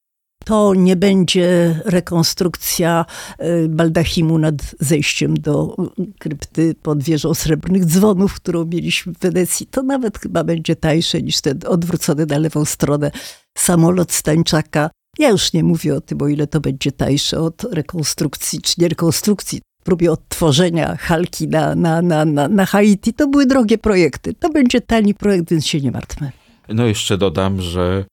To 0.46 0.74
nie 0.74 0.96
będzie 0.96 1.80
rekonstrukcja 1.86 3.06
e, 3.38 3.68
baldachimu 3.68 4.38
nad 4.38 4.56
zejściem 4.80 5.34
do 5.34 5.76
krypty 6.20 6.76
pod 6.82 7.04
wieżą 7.04 7.34
srebrnych 7.34 7.86
dzwonów, 7.86 8.34
którą 8.34 8.66
mieliśmy 8.66 9.14
w 9.14 9.20
Wenecji. 9.20 9.68
To 9.68 9.84
nawet 9.84 10.20
chyba 10.20 10.43
będzie 10.43 10.76
tańsze 10.76 11.22
niż 11.22 11.41
ten 11.41 11.60
odwrócony 11.68 12.26
na 12.26 12.38
lewą 12.38 12.66
stronę 12.66 13.12
samolot 13.58 14.12
Stańczaka. 14.12 14.89
Ja 15.20 15.30
już 15.30 15.54
nie 15.54 15.64
mówię 15.64 15.96
o 15.96 16.02
tym, 16.02 16.22
o 16.22 16.28
ile 16.28 16.48
to 16.48 16.62
będzie 16.62 16.91
tańsze 16.91 17.39
od 17.39 17.64
rekonstrukcji 17.64 18.62
czy 18.62 18.74
nie 18.78 18.88
rekonstrukcji 18.88 19.62
próbie 19.86 20.12
odtworzenia 20.12 20.96
halki 20.96 21.48
na, 21.48 21.76
na, 21.76 22.02
na, 22.02 22.26
na, 22.26 22.48
na 22.48 22.66
Haiti. 22.66 23.14
To 23.14 23.28
były 23.28 23.46
drogie 23.46 23.78
projekty. 23.78 24.34
To 24.34 24.50
będzie 24.50 24.82
tani 24.82 25.14
projekt, 25.14 25.50
więc 25.50 25.68
się 25.68 25.82
nie 25.82 25.91
martwmy. 25.91 26.32
No 26.70 26.86
jeszcze 26.86 27.18
dodam, 27.18 27.62
że 27.62 28.06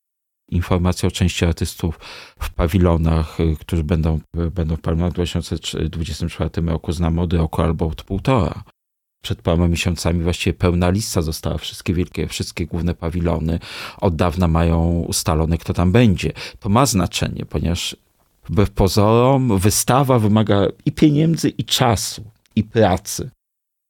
informacja 0.55 1.07
o 1.07 1.11
części 1.11 1.45
artystów 1.45 1.99
w 2.39 2.53
pawilonach, 2.53 3.39
y, 3.39 3.55
którzy 3.59 3.83
będą, 3.83 4.19
będą 4.55 4.75
w 4.75 4.81
pawilonach 4.81 5.11
w 5.11 5.15
2024 5.15 6.49
roku 6.67 6.91
znamy 6.91 7.21
od 7.21 7.33
roku 7.33 7.61
albo 7.61 7.87
od 7.87 8.03
półtora. 8.03 8.63
Przed 9.23 9.41
paroma 9.41 9.67
miesiącami 9.67 10.23
właściwie 10.23 10.53
pełna 10.53 10.89
lista 10.89 11.21
została, 11.21 11.57
wszystkie 11.57 11.93
wielkie, 11.93 12.27
wszystkie 12.27 12.65
główne 12.65 12.93
pawilony 12.93 13.59
od 13.97 14.15
dawna 14.15 14.47
mają 14.47 14.89
ustalone, 15.07 15.57
kto 15.57 15.73
tam 15.73 15.91
będzie. 15.91 16.31
To 16.59 16.69
ma 16.69 16.85
znaczenie, 16.85 17.45
ponieważ 17.45 17.95
wbrew 18.49 18.71
pozorom 18.71 19.59
wystawa 19.59 20.19
wymaga 20.19 20.67
i 20.85 20.91
pieniędzy, 20.91 21.49
i 21.49 21.65
czasu, 21.65 22.23
i 22.55 22.63
pracy. 22.63 23.29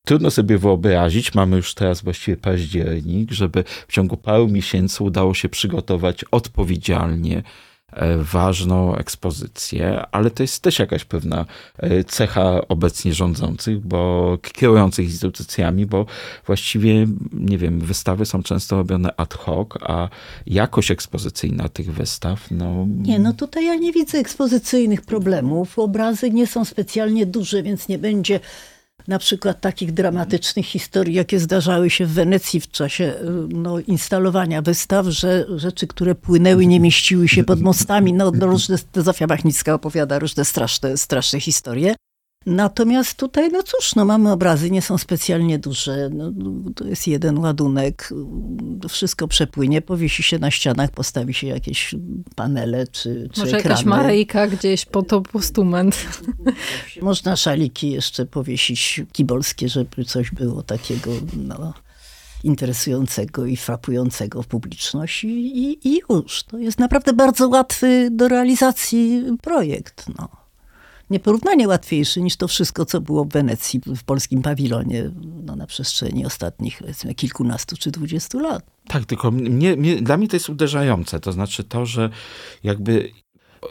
Trudno 0.08 0.32
sobie 0.32 0.58
wyobrazić, 0.58 1.34
mamy 1.34 1.58
już 1.58 1.74
teraz 1.74 2.01
właściwie 2.01 2.38
październik, 2.38 3.32
żeby 3.32 3.64
w 3.88 3.91
ciągu 3.91 4.18
paru 4.18 4.47
miesięcy 4.47 5.04
udało 5.04 5.34
się 5.34 5.49
przygotować 5.49 6.24
odpowiedzialnie 6.32 7.43
e, 7.93 8.18
ważną 8.18 8.95
ekspozycję, 8.95 10.04
ale 10.12 10.32
to 10.32 10.43
jest 10.43 10.64
też 10.64 10.80
jakaś 10.80 11.06
pewna 11.06 11.45
e, 11.78 12.04
cecha 12.04 12.68
obecnie 12.68 13.14
rządzących, 13.14 13.80
bo 13.80 14.38
kierujących 14.54 15.06
instytucjami, 15.06 15.86
bo 15.86 16.06
właściwie, 16.45 17.08
nie 17.34 17.58
wiem, 17.58 17.80
wystawy 17.80 18.26
są 18.26 18.43
często 18.43 18.76
robione 18.76 19.16
ad 19.18 19.34
hoc, 19.34 19.68
a 19.82 20.10
jakość 20.45 20.91
ekspozycyjna 20.91 21.70
tych 21.70 21.93
wystaw, 21.93 22.51
no... 22.51 22.88
Nie, 22.88 23.20
no 23.20 23.34
tutaj 23.34 23.66
ja 23.66 23.76
nie 23.76 23.91
widzę 23.91 24.18
ekspozycyjnych 24.18 25.01
problemów. 25.01 25.80
Obrazy 25.80 26.30
nie 26.30 26.47
są 26.47 26.66
specjalnie 26.66 27.26
duże, 27.26 27.64
więc 27.64 27.88
nie 27.88 27.97
będzie 27.97 28.39
na 29.08 29.20
przykład 29.20 29.62
takich 29.62 29.91
dramatycznych 29.91 30.66
historii, 30.66 31.14
jakie 31.14 31.39
zdarzały 31.39 31.89
się 31.89 32.06
w 32.06 32.14
Wenecji 32.14 32.60
w 32.60 32.68
czasie 32.68 33.04
y, 33.04 33.24
no, 33.49 33.80
instalowania 33.80 34.62
wystaw, 34.62 35.06
że 35.06 35.45
rzeczy, 35.56 35.88
które 35.88 36.16
płynęły, 36.16 36.66
nie 36.66 36.80
mieściły 36.80 37.28
się 37.28 37.43
pod 37.43 37.62
mostami. 37.62 38.14
No, 38.14 38.32
no 38.32 38.45
różne, 38.45 38.78
Zofia 38.95 39.28
Machnicka 39.28 39.74
opowiada 39.74 40.20
różne 40.20 40.45
straszne, 40.45 40.97
straszne 40.97 41.39
historie. 41.39 41.95
Natomiast 42.46 43.18
tutaj, 43.18 43.50
no 43.52 43.64
cóż, 43.64 43.96
no 43.96 44.06
mamy 44.06 44.32
obrazy, 44.32 44.72
nie 44.72 44.82
są 44.82 44.98
specjalnie 44.98 45.60
duże. 45.60 46.10
No, 46.12 46.32
to 46.76 46.86
jest 46.86 47.08
jeden 47.08 47.38
ładunek, 47.38 48.10
wszystko 48.89 49.28
przepłynie, 49.28 49.82
powiesi 49.82 50.24
się 50.24 50.39
na 50.39 50.52
ścianach, 50.52 50.91
postawi 50.91 51.34
się 51.34 51.48
jakieś 51.48 51.96
panele 52.36 52.88
czy, 52.88 53.30
czy 53.34 53.39
Może 53.39 53.58
ekrany. 53.58 53.70
jakaś 53.70 53.86
Maryjka 53.86 54.48
gdzieś 54.48 54.86
po 54.86 55.04
to 55.04 55.22
postument. 55.22 56.08
Można 57.02 57.36
szaliki 57.36 57.91
jeszcze 57.91 58.26
powiesić 58.26 59.02
kibolskie, 59.12 59.70
żeby 59.70 60.06
coś 60.06 60.32
było 60.32 60.64
takiego 60.64 61.12
no, 61.38 61.74
interesującego 62.44 63.46
i 63.46 63.58
frapującego 63.58 64.41
w 64.41 64.48
publiczność 64.48 65.24
i, 65.24 65.28
i, 65.28 65.88
i 65.88 66.02
już. 66.10 66.44
To 66.44 66.58
jest 66.58 66.80
naprawdę 66.80 67.14
bardzo 67.14 67.48
łatwy 67.48 68.10
do 68.12 68.28
realizacji 68.28 69.24
projekt. 69.41 70.06
No 70.18 70.43
nieporównanie 71.10 71.68
łatwiejszy 71.68 72.22
niż 72.22 72.38
to 72.38 72.47
wszystko, 72.47 72.86
co 72.86 73.01
było 73.01 73.26
w 73.26 73.30
Wenecji, 73.30 73.82
w 73.86 74.04
polskim 74.04 74.41
pawilonie 74.41 75.12
no, 75.45 75.56
na 75.56 75.68
przestrzeni 75.68 76.26
ostatnich 76.26 76.78
powiedzmy, 76.78 77.16
kilkunastu 77.16 77.78
czy 77.78 77.91
dwudziestu 77.91 78.39
lat. 78.39 78.64
Tak, 78.88 79.06
tylko 79.06 79.32
mnie, 79.32 79.76
mnie, 79.76 80.01
dla 80.01 80.18
mnie 80.18 80.28
to 80.28 80.36
jest 80.36 80.49
uderzające. 80.49 81.20
To 81.20 81.32
znaczy 81.32 81.64
to, 81.64 81.86
że 81.86 82.10
jakby 82.64 83.12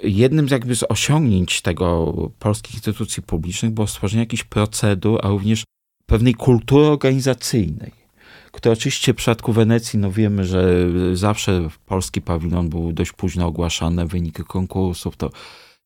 jednym 0.03 0.49
z, 0.49 0.51
jakby 0.51 0.77
z 0.77 0.85
osiągnięć 0.89 1.63
tego 1.63 2.13
polskich 2.39 2.75
instytucji 2.75 3.23
publicznych 3.23 3.73
było 3.73 3.87
stworzenie 3.87 4.23
jakichś 4.23 4.45
procedur, 4.45 5.21
a 5.23 5.29
również 5.29 5.65
pewnej 6.07 6.35
kultury 6.35 6.87
organizacyjnej 6.87 8.03
które 8.53 8.73
oczywiście 8.73 9.13
w 9.13 9.17
przypadku 9.17 9.53
Wenecji, 9.53 9.99
no 9.99 10.11
wiemy, 10.11 10.45
że 10.45 10.87
zawsze 11.13 11.69
polski 11.87 12.21
pawilon 12.21 12.69
był 12.69 12.93
dość 12.93 13.13
późno 13.13 13.47
ogłaszany, 13.47 14.07
wyniki 14.07 14.43
konkursów, 14.43 15.17
to 15.17 15.31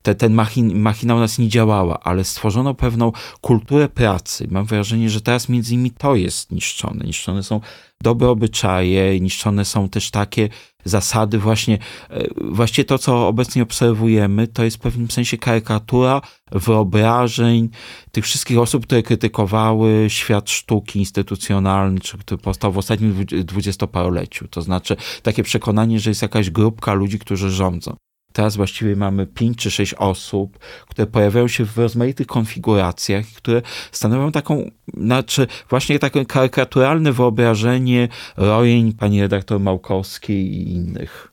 te, 0.07 0.15
ten 0.15 0.35
machin, 0.35 0.79
machina 0.79 1.15
u 1.15 1.19
nas 1.19 1.39
nie 1.39 1.49
działała, 1.49 2.01
ale 2.03 2.25
stworzono 2.25 2.75
pewną 2.75 3.13
kulturę 3.41 3.89
pracy. 3.89 4.49
Mam 4.51 4.65
wrażenie, 4.65 5.11
że 5.11 5.21
teraz 5.21 5.49
między 5.49 5.75
innymi 5.75 5.91
to 5.91 6.15
jest 6.15 6.53
niszczone. 6.53 7.05
Niszczone 7.05 7.43
są 7.43 7.61
dobre 8.03 8.29
obyczaje, 8.29 9.21
niszczone 9.21 9.65
są 9.65 9.89
też 9.89 10.11
takie 10.11 10.49
zasady 10.85 11.39
właśnie, 11.39 11.79
e, 12.11 12.27
właśnie 12.41 12.85
to, 12.85 12.99
co 12.99 13.29
obecnie 13.29 13.63
obserwujemy, 13.63 14.49
to 14.49 14.65
jest 14.65 14.77
w 14.77 14.81
pewnym 14.81 15.11
sensie 15.11 15.39
karykatura 15.39 16.21
wyobrażeń 16.53 17.69
tych 18.13 18.25
wszystkich 18.25 18.59
osób, 18.59 18.87
które 18.87 19.03
krytykowały 19.03 20.05
świat 20.09 20.51
sztuki 20.51 20.99
instytucjonalny, 20.99 22.01
czy 22.01 22.19
który 22.19 22.39
powstał 22.39 22.73
w 22.73 22.79
ostatnim 22.79 23.25
dwudziestoparoleciu. 23.27 24.49
To 24.49 24.63
znaczy 24.63 24.97
takie 25.23 25.43
przekonanie, 25.43 26.01
że 26.01 26.11
jest 26.11 26.23
jakaś 26.23 26.51
grupka 26.51 26.95
ludzi, 26.95 27.19
którzy 27.19 27.51
rządzą. 27.51 27.97
Teraz 28.37 28.57
właściwie 28.57 28.97
mamy 28.97 29.27
pięć 29.27 29.59
czy 29.59 29.71
sześć 29.71 29.95
osób, 29.95 30.59
które 30.89 31.07
pojawiają 31.07 31.49
się 31.49 31.65
w 31.65 31.79
rozmaitych 31.79 32.27
konfiguracjach, 32.27 33.27
które 33.27 33.63
stanowią 33.93 34.33
taką, 34.33 34.71
znaczy 34.97 35.47
właśnie 35.71 35.99
takie 35.99 36.27
karykaturalne 36.27 37.13
wyobrażenie 37.13 38.09
rojeń 38.37 38.93
pani 38.93 39.21
redaktor 39.21 39.61
Małkowskiej 39.61 40.55
i 40.55 40.73
innych. 40.73 41.33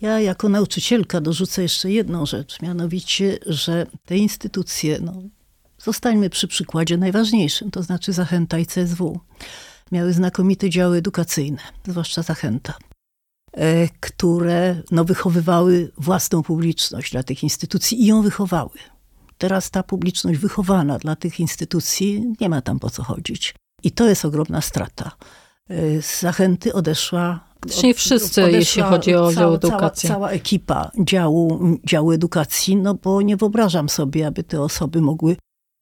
Ja 0.00 0.20
jako 0.20 0.48
nauczycielka 0.48 1.20
dorzucę 1.20 1.62
jeszcze 1.62 1.90
jedną 1.90 2.26
rzecz, 2.26 2.62
mianowicie, 2.62 3.38
że 3.46 3.86
te 4.06 4.16
instytucje, 4.16 4.98
no, 5.02 5.22
zostańmy 5.78 6.30
przy 6.30 6.48
przykładzie 6.48 6.96
najważniejszym, 6.96 7.70
to 7.70 7.82
znaczy 7.82 8.12
Zachęta 8.12 8.58
i 8.58 8.66
CSW, 8.66 9.20
miały 9.92 10.12
znakomite 10.12 10.70
działy 10.70 10.96
edukacyjne, 10.98 11.62
zwłaszcza 11.88 12.22
Zachęta. 12.22 12.74
E, 13.56 13.88
które 14.00 14.82
no, 14.90 15.04
wychowywały 15.04 15.92
własną 15.98 16.42
publiczność 16.42 17.12
dla 17.12 17.22
tych 17.22 17.42
instytucji 17.42 18.02
i 18.02 18.06
ją 18.06 18.22
wychowały. 18.22 18.78
Teraz 19.38 19.70
ta 19.70 19.82
publiczność 19.82 20.38
wychowana 20.38 20.98
dla 20.98 21.16
tych 21.16 21.40
instytucji 21.40 22.32
nie 22.40 22.48
ma 22.48 22.62
tam 22.62 22.78
po 22.78 22.90
co 22.90 23.02
chodzić. 23.02 23.54
I 23.82 23.92
to 23.92 24.08
jest 24.08 24.24
ogromna 24.24 24.60
strata. 24.60 25.10
E, 25.68 26.02
z 26.02 26.20
zachęty 26.20 26.72
odeszła. 26.72 27.40
Praktycznie 27.60 27.94
wszyscy, 27.94 28.50
jeśli 28.50 28.82
chodzi 28.82 29.14
o 29.14 29.32
dział 29.32 29.54
edukacji. 29.54 30.08
Cała, 30.08 30.18
cała 30.18 30.30
ekipa 30.30 30.90
działu, 31.00 31.60
działu 31.84 32.12
edukacji, 32.12 32.76
no 32.76 32.94
bo 32.94 33.22
nie 33.22 33.36
wyobrażam 33.36 33.88
sobie, 33.88 34.26
aby 34.26 34.42
te 34.42 34.62
osoby 34.62 35.00
mogły 35.00 35.36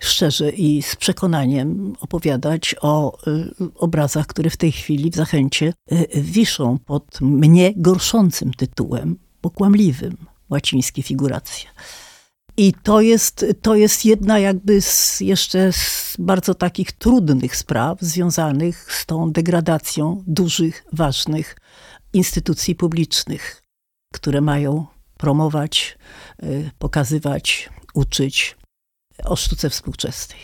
szczerze 0.05 0.51
i 0.51 0.83
z 0.83 0.97
przekonaniem 0.97 1.97
opowiadać 2.01 2.75
o 2.81 3.19
y, 3.27 3.55
obrazach, 3.75 4.27
które 4.27 4.51
w 4.51 4.57
tej 4.57 4.73
chwili 4.73 5.11
w 5.11 5.15
zachęcie 5.15 5.73
y, 5.93 6.07
wiszą 6.15 6.79
pod 6.79 7.21
mnie 7.21 7.73
gorszącym 7.77 8.55
tytułem, 8.55 9.17
bo 9.43 9.51
kłamliwym, 9.51 10.17
łacińskie 10.51 11.03
figuracje. 11.03 11.71
I 12.57 12.73
to 12.83 13.01
jest, 13.01 13.47
to 13.63 13.75
jest 13.75 14.05
jedna 14.05 14.39
jakby 14.39 14.81
z, 14.81 15.21
jeszcze 15.21 15.73
z 15.73 16.17
bardzo 16.19 16.55
takich 16.55 16.93
trudnych 16.93 17.57
spraw 17.57 18.01
związanych 18.01 18.93
z 18.93 19.07
tą 19.07 19.33
degradacją 19.33 20.23
dużych, 20.27 20.85
ważnych 20.93 21.57
instytucji 22.13 22.75
publicznych, 22.75 23.63
które 24.15 24.41
mają 24.41 24.87
promować, 25.17 25.99
y, 26.43 26.71
pokazywać, 26.79 27.71
uczyć, 27.95 28.57
o 29.25 29.37
sztuce 29.37 29.71
współczesnej. 29.71 30.41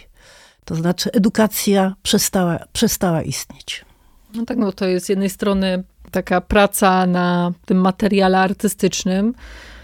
To 0.64 0.74
znaczy 0.74 1.12
edukacja 1.12 1.95
przestała, 2.03 2.59
przestała 2.72 3.22
istnieć. 3.22 3.85
No 4.35 4.45
tak, 4.45 4.59
no 4.59 4.72
to 4.72 4.87
jest 4.87 5.07
z 5.07 5.09
jednej 5.09 5.31
strony 5.31 5.85
taka 6.11 6.41
praca 6.41 7.07
na 7.07 7.53
tym 7.66 7.81
materiale 7.81 8.39
artystycznym, 8.39 9.35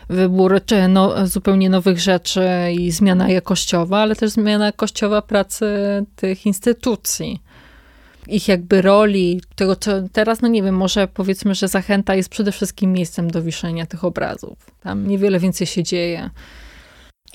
wybór 0.08 0.60
no, 0.88 1.26
zupełnie 1.26 1.70
nowych 1.70 2.00
rzeczy 2.00 2.48
i 2.72 2.90
zmiana 2.90 3.28
jakościowa, 3.28 3.98
ale 3.98 4.16
też 4.16 4.30
zmiana 4.30 4.66
jakościowa 4.66 5.22
pracy 5.22 5.66
tych 6.16 6.46
instytucji. 6.46 7.42
Ich 8.26 8.48
jakby 8.48 8.82
roli, 8.82 9.40
tego 9.56 9.76
co 9.76 9.90
teraz, 10.12 10.40
no 10.40 10.48
nie 10.48 10.62
wiem, 10.62 10.76
może 10.76 11.08
powiedzmy, 11.08 11.54
że 11.54 11.68
Zachęta 11.68 12.14
jest 12.14 12.28
przede 12.28 12.52
wszystkim 12.52 12.92
miejscem 12.92 13.30
do 13.30 13.42
wiszenia 13.42 13.86
tych 13.86 14.04
obrazów. 14.04 14.58
Tam 14.80 15.08
niewiele 15.08 15.40
więcej 15.40 15.66
się 15.66 15.82
dzieje. 15.82 16.30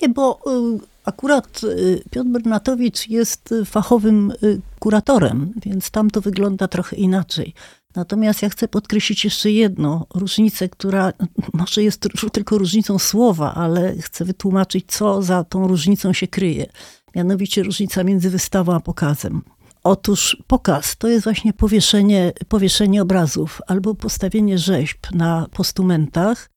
Nie, 0.02 0.08
bo 0.08 0.40
y, 0.76 0.90
Akurat 1.04 1.60
y, 1.64 2.02
Piotr 2.10 2.28
Bernatowicz 2.28 3.08
jest 3.08 3.54
fachowym 3.64 4.32
y, 4.42 4.60
kuratorem, 4.78 5.52
więc 5.66 5.90
tam 5.90 6.10
to 6.10 6.20
wygląda 6.20 6.68
trochę 6.68 6.96
inaczej. 6.96 7.54
Natomiast 7.94 8.42
ja 8.42 8.48
chcę 8.48 8.68
podkreślić 8.68 9.24
jeszcze 9.24 9.50
jedną 9.50 10.04
różnicę, 10.14 10.68
która 10.68 11.12
może 11.52 11.82
jest 11.82 12.08
tylko 12.32 12.58
różnicą 12.58 12.98
słowa, 12.98 13.54
ale 13.54 13.96
chcę 13.96 14.24
wytłumaczyć, 14.24 14.84
co 14.88 15.22
za 15.22 15.44
tą 15.44 15.68
różnicą 15.68 16.12
się 16.12 16.28
kryje. 16.28 16.66
Mianowicie 17.14 17.62
różnica 17.62 18.04
między 18.04 18.30
wystawą 18.30 18.74
a 18.74 18.80
pokazem. 18.80 19.42
Otóż 19.84 20.42
pokaz 20.46 20.96
to 20.96 21.08
jest 21.08 21.24
właśnie 21.24 21.52
powieszenie, 21.52 22.32
powieszenie 22.48 23.02
obrazów 23.02 23.60
albo 23.66 23.94
postawienie 23.94 24.58
rzeźb 24.58 24.98
na 25.14 25.46
postumentach 25.52 26.50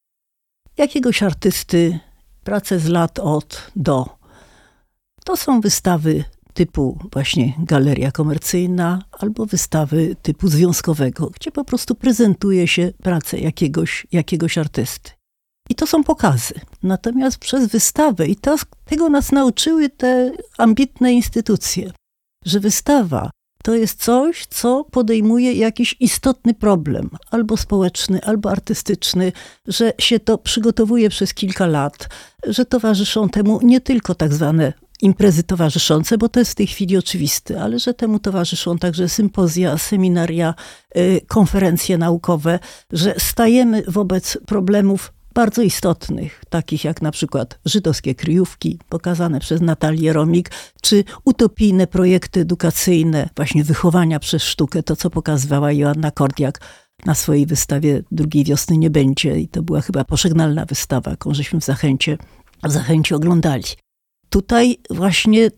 jakiegoś 0.77 1.23
artysty, 1.23 1.99
pracę 2.43 2.79
z 2.79 2.87
lat 2.87 3.19
od 3.19 3.71
do. 3.75 4.17
To 5.25 5.37
są 5.37 5.61
wystawy 5.61 6.23
typu 6.53 6.99
właśnie 7.11 7.53
galeria 7.59 8.11
komercyjna 8.11 9.03
albo 9.11 9.45
wystawy 9.45 10.15
typu 10.21 10.47
związkowego, 10.47 11.29
gdzie 11.29 11.51
po 11.51 11.65
prostu 11.65 11.95
prezentuje 11.95 12.67
się 12.67 12.93
pracę 13.03 13.39
jakiegoś, 13.39 14.07
jakiegoś 14.11 14.57
artysty. 14.57 15.11
I 15.69 15.75
to 15.75 15.87
są 15.87 16.03
pokazy. 16.03 16.53
Natomiast 16.83 17.37
przez 17.37 17.67
wystawę, 17.67 18.27
i 18.27 18.35
to, 18.35 18.55
tego 18.85 19.09
nas 19.09 19.31
nauczyły 19.31 19.89
te 19.89 20.31
ambitne 20.57 21.13
instytucje, 21.13 21.91
że 22.45 22.59
wystawa 22.59 23.29
to 23.63 23.75
jest 23.75 24.03
coś, 24.03 24.45
co 24.45 24.85
podejmuje 24.91 25.53
jakiś 25.53 25.95
istotny 25.99 26.53
problem, 26.53 27.09
albo 27.31 27.57
społeczny, 27.57 28.23
albo 28.23 28.51
artystyczny, 28.51 29.31
że 29.67 29.93
się 29.99 30.19
to 30.19 30.37
przygotowuje 30.37 31.09
przez 31.09 31.33
kilka 31.33 31.65
lat, 31.67 32.09
że 32.47 32.65
towarzyszą 32.65 33.29
temu 33.29 33.59
nie 33.63 33.81
tylko 33.81 34.15
tak 34.15 34.33
zwane 34.33 34.73
imprezy 35.01 35.43
towarzyszące, 35.43 36.17
bo 36.17 36.29
to 36.29 36.39
jest 36.39 36.51
w 36.51 36.55
tej 36.55 36.67
chwili 36.67 36.97
oczywiste, 36.97 37.61
ale 37.61 37.79
że 37.79 37.93
temu 37.93 38.19
towarzyszą 38.19 38.77
także 38.77 39.09
sympozja, 39.09 39.77
seminaria, 39.77 40.53
y, 40.97 41.21
konferencje 41.27 41.97
naukowe, 41.97 42.59
że 42.91 43.15
stajemy 43.17 43.83
wobec 43.87 44.37
problemów 44.45 45.12
bardzo 45.33 45.61
istotnych, 45.61 46.43
takich 46.49 46.83
jak 46.83 47.01
na 47.01 47.11
przykład 47.11 47.59
żydowskie 47.65 48.15
kryjówki 48.15 48.79
pokazane 48.89 49.39
przez 49.39 49.61
Natalię 49.61 50.13
Romik, 50.13 50.51
czy 50.81 51.03
utopijne 51.25 51.87
projekty 51.87 52.39
edukacyjne, 52.39 53.29
właśnie 53.35 53.63
wychowania 53.63 54.19
przez 54.19 54.43
sztukę, 54.43 54.83
to 54.83 54.95
co 54.95 55.09
pokazywała 55.09 55.71
Joanna 55.71 56.11
Kordiak 56.11 56.59
na 57.05 57.15
swojej 57.15 57.45
wystawie 57.45 58.03
Drugiej 58.11 58.43
Wiosny 58.43 58.77
nie 58.77 58.89
będzie. 58.89 59.39
I 59.39 59.47
to 59.47 59.63
była 59.63 59.81
chyba 59.81 60.03
pożegnalna 60.03 60.65
wystawa, 60.65 61.11
jaką 61.11 61.33
żeśmy 61.33 61.59
w 61.59 61.63
Zachęcie, 61.63 62.17
w 62.63 62.71
Zachęcie 62.71 63.15
oglądali. 63.15 63.63
Tutaj 64.29 64.77
właśnie 64.89 65.49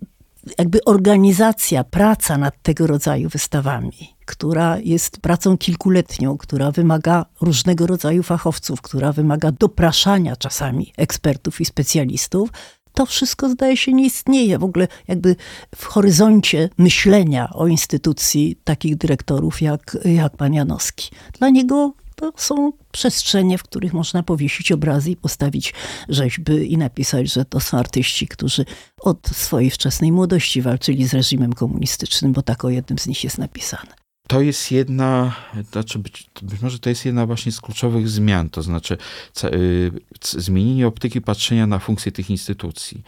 jakby 0.57 0.83
organizacja, 0.83 1.83
praca 1.83 2.37
nad 2.37 2.63
tego 2.63 2.87
rodzaju 2.87 3.29
wystawami, 3.29 4.14
która 4.25 4.77
jest 4.77 5.19
pracą 5.19 5.57
kilkuletnią, 5.57 6.37
która 6.37 6.71
wymaga 6.71 7.25
różnego 7.41 7.87
rodzaju 7.87 8.23
fachowców, 8.23 8.81
która 8.81 9.11
wymaga 9.11 9.51
dopraszania 9.51 10.35
czasami 10.35 10.93
ekspertów 10.97 11.61
i 11.61 11.65
specjalistów, 11.65 12.49
to 12.93 13.05
wszystko 13.05 13.49
zdaje 13.49 13.77
się 13.77 13.93
nie 13.93 14.05
istnieje 14.05 14.59
w 14.59 14.63
ogóle 14.63 14.87
jakby 15.07 15.35
w 15.75 15.85
horyzoncie 15.85 16.69
myślenia 16.77 17.49
o 17.53 17.67
instytucji 17.67 18.57
takich 18.63 18.95
dyrektorów 18.97 19.61
jak, 19.61 19.97
jak 20.05 20.37
pan 20.37 20.53
Janowski. 20.53 21.11
Dla 21.39 21.49
niego 21.49 21.93
to 22.15 22.33
są 22.37 22.71
przestrzenie, 22.91 23.57
w 23.57 23.63
których 23.63 23.93
można 23.93 24.23
powiesić 24.23 24.71
obrazy 24.71 25.11
i 25.11 25.15
postawić 25.15 25.73
rzeźby 26.09 26.73
i 26.73 26.77
napisać, 26.77 27.33
że 27.33 27.45
to 27.45 27.59
są 27.59 27.77
artyści, 27.77 28.27
którzy 28.27 28.65
od 28.99 29.27
swojej 29.27 29.69
wczesnej 29.69 30.11
młodości 30.11 30.61
walczyli 30.61 31.07
z 31.07 31.13
reżimem 31.13 31.53
komunistycznym, 31.53 32.33
bo 32.33 32.41
tak 32.41 32.65
o 32.65 32.69
jednym 32.69 32.99
z 32.99 33.07
nich 33.07 33.23
jest 33.23 33.37
napisane 33.37 34.04
to 34.27 34.41
jest 34.41 34.71
jedna, 34.71 35.35
znaczy 35.71 35.99
być, 35.99 36.29
być, 36.41 36.61
może 36.61 36.79
to 36.79 36.89
jest 36.89 37.05
jedna 37.05 37.25
właśnie 37.25 37.51
z 37.51 37.61
kluczowych 37.61 38.09
zmian, 38.09 38.49
to 38.49 38.61
znaczy 38.61 38.97
y, 39.43 39.91
zmienienie 40.21 40.87
optyki 40.87 41.21
patrzenia 41.21 41.67
na 41.67 41.79
funkcję 41.79 42.11
tych 42.11 42.29
instytucji. 42.29 43.01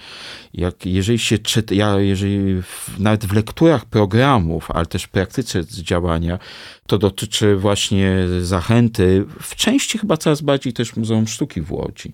Jak, 0.54 0.86
jeżeli 0.86 1.20
się 1.20 1.38
czyta, 1.38 1.76
ja, 1.76 2.00
jeżeli 2.00 2.62
w, 2.62 3.00
nawet 3.00 3.26
w 3.26 3.34
lekturach 3.34 3.86
programów, 3.86 4.72
ale 4.72 4.86
też 4.86 5.04
w 5.04 5.10
praktyce 5.10 5.66
działania, 5.66 6.40
to 6.88 6.98
dotyczy 6.98 7.56
właśnie 7.56 8.16
zachęty, 8.42 9.26
w 9.42 9.56
części 9.56 9.98
chyba 9.98 10.18
coraz 10.18 10.42
bardziej 10.42 10.74
też 10.74 10.96
Muzeum 10.96 11.28
Sztuki 11.28 11.62
w 11.62 11.72
Łodzi. 11.72 12.14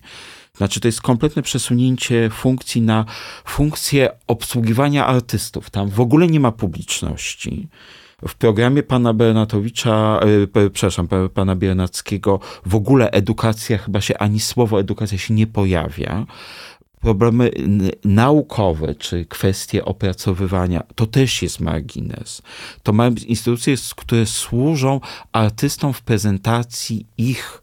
Znaczy, 0.58 0.80
to 0.80 0.88
jest 0.88 1.01
kompletne 1.01 1.41
przesunięcie 1.41 2.30
funkcji 2.30 2.82
na 2.82 3.06
funkcję 3.45 4.10
obsługiwania 4.28 5.06
artystów. 5.06 5.70
Tam 5.70 5.89
w 5.89 5.99
ogóle 5.99 6.28
nie 6.28 6.39
ma 6.39 6.51
publiczności 6.51 7.68
w 8.28 8.36
programie 8.36 8.84
pana 8.84 9.14
Bernatowicza, 9.14 10.20
e, 10.56 10.70
przepraszam, 10.70 11.08
pana 11.34 11.56
Biernackiego 11.56 12.40
w 12.66 12.76
ogóle 12.76 13.12
edukacja, 13.12 13.78
chyba 13.78 14.02
się 14.02 14.18
ani 14.18 14.40
słowo 14.40 14.80
edukacja 14.80 15.18
się 15.18 15.34
nie 15.34 15.48
pojawia. 15.48 16.26
problemy 17.02 17.52
naukowe, 18.06 18.96
czy 18.96 19.26
kwestie 19.26 19.86
opracowywania, 19.86 20.84
to 20.96 21.06
też 21.08 21.42
jest 21.42 21.60
margines. 21.60 22.42
To 22.84 22.94
mają 22.94 23.12
instytucje, 23.28 23.76
które 23.96 24.26
służą 24.26 25.00
artystom 25.32 25.94
w 25.94 26.02
prezentacji 26.02 27.06
ich, 27.18 27.62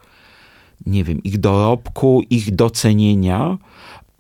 nie 0.87 1.05
wiem, 1.05 1.23
ich 1.23 1.39
dorobku, 1.39 2.23
ich 2.31 2.55
docenienia. 2.55 3.59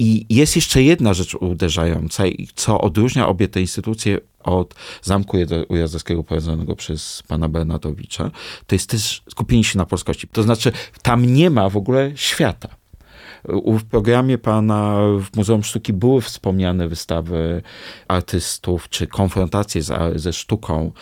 I 0.02 0.26
jest 0.36 0.56
jeszcze 0.56 0.82
jedna 0.82 1.14
rzecz 1.14 1.34
uderzająca, 1.34 2.24
co 2.54 2.80
odróżnia 2.80 3.28
obie 3.28 3.48
te 3.48 3.60
instytucje 3.60 4.18
od 4.42 4.74
Zamku 5.02 5.36
Ujazdowskiego 5.68 6.24
prowadzonego 6.24 6.76
przez 6.76 7.22
pana 7.28 7.48
Bernatowicza, 7.48 8.30
to 8.66 8.74
jest 8.74 8.90
też 8.90 9.22
skupienie 9.30 9.64
się 9.64 9.78
na 9.78 9.86
polskości. 9.86 10.28
To 10.28 10.42
znaczy, 10.42 10.72
tam 11.02 11.26
nie 11.26 11.50
ma 11.50 11.68
w 11.68 11.76
ogóle 11.76 12.12
świata. 12.14 12.68
W 13.44 13.84
programie 13.84 14.38
pana 14.38 14.98
w 15.20 15.36
Muzeum 15.36 15.64
Sztuki 15.64 15.92
były 15.92 16.20
wspomniane 16.20 16.88
wystawy 16.88 17.62
artystów, 18.08 18.88
czy 18.88 19.06
konfrontacje 19.06 19.82
z, 19.82 20.20
ze 20.20 20.32
sztuką 20.32 20.92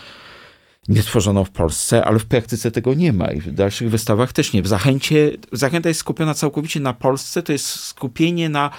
nie 0.89 1.01
stworzoną 1.01 1.43
w 1.43 1.49
Polsce, 1.49 2.05
ale 2.05 2.19
w 2.19 2.25
praktyce 2.25 2.71
tego 2.71 2.93
nie 2.93 3.13
ma 3.13 3.31
i 3.31 3.41
w 3.41 3.51
dalszych 3.53 3.89
wystawach 3.89 4.33
też 4.33 4.53
nie. 4.53 4.61
W 4.61 4.67
Zachęcie, 4.67 5.31
Zachęta 5.51 5.89
jest 5.89 5.99
skupiona 5.99 6.33
całkowicie 6.33 6.79
na 6.79 6.93
Polsce, 6.93 7.43
to 7.43 7.51
jest 7.51 7.65
skupienie 7.65 8.49
na 8.49 8.69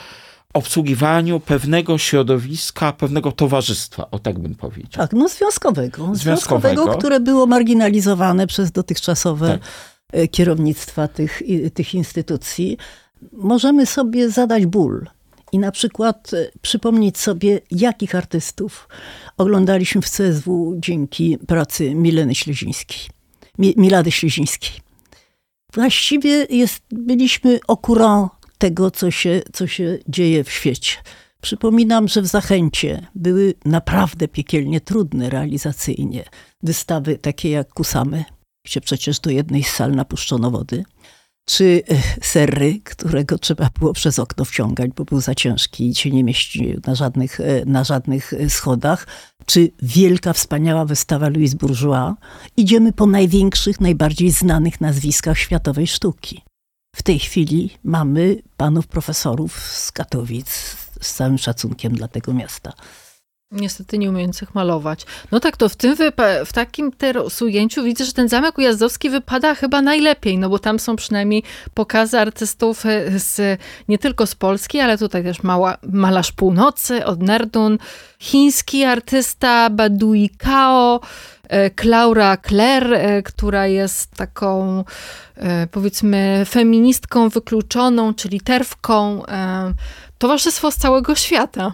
obsługiwaniu 0.55 1.41
pewnego 1.41 1.99
środowiska, 1.99 2.93
pewnego 2.93 3.33
towarzystwa, 3.33 4.11
o 4.11 4.19
tak 4.19 4.39
bym 4.39 4.55
powiedział. 4.55 5.03
Tak, 5.03 5.13
no 5.13 5.29
związkowego. 5.29 6.15
Związkowego, 6.15 6.19
związkowego 6.19 6.99
które 6.99 7.21
było 7.21 7.47
marginalizowane 7.47 8.47
przez 8.47 8.73
dotychczasowe 8.73 9.49
tak. 9.49 9.61
E, 10.13 10.29
kierownictwa 10.29 11.09
tych, 11.09 11.43
tych 11.75 11.95
instytucji. 11.95 12.79
Możemy 13.33 13.87
sobie 13.87 14.31
zadać 14.31 14.67
ból 14.67 15.07
i 15.53 15.59
na 15.59 15.73
przykład 15.73 16.35
e, 16.35 16.51
przypomnieć 16.63 17.19
sobie, 17.19 17.61
jakich 17.71 18.15
artystów 18.15 18.89
oglądaliśmy 19.37 20.03
w 20.03 20.11
CSW 20.11 20.75
dzięki 20.79 21.39
pracy 21.39 21.95
Mileny 21.95 22.35
Ślezińskiej, 22.35 23.01
Milady 23.59 24.11
Ślezińskiej. 24.11 24.81
Właściwie 25.75 26.47
jest, 26.51 26.83
byliśmy 26.91 27.61
courant 27.87 28.33
tego, 28.59 28.91
co 28.91 29.11
się, 29.11 29.43
co 29.53 29.67
się 29.67 29.99
dzieje 30.09 30.45
w 30.45 30.51
świecie. 30.51 30.97
Przypominam, 31.41 32.09
że 32.09 32.23
w 32.23 32.27
Zachęcie 32.27 33.07
były 33.15 33.55
naprawdę 33.65 34.29
piekielnie 34.29 34.81
trudne 34.81 35.31
realizacyjnie 35.31 36.25
wystawy 36.63 37.19
takie 37.19 37.51
jak 37.51 37.73
Kusamy, 37.73 38.25
gdzie 38.65 38.81
przecież 38.81 39.21
do 39.21 39.31
jednej 39.31 39.63
z 39.63 39.71
sal 39.71 39.95
napuszczono 39.95 40.51
wody, 40.51 40.85
czy 41.45 41.83
e, 41.91 42.25
Serry, 42.27 42.81
którego 42.85 43.39
trzeba 43.39 43.69
było 43.79 43.93
przez 43.93 44.19
okno 44.19 44.45
wciągać, 44.45 44.91
bo 44.97 45.05
był 45.05 45.21
za 45.21 45.35
ciężki 45.35 45.89
i 45.89 45.95
się 45.95 46.11
nie 46.11 46.25
mieścił 46.25 46.81
na 46.87 46.95
żadnych, 46.95 47.41
e, 47.41 47.65
na 47.67 47.85
żadnych 47.85 48.33
e, 48.33 48.51
schodach, 48.51 49.07
czy 49.47 49.71
wielka, 49.83 50.33
wspaniała 50.33 50.85
wystawa 50.85 51.29
Louise 51.29 51.57
Bourgeois. 51.57 52.15
Idziemy 52.57 52.93
po 52.93 53.07
największych, 53.07 53.81
najbardziej 53.81 54.31
znanych 54.31 54.81
nazwiskach 54.81 55.39
światowej 55.39 55.87
sztuki. 55.87 56.43
W 56.97 57.03
tej 57.03 57.19
chwili 57.19 57.71
mamy 57.85 58.37
panów 58.57 58.87
profesorów 58.87 59.61
z 59.61 59.93
Katowic, 59.93 60.51
z 61.01 61.15
całym 61.15 61.39
szacunkiem 61.39 61.95
dla 61.95 62.09
tego 62.09 62.35
miasta. 62.35 62.73
Niestety 63.53 63.99
nie 63.99 64.11
umiejących 64.11 64.55
malować. 64.55 65.07
No 65.33 65.41
tak, 65.41 65.57
to 65.57 65.69
w 65.69 65.77
tym 65.77 65.97
w 66.47 66.53
takim 66.53 66.93
teraz 66.93 67.43
ujęciu 67.43 67.85
widzę, 67.85 68.05
że 68.05 68.13
ten 68.13 68.29
Zamek 68.29 68.59
Ujazdowski 68.59 69.11
wypada 69.11 69.55
chyba 69.55 69.83
najlepiej, 69.83 70.39
no 70.39 70.49
bo 70.49 70.59
tam 70.59 70.79
są 70.79 70.97
przynajmniej 70.97 71.43
pokazy 71.75 72.19
artystów 72.19 72.87
e, 72.87 73.19
z, 73.19 73.61
nie 73.89 73.99
tylko 73.99 74.27
z 74.27 74.35
Polski, 74.35 74.81
ale 74.81 74.99
tutaj 74.99 75.23
też 75.25 75.43
mała, 75.43 75.77
malarz 75.93 76.33
północy 76.33 77.05
od 77.05 77.23
Nerdun, 77.23 77.79
chiński 78.19 78.85
artysta 78.85 79.71
Badui 79.71 80.31
Kao, 80.39 81.01
Klaura 81.75 82.37
Kler, 82.37 82.95
e, 82.95 83.23
która 83.23 83.67
jest 83.67 84.11
taką 84.11 84.85
e, 85.37 85.67
powiedzmy 85.67 86.43
feministką 86.49 87.29
wykluczoną, 87.29 88.15
czyli 88.15 88.41
terwką. 88.41 89.23
Towarzystwo 90.19 90.71
z 90.71 90.77
całego 90.77 91.15
świata. 91.15 91.73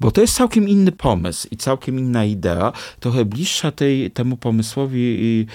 Bo 0.00 0.10
to 0.10 0.20
jest 0.20 0.34
całkiem 0.34 0.68
inny 0.68 0.92
pomysł 0.92 1.48
i 1.50 1.56
całkiem 1.56 1.98
inna 1.98 2.24
idea, 2.24 2.72
trochę 3.00 3.24
bliższa 3.24 3.72
tej, 3.72 4.10
temu 4.10 4.36
pomysłowi 4.36 5.46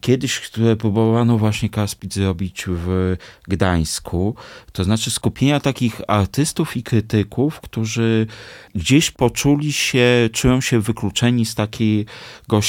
kiedyś, 0.00 0.40
które 0.40 0.76
próbowano 0.76 1.38
właśnie 1.38 1.68
Kaspit 1.68 2.14
zrobić 2.14 2.64
w 2.68 3.16
Gdańsku. 3.48 4.34
To 4.72 4.84
znaczy 4.84 5.10
skupienia 5.10 5.60
takich 5.60 6.00
artystów 6.08 6.76
i 6.76 6.82
krytyków, 6.82 7.60
którzy 7.60 8.26
gdzieś 8.74 9.10
poczuli 9.10 9.72
się, 9.72 10.28
czują 10.32 10.60
się 10.60 10.80
wykluczeni 10.80 11.46
z 11.46 11.54
takiego 11.54 12.60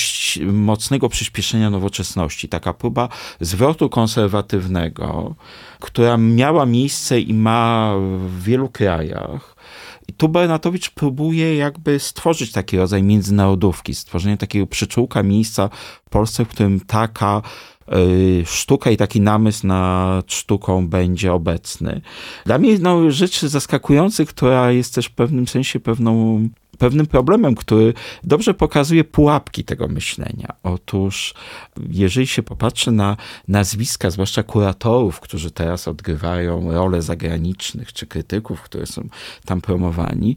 mocnego 0.45 1.09
przyspieszenia 1.09 1.69
nowoczesności. 1.69 2.49
Taka 2.49 2.73
próba 2.73 3.09
zwrotu 3.41 3.89
konserwatywnego, 3.89 5.35
która 5.79 6.17
miała 6.17 6.65
miejsce 6.65 7.19
i 7.19 7.33
ma 7.33 7.93
w 8.27 8.43
wielu 8.43 8.69
krajach 8.69 9.55
i 10.09 10.13
tu 10.13 10.29
Bernatowicz 10.29 10.89
próbuje 10.89 11.55
jakby 11.55 11.99
stworzyć 11.99 12.51
taki 12.51 12.77
rodzaj 12.77 13.03
międzynarodówki, 13.03 13.95
stworzenie 13.95 14.37
takiego 14.37 14.67
przyczółka 14.67 15.23
miejsca 15.23 15.69
w 16.05 16.09
Polsce, 16.09 16.45
w 16.45 16.47
którym 16.47 16.79
taka 16.79 17.41
y, 17.93 18.43
sztuka 18.45 18.91
i 18.91 18.97
taki 18.97 19.21
namysł 19.21 19.67
nad 19.67 20.33
sztuką 20.33 20.87
będzie 20.87 21.33
obecny. 21.33 22.01
Dla 22.45 22.57
mnie 22.57 22.79
no, 22.79 23.11
rzecz 23.11 23.41
zaskakująca, 23.41 24.25
która 24.25 24.71
jest 24.71 24.95
też 24.95 25.05
w 25.05 25.11
pewnym 25.11 25.47
sensie 25.47 25.79
pewną 25.79 26.43
pewnym 26.77 27.05
problemem, 27.07 27.55
który 27.55 27.93
dobrze 28.23 28.53
pokazuje 28.53 29.03
pułapki 29.03 29.63
tego 29.63 29.87
myślenia. 29.87 30.47
Otóż, 30.63 31.33
jeżeli 31.89 32.27
się 32.27 32.43
popatrzy 32.43 32.91
na 32.91 33.17
nazwiska, 33.47 34.09
zwłaszcza 34.09 34.43
kuratorów, 34.43 35.19
którzy 35.19 35.51
teraz 35.51 35.87
odgrywają 35.87 36.71
role 36.71 37.01
zagranicznych, 37.01 37.93
czy 37.93 38.07
krytyków, 38.07 38.61
które 38.61 38.85
są 38.85 39.07
tam 39.45 39.61
promowani, 39.61 40.35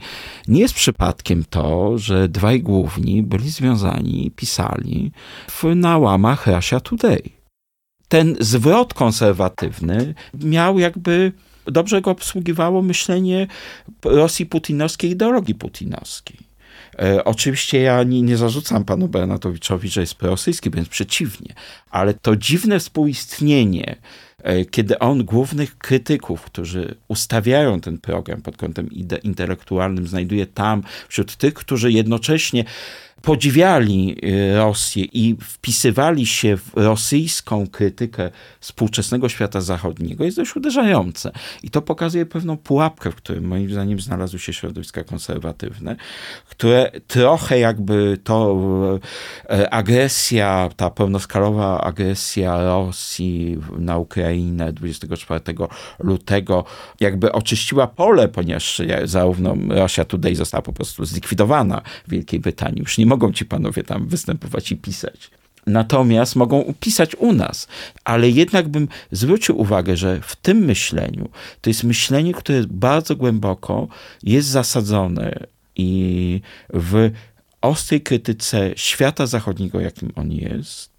nie 0.48 0.60
jest 0.60 0.74
przypadkiem 0.74 1.44
to, 1.50 1.98
że 1.98 2.28
dwaj 2.28 2.62
główni 2.62 3.22
byli 3.22 3.50
związani, 3.50 4.30
pisali 4.36 5.12
w, 5.50 5.64
na 5.74 5.98
łamach 5.98 6.46
Russia 6.46 6.80
Today. 6.80 7.22
Ten 8.08 8.36
zwrot 8.40 8.94
konserwatywny 8.94 10.14
miał 10.34 10.78
jakby 10.78 11.32
dobrze 11.66 12.00
go 12.00 12.10
obsługiwało 12.10 12.82
myślenie 12.82 13.46
Rosji 14.04 14.46
putinowskiej, 14.46 15.10
ideologii 15.10 15.54
putinowskiej. 15.54 16.52
E, 16.98 17.24
oczywiście 17.24 17.80
ja 17.80 18.02
nie, 18.02 18.22
nie 18.22 18.36
zarzucam 18.36 18.84
panu 18.84 19.08
Bernatowiczowi, 19.08 19.88
że 19.88 20.00
jest 20.00 20.14
prorosyjski, 20.14 20.70
wręcz 20.70 20.88
przeciwnie, 20.88 21.54
ale 21.90 22.14
to 22.14 22.36
dziwne 22.36 22.80
współistnienie, 22.80 23.96
e, 24.42 24.64
kiedy 24.64 24.98
on 24.98 25.24
głównych 25.24 25.78
krytyków, 25.78 26.42
którzy 26.42 26.94
ustawiają 27.08 27.80
ten 27.80 27.98
program 27.98 28.42
pod 28.42 28.56
kątem 28.56 28.88
intelektualnym, 29.22 30.06
znajduje 30.06 30.46
tam 30.46 30.82
wśród 31.08 31.36
tych, 31.36 31.54
którzy 31.54 31.92
jednocześnie 31.92 32.64
podziwiali 33.22 34.16
y, 34.24 34.56
Rosję 34.56 35.04
i 35.04 35.36
wpisywali 35.40 36.26
się 36.26 36.56
w 36.56 36.70
rosyjską 36.74 37.66
krytykę 37.66 38.30
współczesnego 38.60 39.28
świata 39.28 39.60
zachodniego, 39.60 40.24
jest 40.24 40.36
dość 40.36 40.56
uderzające. 40.56 41.32
I 41.62 41.70
to 41.70 41.82
pokazuje 41.82 42.26
pewną 42.26 42.56
pułapkę, 42.56 43.10
w 43.10 43.14
której 43.14 43.42
moim 43.42 43.70
zdaniem 43.70 44.00
znalazły 44.00 44.38
się 44.38 44.52
środowiska 44.52 45.04
konserwatywne, 45.04 45.96
które 46.48 46.90
trochę 47.06 47.58
jakby 47.58 48.18
to 48.24 48.58
e, 49.50 49.70
agresja, 49.74 50.70
ta 50.76 50.90
pełnoskalowa 50.90 51.80
agresja 51.80 52.64
Rosji 52.64 53.58
na 53.78 53.98
Ukrainę 53.98 54.72
24 54.72 55.40
lutego 55.98 56.64
jakby 57.00 57.32
oczyściła 57.32 57.86
pole, 57.86 58.28
ponieważ 58.28 58.82
zarówno 59.04 59.56
Rosja 59.68 60.04
Today 60.04 60.34
została 60.34 60.62
po 60.62 60.72
prostu 60.72 61.04
zlikwidowana 61.04 61.82
w 62.06 62.10
Wielkiej 62.10 62.40
Brytanii. 62.40 62.80
Już 62.80 62.98
nie 62.98 63.06
mogą 63.12 63.32
ci 63.32 63.44
panowie 63.44 63.82
tam 63.82 64.08
występować 64.08 64.72
i 64.72 64.76
pisać. 64.76 65.30
Natomiast 65.66 66.36
mogą 66.36 66.74
pisać 66.80 67.16
u 67.16 67.32
nas. 67.32 67.68
Ale 68.04 68.30
jednak 68.30 68.68
bym 68.68 68.88
zwrócił 69.12 69.60
uwagę, 69.60 69.96
że 69.96 70.20
w 70.20 70.36
tym 70.36 70.58
myśleniu 70.58 71.28
to 71.60 71.70
jest 71.70 71.84
myślenie, 71.84 72.32
które 72.34 72.64
bardzo 72.68 73.16
głęboko 73.16 73.88
jest 74.22 74.48
zasadzone 74.48 75.46
i 75.76 76.40
w 76.74 77.10
ostrej 77.60 78.00
krytyce 78.00 78.70
świata 78.76 79.26
zachodniego, 79.26 79.80
jakim 79.80 80.12
on 80.16 80.32
jest, 80.32 80.90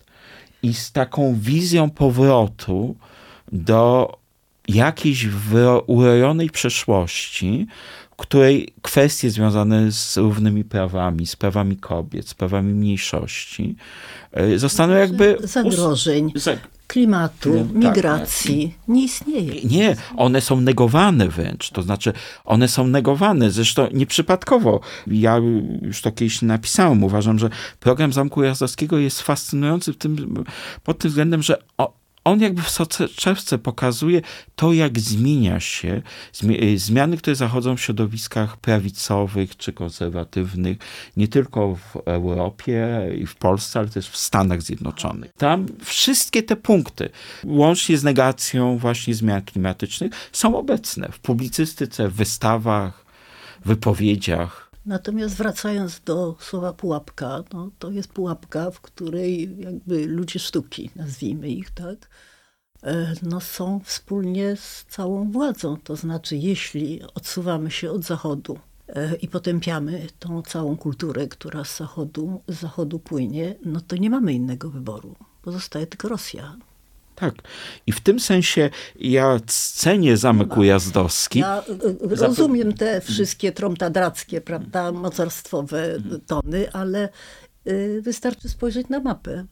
i 0.64 0.74
z 0.74 0.91
taką 0.91 1.36
wizją 1.39 1.89
powrotu 1.89 2.95
do 3.51 4.18
jakiejś 4.68 5.28
urojonej 5.88 6.49
przeszłości, 6.49 7.68
której 8.16 8.74
kwestie 8.82 9.30
związane 9.30 9.91
z 9.91 10.18
równymi 10.18 10.64
prawami, 10.64 11.28
z 11.28 11.36
prawami 11.36 11.78
kobiet, 11.78 12.30
z 12.30 12.34
prawami 12.34 12.74
mniejszości 12.74 13.76
e, 14.32 14.59
zostaną 14.59 14.93
jakby... 14.93 15.38
Zagrożeń. 15.43 16.32
klimatu, 16.93 17.53
No, 17.53 17.59
tak, 17.59 17.74
migracji 17.74 18.76
nie 18.88 19.03
istnieje. 19.03 19.64
Nie, 19.64 19.95
one 20.18 20.41
są 20.41 20.61
negowane 20.61 21.28
wręcz, 21.28 21.70
to 21.70 21.82
znaczy 21.82 22.14
one 22.45 22.68
są 22.68 22.88
negowane, 22.88 23.51
zresztą 23.51 23.88
nieprzypadkowo. 23.93 24.80
Ja 25.07 25.38
już 25.82 26.01
to 26.01 26.11
kiedyś 26.11 26.41
napisałem, 26.41 27.03
uważam, 27.03 27.39
że 27.39 27.49
program 27.80 28.14
Zamku 28.14 28.43
Jazdowskiego 28.43 28.97
jest 28.97 29.22
fascynujący 29.22 29.93
w 29.93 29.97
tym, 29.97 30.43
pod 30.84 30.97
tym 30.97 31.09
względem, 31.09 31.41
że 31.43 31.64
o, 31.78 32.03
on 32.24 32.39
jakby 32.41 32.61
w 32.61 32.69
soczewce 32.69 33.57
pokazuje 33.57 34.21
to, 34.55 34.74
jak 34.74 34.99
zmienia 34.99 35.59
się, 35.59 36.01
y, 36.43 36.78
zmiany, 36.78 37.17
które 37.17 37.36
zachodzą 37.36 37.78
w 37.78 37.82
środowiskach 37.82 38.57
prawicowych 38.57 39.57
czy 39.57 39.74
konserwatywnych, 39.74 40.78
nie 41.17 41.28
tylko 41.28 41.76
w 41.76 41.95
Europie 42.05 43.09
i 43.17 43.26
w 43.26 43.36
Polsce, 43.36 43.80
ale 43.80 43.89
też 43.89 44.09
w 44.09 44.17
Stanach 44.17 44.61
Zjednoczonych. 44.61 45.32
Tam 45.38 45.65
wszystkie 45.84 46.43
te 46.43 46.55
punkty, 46.55 47.09
łącznie 47.43 47.97
z 47.97 48.03
negacją 48.03 48.78
właśnie 48.78 49.13
zmian 49.13 49.41
klimatycznych, 49.41 50.11
są 50.32 50.57
obecne 50.57 51.09
w 51.11 51.19
publicystyce, 51.19 52.09
w 52.09 52.13
wystawach, 52.13 53.05
wypowiedziach. 53.65 54.62
Natomiast 54.86 55.36
wracając 55.36 55.99
do 55.99 56.36
słowa 56.39 56.73
pułapka, 56.73 57.43
no 57.53 57.71
to 57.79 57.91
jest 57.91 58.09
pułapka, 58.09 58.71
w 58.71 58.81
której 58.81 59.59
jakby 59.59 60.05
ludzie 60.07 60.39
sztuki, 60.39 60.89
nazwijmy 60.95 61.49
ich, 61.49 61.71
tak, 61.71 62.09
e, 62.84 63.13
no 63.21 63.41
są 63.41 63.79
wspólnie 63.79 64.55
z 64.55 64.86
całą 64.89 65.31
władzą. 65.31 65.77
To 65.84 65.95
znaczy, 65.95 66.38
jeśli 66.38 67.01
odsuwamy 67.15 67.71
się 67.71 67.91
od 67.91 68.03
Zachodu 68.03 68.59
e, 68.88 69.15
i 69.15 69.27
potępiamy 69.27 70.07
tą 70.19 70.41
całą 70.41 70.77
kulturę, 70.77 71.27
która 71.27 71.63
z 71.63 71.77
Zachodu, 71.77 72.41
z 72.47 72.59
Zachodu 72.59 72.99
płynie, 72.99 73.55
no 73.65 73.81
to 73.81 73.95
nie 73.95 74.09
mamy 74.09 74.34
innego 74.34 74.69
wyboru. 74.69 75.15
Pozostaje 75.41 75.88
tylko 75.88 76.07
Rosja. 76.07 76.55
Tak. 77.16 77.34
I 77.88 77.91
w 77.91 77.99
tym 77.99 78.20
sensie 78.20 78.70
ja 78.95 79.39
cenię 79.47 80.18
Zamek 80.18 80.57
Ujazdowski. 80.57 81.39
Ja 81.39 81.64
y, 81.70 82.11
y, 82.11 82.16
rozumiem 82.16 82.74
te 82.74 83.01
wszystkie 83.01 83.51
tromtadrackie, 83.51 84.41
prawda, 84.41 84.91
mocarstwowe 84.91 85.97
tony, 86.28 86.72
ale 86.72 87.09
y, 87.68 88.01
wystarczy 88.01 88.49
spojrzeć 88.49 88.89
na 88.89 88.99
mapę. 88.99 89.45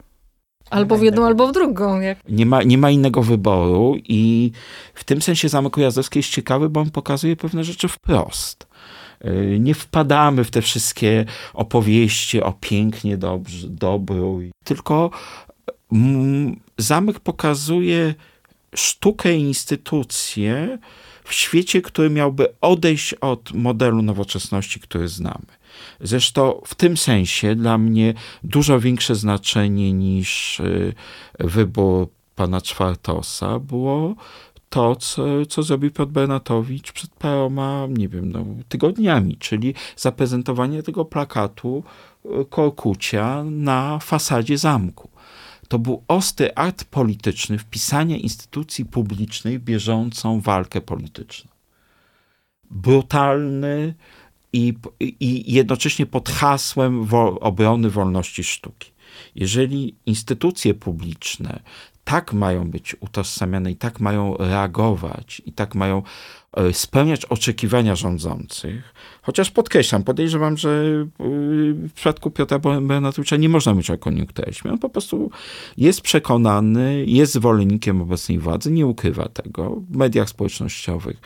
Albo 0.70 0.97
w 0.97 1.03
jedną, 1.03 1.26
albo 1.26 1.47
w 1.47 1.51
drugą. 1.51 1.99
Jak... 1.99 2.30
Nie, 2.30 2.45
ma, 2.45 2.64
nie 2.64 2.78
ma 2.78 2.91
innego 2.91 3.24
wyboru 3.24 3.95
i 4.03 4.51
w 4.93 5.03
tym 5.03 5.22
sensie 5.22 5.49
Zamek 5.49 5.78
Ujazdowski 5.78 6.20
jest 6.20 6.30
ciekawy, 6.30 6.70
bo 6.70 6.80
on 6.80 6.91
pokazuje 6.91 7.36
pewne 7.36 7.64
rzeczy 7.64 7.88
wprost. 7.88 8.68
Nie 9.59 9.76
wpadamy 9.76 10.43
w 10.43 10.51
te 10.51 10.62
wszystkie 10.62 11.26
opowieści 11.53 12.41
o 12.41 12.53
pięknie, 12.59 13.18
dobrze, 13.18 13.68
dobru, 13.68 14.41
tylko 14.64 15.12
zamek 16.78 17.20
pokazuje 17.20 18.16
sztukę 18.76 19.38
i 19.38 19.42
instytucje 19.42 20.78
w 21.24 21.34
świecie, 21.34 21.82
który 21.82 22.10
miałby 22.10 22.48
odejść 22.62 23.14
od 23.14 23.54
modelu 23.54 24.02
nowoczesności, 24.02 24.80
który 24.80 25.08
znamy. 25.08 25.46
Zresztą 26.02 26.62
w 26.66 26.76
tym 26.76 26.98
sensie 26.98 27.56
dla 27.56 27.78
mnie 27.78 28.14
dużo 28.44 28.80
większe 28.80 29.16
znaczenie 29.16 29.94
niż 29.94 30.60
y, 30.60 30.94
wybór 31.39 32.08
pana 32.36 32.62
Czwartosa 32.62 33.60
było 33.60 34.16
to, 34.70 34.96
co, 34.96 35.46
co 35.46 35.64
zrobił 35.64 35.92
Piotr 35.92 36.12
Bernatowicz 36.12 36.92
przed 36.92 37.12
paroma, 37.12 37.88
nie 37.89 38.08
wiem, 38.08 38.32
no, 38.32 38.46
tygodniami, 38.70 39.38
czyli 39.38 39.74
zaprezentowanie 39.98 40.84
tego 40.84 41.06
plakatu 41.06 41.84
y, 42.26 42.46
Korkucia 42.50 43.44
na 43.44 44.00
fasadzie 44.00 44.58
zamku 44.58 45.11
to 45.72 45.80
był 45.80 46.03
ostry 46.07 46.55
akt 46.55 46.86
polityczny 46.86 47.57
wpisania 47.57 48.17
instytucji 48.17 48.86
publicznej 48.86 49.59
w 49.59 49.63
bieżącą 49.63 50.39
walkę 50.39 50.82
polityczną. 50.82 51.51
Brutalny 52.72 53.95
i, 54.53 54.74
i 54.99 55.53
jednocześnie 55.53 56.05
pod 56.05 56.30
hasłem 56.30 57.05
wo, 57.05 57.39
obrony 57.39 57.89
wolności 57.89 58.43
sztuki. 58.43 58.91
Jeżeli 59.36 59.95
instytucje 60.05 60.74
publiczne 60.74 61.59
tak 62.04 62.34
mają 62.34 62.72
być 62.72 62.95
utożsamiane 62.99 63.72
i 63.72 63.76
tak 63.76 63.99
mają 63.99 64.38
reagować 64.38 65.41
i 65.45 65.54
tak 65.54 65.76
mają 65.76 66.02
e, 66.54 66.74
spełniać 66.74 67.26
oczekiwania 67.26 67.95
rządzących, 67.95 68.93
chociaż 69.22 69.52
podkreślam, 69.52 70.04
podejrzewam, 70.04 70.58
że 70.58 70.70
e, 70.70 71.24
w 71.74 71.91
przypadku 71.95 72.32
Piotra 72.32 72.60
Bernatowicza 72.60 73.38
nie 73.38 73.49
można 73.49 73.74
mówić 73.74 73.89
o 73.89 73.97
koniunkturyzmie. 73.97 74.72
On 74.72 74.80
po 74.80 74.89
prostu 74.89 75.32
jest 75.78 76.02
przekonany, 76.02 77.06
jest 77.08 77.34
zwolennikiem 77.34 78.02
obecnej 78.02 78.39
władzy, 78.39 78.72
nie 78.72 78.88
ukrywa 78.88 79.30
tego 79.30 79.82
w 79.89 79.95
mediach 79.95 80.30
społecznościowych 80.30 81.18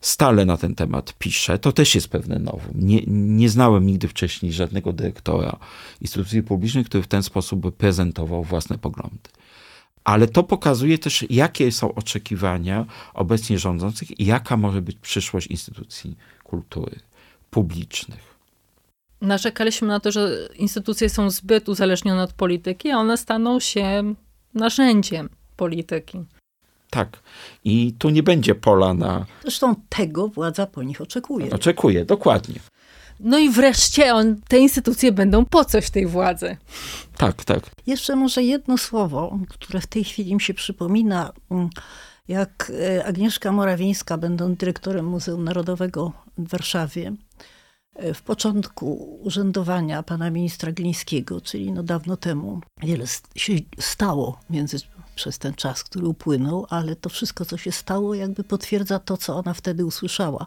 stale 0.00 0.44
na 0.44 0.56
ten 0.56 0.74
temat 0.74 1.14
pisze. 1.18 1.58
To 1.58 1.72
też 1.72 1.94
jest 1.94 2.08
pewne 2.08 2.38
nowum. 2.38 2.72
Nie, 2.74 3.00
nie 3.06 3.48
znałem 3.48 3.86
nigdy 3.86 4.08
wcześniej 4.08 4.52
żadnego 4.52 4.92
dyrektora 4.92 5.56
instytucji 6.00 6.42
publicznej, 6.42 6.84
który 6.84 7.02
w 7.02 7.06
ten 7.06 7.22
sposób 7.22 7.76
prezentował 7.76 8.44
własne 8.44 8.78
poglądy 8.78 9.30
ale 10.04 10.28
to 10.28 10.42
pokazuje 10.42 10.98
też, 10.98 11.24
jakie 11.30 11.72
są 11.72 11.94
oczekiwania 11.94 12.86
obecnie 13.14 13.58
rządzących 13.58 14.20
i 14.20 14.26
jaka 14.26 14.56
może 14.56 14.82
być 14.82 14.96
przyszłość 14.96 15.46
instytucji 15.46 16.16
kultury 16.44 17.00
publicznych. 17.50 18.34
Narzekaliśmy 19.20 19.88
na 19.88 20.00
to, 20.00 20.12
że 20.12 20.48
instytucje 20.56 21.08
są 21.08 21.30
zbyt 21.30 21.68
uzależnione 21.68 22.22
od 22.22 22.32
polityki, 22.32 22.90
a 22.90 22.98
one 22.98 23.16
staną 23.16 23.60
się 23.60 24.14
narzędziem 24.54 25.28
polityki. 25.56 26.24
Tak. 26.90 27.18
I 27.64 27.94
tu 27.98 28.10
nie 28.10 28.22
będzie 28.22 28.54
pola 28.54 28.94
na. 28.94 29.26
Zresztą 29.42 29.74
tego 29.88 30.28
władza 30.28 30.66
po 30.66 30.82
nich 30.82 31.00
oczekuje. 31.00 31.50
Oczekuje, 31.50 32.04
dokładnie. 32.04 32.60
No 33.20 33.38
i 33.38 33.50
wreszcie 33.50 34.14
on, 34.14 34.40
te 34.48 34.58
instytucje 34.58 35.12
będą 35.12 35.44
po 35.44 35.64
coś 35.64 35.90
tej 35.90 36.06
władzy. 36.06 36.56
Tak, 37.16 37.44
tak. 37.44 37.70
Jeszcze 37.86 38.16
może 38.16 38.42
jedno 38.42 38.78
słowo, 38.78 39.38
które 39.48 39.80
w 39.80 39.86
tej 39.86 40.04
chwili 40.04 40.34
mi 40.34 40.40
się 40.40 40.54
przypomina, 40.54 41.32
mm, 41.50 41.70
jak 42.28 42.72
e, 42.80 43.04
Agnieszka 43.04 43.52
Morawińska, 43.52 44.18
będąc 44.18 44.58
dyrektorem 44.58 45.06
Muzeum 45.06 45.44
Narodowego 45.44 46.12
w 46.38 46.48
Warszawie, 46.48 47.12
e, 47.94 48.14
w 48.14 48.22
początku 48.22 49.18
urzędowania 49.22 50.02
pana 50.02 50.30
ministra 50.30 50.72
Glińskiego, 50.72 51.40
czyli 51.40 51.72
no 51.72 51.82
dawno 51.82 52.16
temu, 52.16 52.60
wiele 52.82 53.04
się 53.36 53.52
stało 53.78 54.40
między, 54.50 54.78
przez 55.14 55.38
ten 55.38 55.54
czas, 55.54 55.84
który 55.84 56.06
upłynął, 56.06 56.66
ale 56.70 56.96
to 56.96 57.08
wszystko, 57.08 57.44
co 57.44 57.56
się 57.56 57.72
stało, 57.72 58.14
jakby 58.14 58.44
potwierdza 58.44 58.98
to, 58.98 59.16
co 59.16 59.36
ona 59.36 59.54
wtedy 59.54 59.86
usłyszała. 59.86 60.46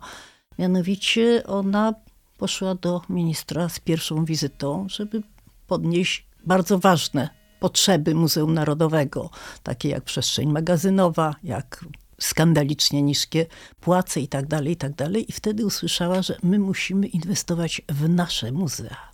Mianowicie 0.59 1.43
ona 1.47 1.93
poszła 2.38 2.75
do 2.75 3.01
ministra 3.09 3.69
z 3.69 3.79
pierwszą 3.79 4.25
wizytą, 4.25 4.85
żeby 4.89 5.21
podnieść 5.67 6.27
bardzo 6.45 6.79
ważne 6.79 7.29
potrzeby 7.59 8.15
Muzeum 8.15 8.53
Narodowego, 8.53 9.29
takie 9.63 9.89
jak 9.89 10.03
przestrzeń 10.03 10.51
magazynowa, 10.51 11.35
jak 11.43 11.85
skandalicznie 12.19 13.01
niskie 13.01 13.45
płace 13.79 14.21
i 14.21 14.27
tak 14.27 14.47
dalej, 14.47 14.73
i 14.73 14.75
tak. 14.75 14.91
I 15.27 15.31
wtedy 15.31 15.65
usłyszała, 15.65 16.21
że 16.21 16.38
my 16.43 16.59
musimy 16.59 17.07
inwestować 17.07 17.81
w 17.89 18.09
nasze 18.09 18.51
muzea. 18.51 19.11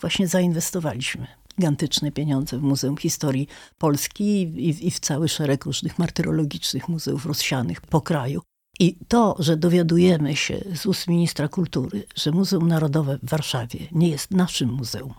Właśnie 0.00 0.28
zainwestowaliśmy 0.28 1.26
gigantyczne 1.56 2.12
pieniądze 2.12 2.58
w 2.58 2.62
Muzeum 2.62 2.96
Historii 2.96 3.48
Polski 3.78 4.42
i, 4.42 4.86
i 4.86 4.90
w 4.90 5.00
cały 5.00 5.28
szereg 5.28 5.64
różnych 5.64 5.98
martyrologicznych 5.98 6.88
muzeów 6.88 7.26
rozsianych 7.26 7.80
po 7.80 8.00
kraju. 8.00 8.42
I 8.80 8.98
to, 9.08 9.36
że 9.38 9.56
dowiadujemy 9.56 10.36
się 10.36 10.64
z 10.74 10.86
ust 10.86 11.08
ministra 11.08 11.48
kultury, 11.48 12.06
że 12.14 12.30
Muzeum 12.30 12.68
Narodowe 12.68 13.18
w 13.22 13.28
Warszawie 13.28 13.78
nie 13.92 14.08
jest 14.08 14.30
naszym 14.30 14.72
muzeum, 14.72 15.14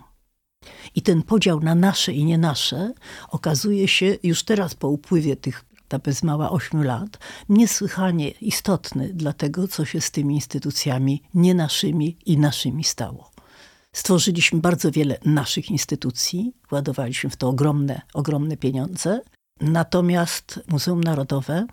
i 0.95 1.01
ten 1.01 1.23
podział 1.23 1.59
na 1.59 1.75
nasze 1.75 2.13
i 2.13 2.25
nie 2.25 2.37
nasze 2.37 2.93
okazuje 3.29 3.87
się 3.87 4.17
już 4.23 4.43
teraz 4.43 4.75
po 4.75 4.87
upływie 4.87 5.35
tych 5.35 5.65
ta 5.87 5.99
bez 5.99 6.23
mała 6.23 6.49
ośmiu 6.51 6.83
lat, 6.83 7.17
niesłychanie 7.49 8.29
istotny 8.29 9.13
dla 9.13 9.33
tego, 9.33 9.67
co 9.67 9.85
się 9.85 10.01
z 10.01 10.11
tymi 10.11 10.35
instytucjami 10.35 11.23
nie 11.33 11.53
naszymi 11.53 12.17
i 12.25 12.37
naszymi 12.37 12.83
stało. 12.83 13.31
Stworzyliśmy 13.93 14.59
bardzo 14.59 14.91
wiele 14.91 15.17
naszych 15.25 15.71
instytucji, 15.71 16.53
władowaliśmy 16.69 17.29
w 17.29 17.35
to 17.35 17.49
ogromne, 17.49 18.01
ogromne 18.13 18.57
pieniądze, 18.57 19.21
natomiast 19.61 20.59
Muzeum 20.67 21.03
Narodowe 21.03 21.65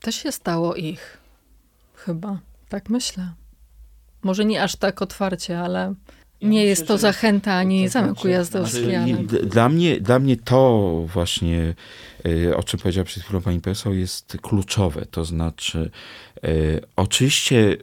też 0.00 0.14
się 0.14 0.32
stało 0.32 0.74
ich. 0.74 1.18
Chyba. 1.94 2.38
Tak 2.68 2.90
myślę. 2.90 3.32
Może 4.22 4.44
nie 4.44 4.62
aż 4.62 4.76
tak 4.76 5.02
otwarcie, 5.02 5.60
ale 5.60 5.94
nie 6.42 6.64
jest 6.64 6.86
to 6.86 6.98
zachęta 6.98 7.54
ani 7.54 7.88
zamek 7.88 8.24
ujazdowski. 8.24 8.94
Ale... 8.94 9.14
Dla, 9.24 9.68
mnie, 9.68 10.00
dla 10.00 10.18
mnie 10.18 10.36
to 10.36 10.90
właśnie, 11.12 11.74
y, 12.26 12.56
o 12.56 12.62
czym 12.62 12.80
powiedziała 12.80 13.04
przed 13.04 13.22
chwilą 13.22 13.40
pani 13.40 13.60
profesor, 13.60 13.92
jest 13.92 14.36
kluczowe. 14.42 15.06
To 15.06 15.24
znaczy, 15.24 15.90
y, 16.44 16.80
oczywiście 16.96 17.76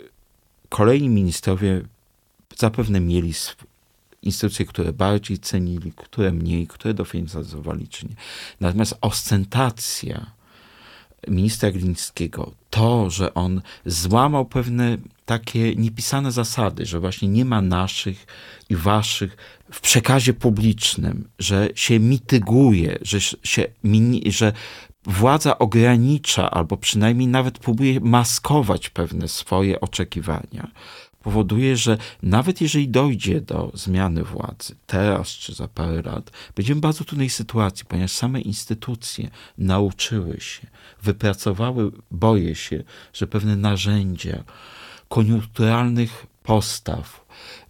kolejni 0.69 1.09
ministrowie 1.09 1.81
zapewne 2.57 2.99
mieli 2.99 3.33
instytucje, 4.21 4.65
które 4.65 4.93
bardziej 4.93 5.39
cenili, 5.39 5.93
które 5.95 6.31
mniej, 6.31 6.67
które 6.67 6.93
dofinansowali 6.93 7.87
czy 7.87 8.05
nie. 8.05 8.15
Natomiast 8.59 8.97
ostentacja 9.01 10.36
ministra 11.27 11.71
Glińskiego, 11.71 12.51
to, 12.69 13.09
że 13.09 13.33
on 13.33 13.61
złamał 13.85 14.45
pewne 14.45 14.97
takie 15.25 15.75
niepisane 15.75 16.31
zasady, 16.31 16.85
że 16.85 16.99
właśnie 16.99 17.27
nie 17.27 17.45
ma 17.45 17.61
naszych 17.61 18.25
i 18.69 18.75
waszych 18.75 19.37
w 19.71 19.81
przekazie 19.81 20.33
publicznym, 20.33 21.29
że 21.39 21.69
się 21.75 21.99
mityguje, 21.99 22.97
że 23.01 23.21
się, 23.21 23.65
że 24.25 24.53
władza 25.05 25.57
ogranicza 25.57 26.51
albo 26.51 26.77
przynajmniej 26.77 27.27
nawet 27.27 27.59
próbuje 27.59 27.99
maskować 27.99 28.89
pewne 28.89 29.27
swoje 29.27 29.81
oczekiwania, 29.81 30.71
powoduje, 31.27 31.77
że 31.77 31.97
nawet 32.23 32.61
jeżeli 32.61 32.89
dojdzie 32.89 33.41
do 33.41 33.71
zmiany 33.73 34.23
władzy, 34.23 34.75
teraz 34.85 35.29
czy 35.29 35.53
za 35.53 35.67
parę 35.67 36.01
lat, 36.01 36.31
będziemy 36.55 36.79
w 36.79 36.81
bardzo 36.81 37.03
trudnej 37.03 37.29
sytuacji, 37.29 37.85
ponieważ 37.85 38.11
same 38.11 38.41
instytucje 38.41 39.29
nauczyły 39.57 40.39
się, 40.39 40.67
wypracowały, 41.03 41.91
boję 42.11 42.55
się, 42.55 42.83
że 43.13 43.27
pewne 43.27 43.55
narzędzia 43.55 44.43
koniunkturalnych 45.09 46.25
postaw, 46.43 47.25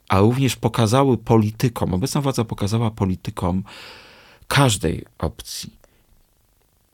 a 0.09 0.19
również 0.19 0.55
pokazały 0.55 1.17
politykom, 1.17 1.93
obecna 1.93 2.21
władza 2.21 2.45
pokazała 2.45 2.91
politykom 2.91 3.63
każdej 4.47 5.05
opcji 5.17 5.73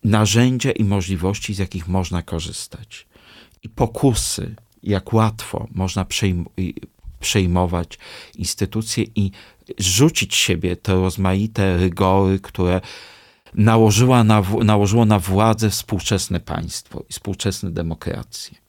narzędzia 0.03 0.71
i 0.71 0.83
możliwości, 0.83 1.53
z 1.53 1.57
jakich 1.57 1.87
można 1.87 2.21
korzystać. 2.21 3.07
I 3.63 3.69
pokusy, 3.69 4.55
jak 4.83 5.13
łatwo 5.13 5.67
można 5.71 6.05
przejmować 7.19 7.99
instytucje 8.35 9.05
i 9.15 9.31
rzucić 9.77 10.35
siebie 10.35 10.75
te 10.75 10.93
rozmaite 10.93 11.77
rygory, 11.77 12.39
które 12.39 12.81
nałożyła 13.53 14.23
na, 14.23 14.43
nałożyło 14.63 15.05
na 15.05 15.19
władzę 15.19 15.69
współczesne 15.69 16.39
państwo 16.39 17.03
i 17.09 17.13
współczesne 17.13 17.71
demokracje. 17.71 18.63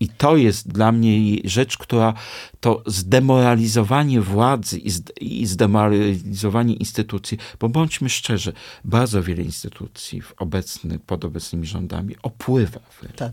I 0.00 0.08
to 0.08 0.36
jest 0.36 0.68
dla 0.68 0.92
mnie 0.92 1.38
rzecz, 1.44 1.78
która 1.78 2.14
to 2.60 2.82
zdemoralizowanie 2.86 4.20
władzy 4.20 4.80
i 5.20 5.46
zdemoralizowanie 5.46 6.74
instytucji, 6.74 7.38
bo 7.60 7.68
bądźmy 7.68 8.08
szczerzy, 8.08 8.52
bardzo 8.84 9.22
wiele 9.22 9.42
instytucji 9.42 10.20
w 10.20 10.34
obecny, 10.38 10.98
pod 10.98 11.24
obecnymi 11.24 11.66
rządami 11.66 12.16
opływa. 12.22 12.80
Tak. 13.16 13.32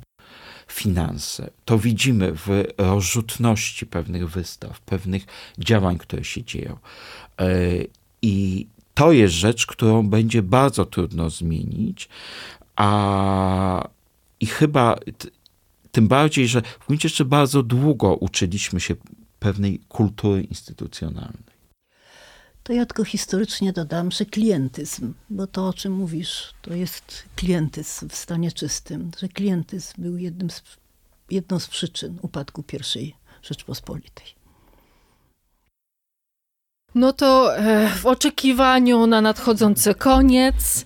Finanse. 0.71 1.49
To 1.65 1.79
widzimy 1.79 2.31
w 2.35 2.63
rozrzutności 2.77 3.85
pewnych 3.85 4.29
wystaw, 4.29 4.81
pewnych 4.81 5.25
działań, 5.59 5.97
które 5.97 6.23
się 6.23 6.43
dzieją. 6.43 6.77
E, 7.39 7.47
I 8.21 8.67
to 8.93 9.11
jest 9.11 9.33
rzecz, 9.33 9.65
którą 9.65 10.07
będzie 10.07 10.41
bardzo 10.41 10.85
trudno 10.85 11.29
zmienić, 11.29 12.09
a 12.75 13.87
i 14.39 14.45
chyba 14.45 14.95
tym 15.91 16.07
bardziej, 16.07 16.47
że 16.47 16.61
w 16.61 16.87
gruncie 16.87 17.05
jeszcze 17.05 17.25
bardzo 17.25 17.63
długo 17.63 18.15
uczyliśmy 18.15 18.79
się 18.79 18.95
pewnej 19.39 19.79
kultury 19.89 20.41
instytucjonalnej. 20.41 21.50
To 22.71 22.75
ja 22.75 22.85
tylko 22.85 23.03
historycznie 23.03 23.73
dodam, 23.73 24.11
że 24.11 24.25
klientyzm, 24.25 25.13
bo 25.29 25.47
to 25.47 25.67
o 25.67 25.73
czym 25.73 25.93
mówisz, 25.93 26.53
to 26.61 26.73
jest 26.73 27.23
klientyzm 27.35 28.09
w 28.09 28.15
stanie 28.15 28.51
czystym, 28.51 29.11
że 29.19 29.27
klientyzm 29.27 30.01
był 30.01 30.17
jednym 30.17 30.49
z, 30.49 30.63
jedną 31.31 31.59
z 31.59 31.67
przyczyn 31.67 32.19
upadku 32.21 32.63
I 32.95 33.13
Rzeczpospolitej. 33.43 34.25
No 36.95 37.13
to 37.13 37.57
e, 37.57 37.89
w 37.89 38.05
oczekiwaniu 38.05 39.07
na 39.07 39.21
nadchodzący 39.21 39.95
koniec 39.95 40.85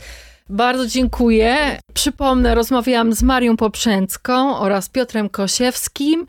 bardzo 0.50 0.88
dziękuję. 0.88 1.80
Przypomnę, 1.94 2.56
rozmawiałam 2.56 3.14
z 3.14 3.24
Marią 3.24 3.58
Poprzęcką 3.58 4.58
oraz 4.58 4.90
Piotrem 4.90 5.30
Kosiewskim. 5.30 6.28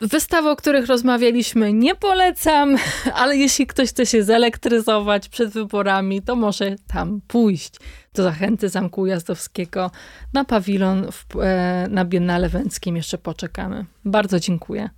Wystawy, 0.00 0.50
o 0.50 0.56
których 0.56 0.86
rozmawialiśmy, 0.86 1.72
nie 1.72 1.94
polecam, 1.94 2.76
ale 3.14 3.36
jeśli 3.36 3.66
ktoś 3.66 3.88
chce 3.88 4.06
się 4.06 4.22
zelektryzować 4.22 5.28
przed 5.28 5.50
wyborami, 5.50 6.22
to 6.22 6.36
może 6.36 6.76
tam 6.86 7.20
pójść 7.28 7.74
do 8.14 8.22
Zachęty 8.22 8.68
Zamku 8.68 9.00
Ujazdowskiego 9.00 9.90
na 10.32 10.44
pawilon 10.44 11.12
w, 11.12 11.40
e, 11.40 11.86
na 11.90 12.04
Biennale 12.04 12.48
Węckim. 12.48 12.96
Jeszcze 12.96 13.18
poczekamy. 13.18 13.86
Bardzo 14.04 14.40
dziękuję. 14.40 14.90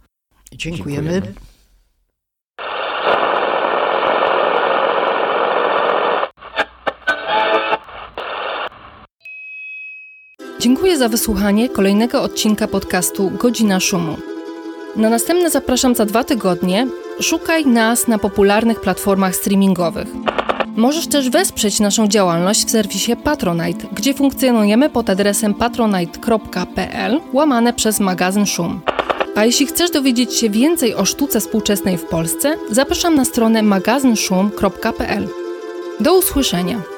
Dziękujemy. 0.53 1.11
Dziękujemy. 1.11 1.35
Dziękuję 10.61 10.99
za 10.99 11.09
wysłuchanie 11.09 11.69
kolejnego 11.69 12.23
odcinka 12.23 12.69
podcastu 12.69 13.31
Godzina 13.31 13.81
Szumu. 13.81 14.34
Na 14.97 15.11
następne 15.11 15.51
zapraszam 15.51 15.95
za 15.95 16.07
dwa 16.07 16.25
tygodnie. 16.25 16.87
Szukaj 17.21 17.67
nas 17.67 18.09
na 18.09 18.19
popularnych 18.19 18.81
platformach 18.81 19.37
streamingowych. 19.37 20.09
Możesz 20.77 21.07
też 21.07 21.31
wesprzeć 21.31 21.81
naszą 21.81 22.09
działalność 22.09 22.67
w 22.67 22.71
serwisie 22.71 23.17
Patronite, 23.17 23.87
gdzie 23.93 24.15
funkcjonujemy 24.15 24.91
pod 24.91 25.11
adresem 25.11 25.55
patronite.pl 25.55 27.21
łamane 27.33 27.73
przez 27.73 28.01
magazyn 28.01 28.47
Szum. 28.47 28.81
A 29.35 29.45
jeśli 29.45 29.67
chcesz 29.67 29.91
dowiedzieć 29.91 30.35
się 30.35 30.51
więcej 30.51 30.95
o 30.95 31.05
sztuce 31.05 31.41
współczesnej 31.41 31.99
w 31.99 32.05
Polsce, 32.05 32.57
zapraszam 32.71 33.15
na 33.15 33.25
stronę 33.25 33.63
magazynszum.pl. 33.63 35.29
Do 36.01 36.19
usłyszenia! 36.19 36.94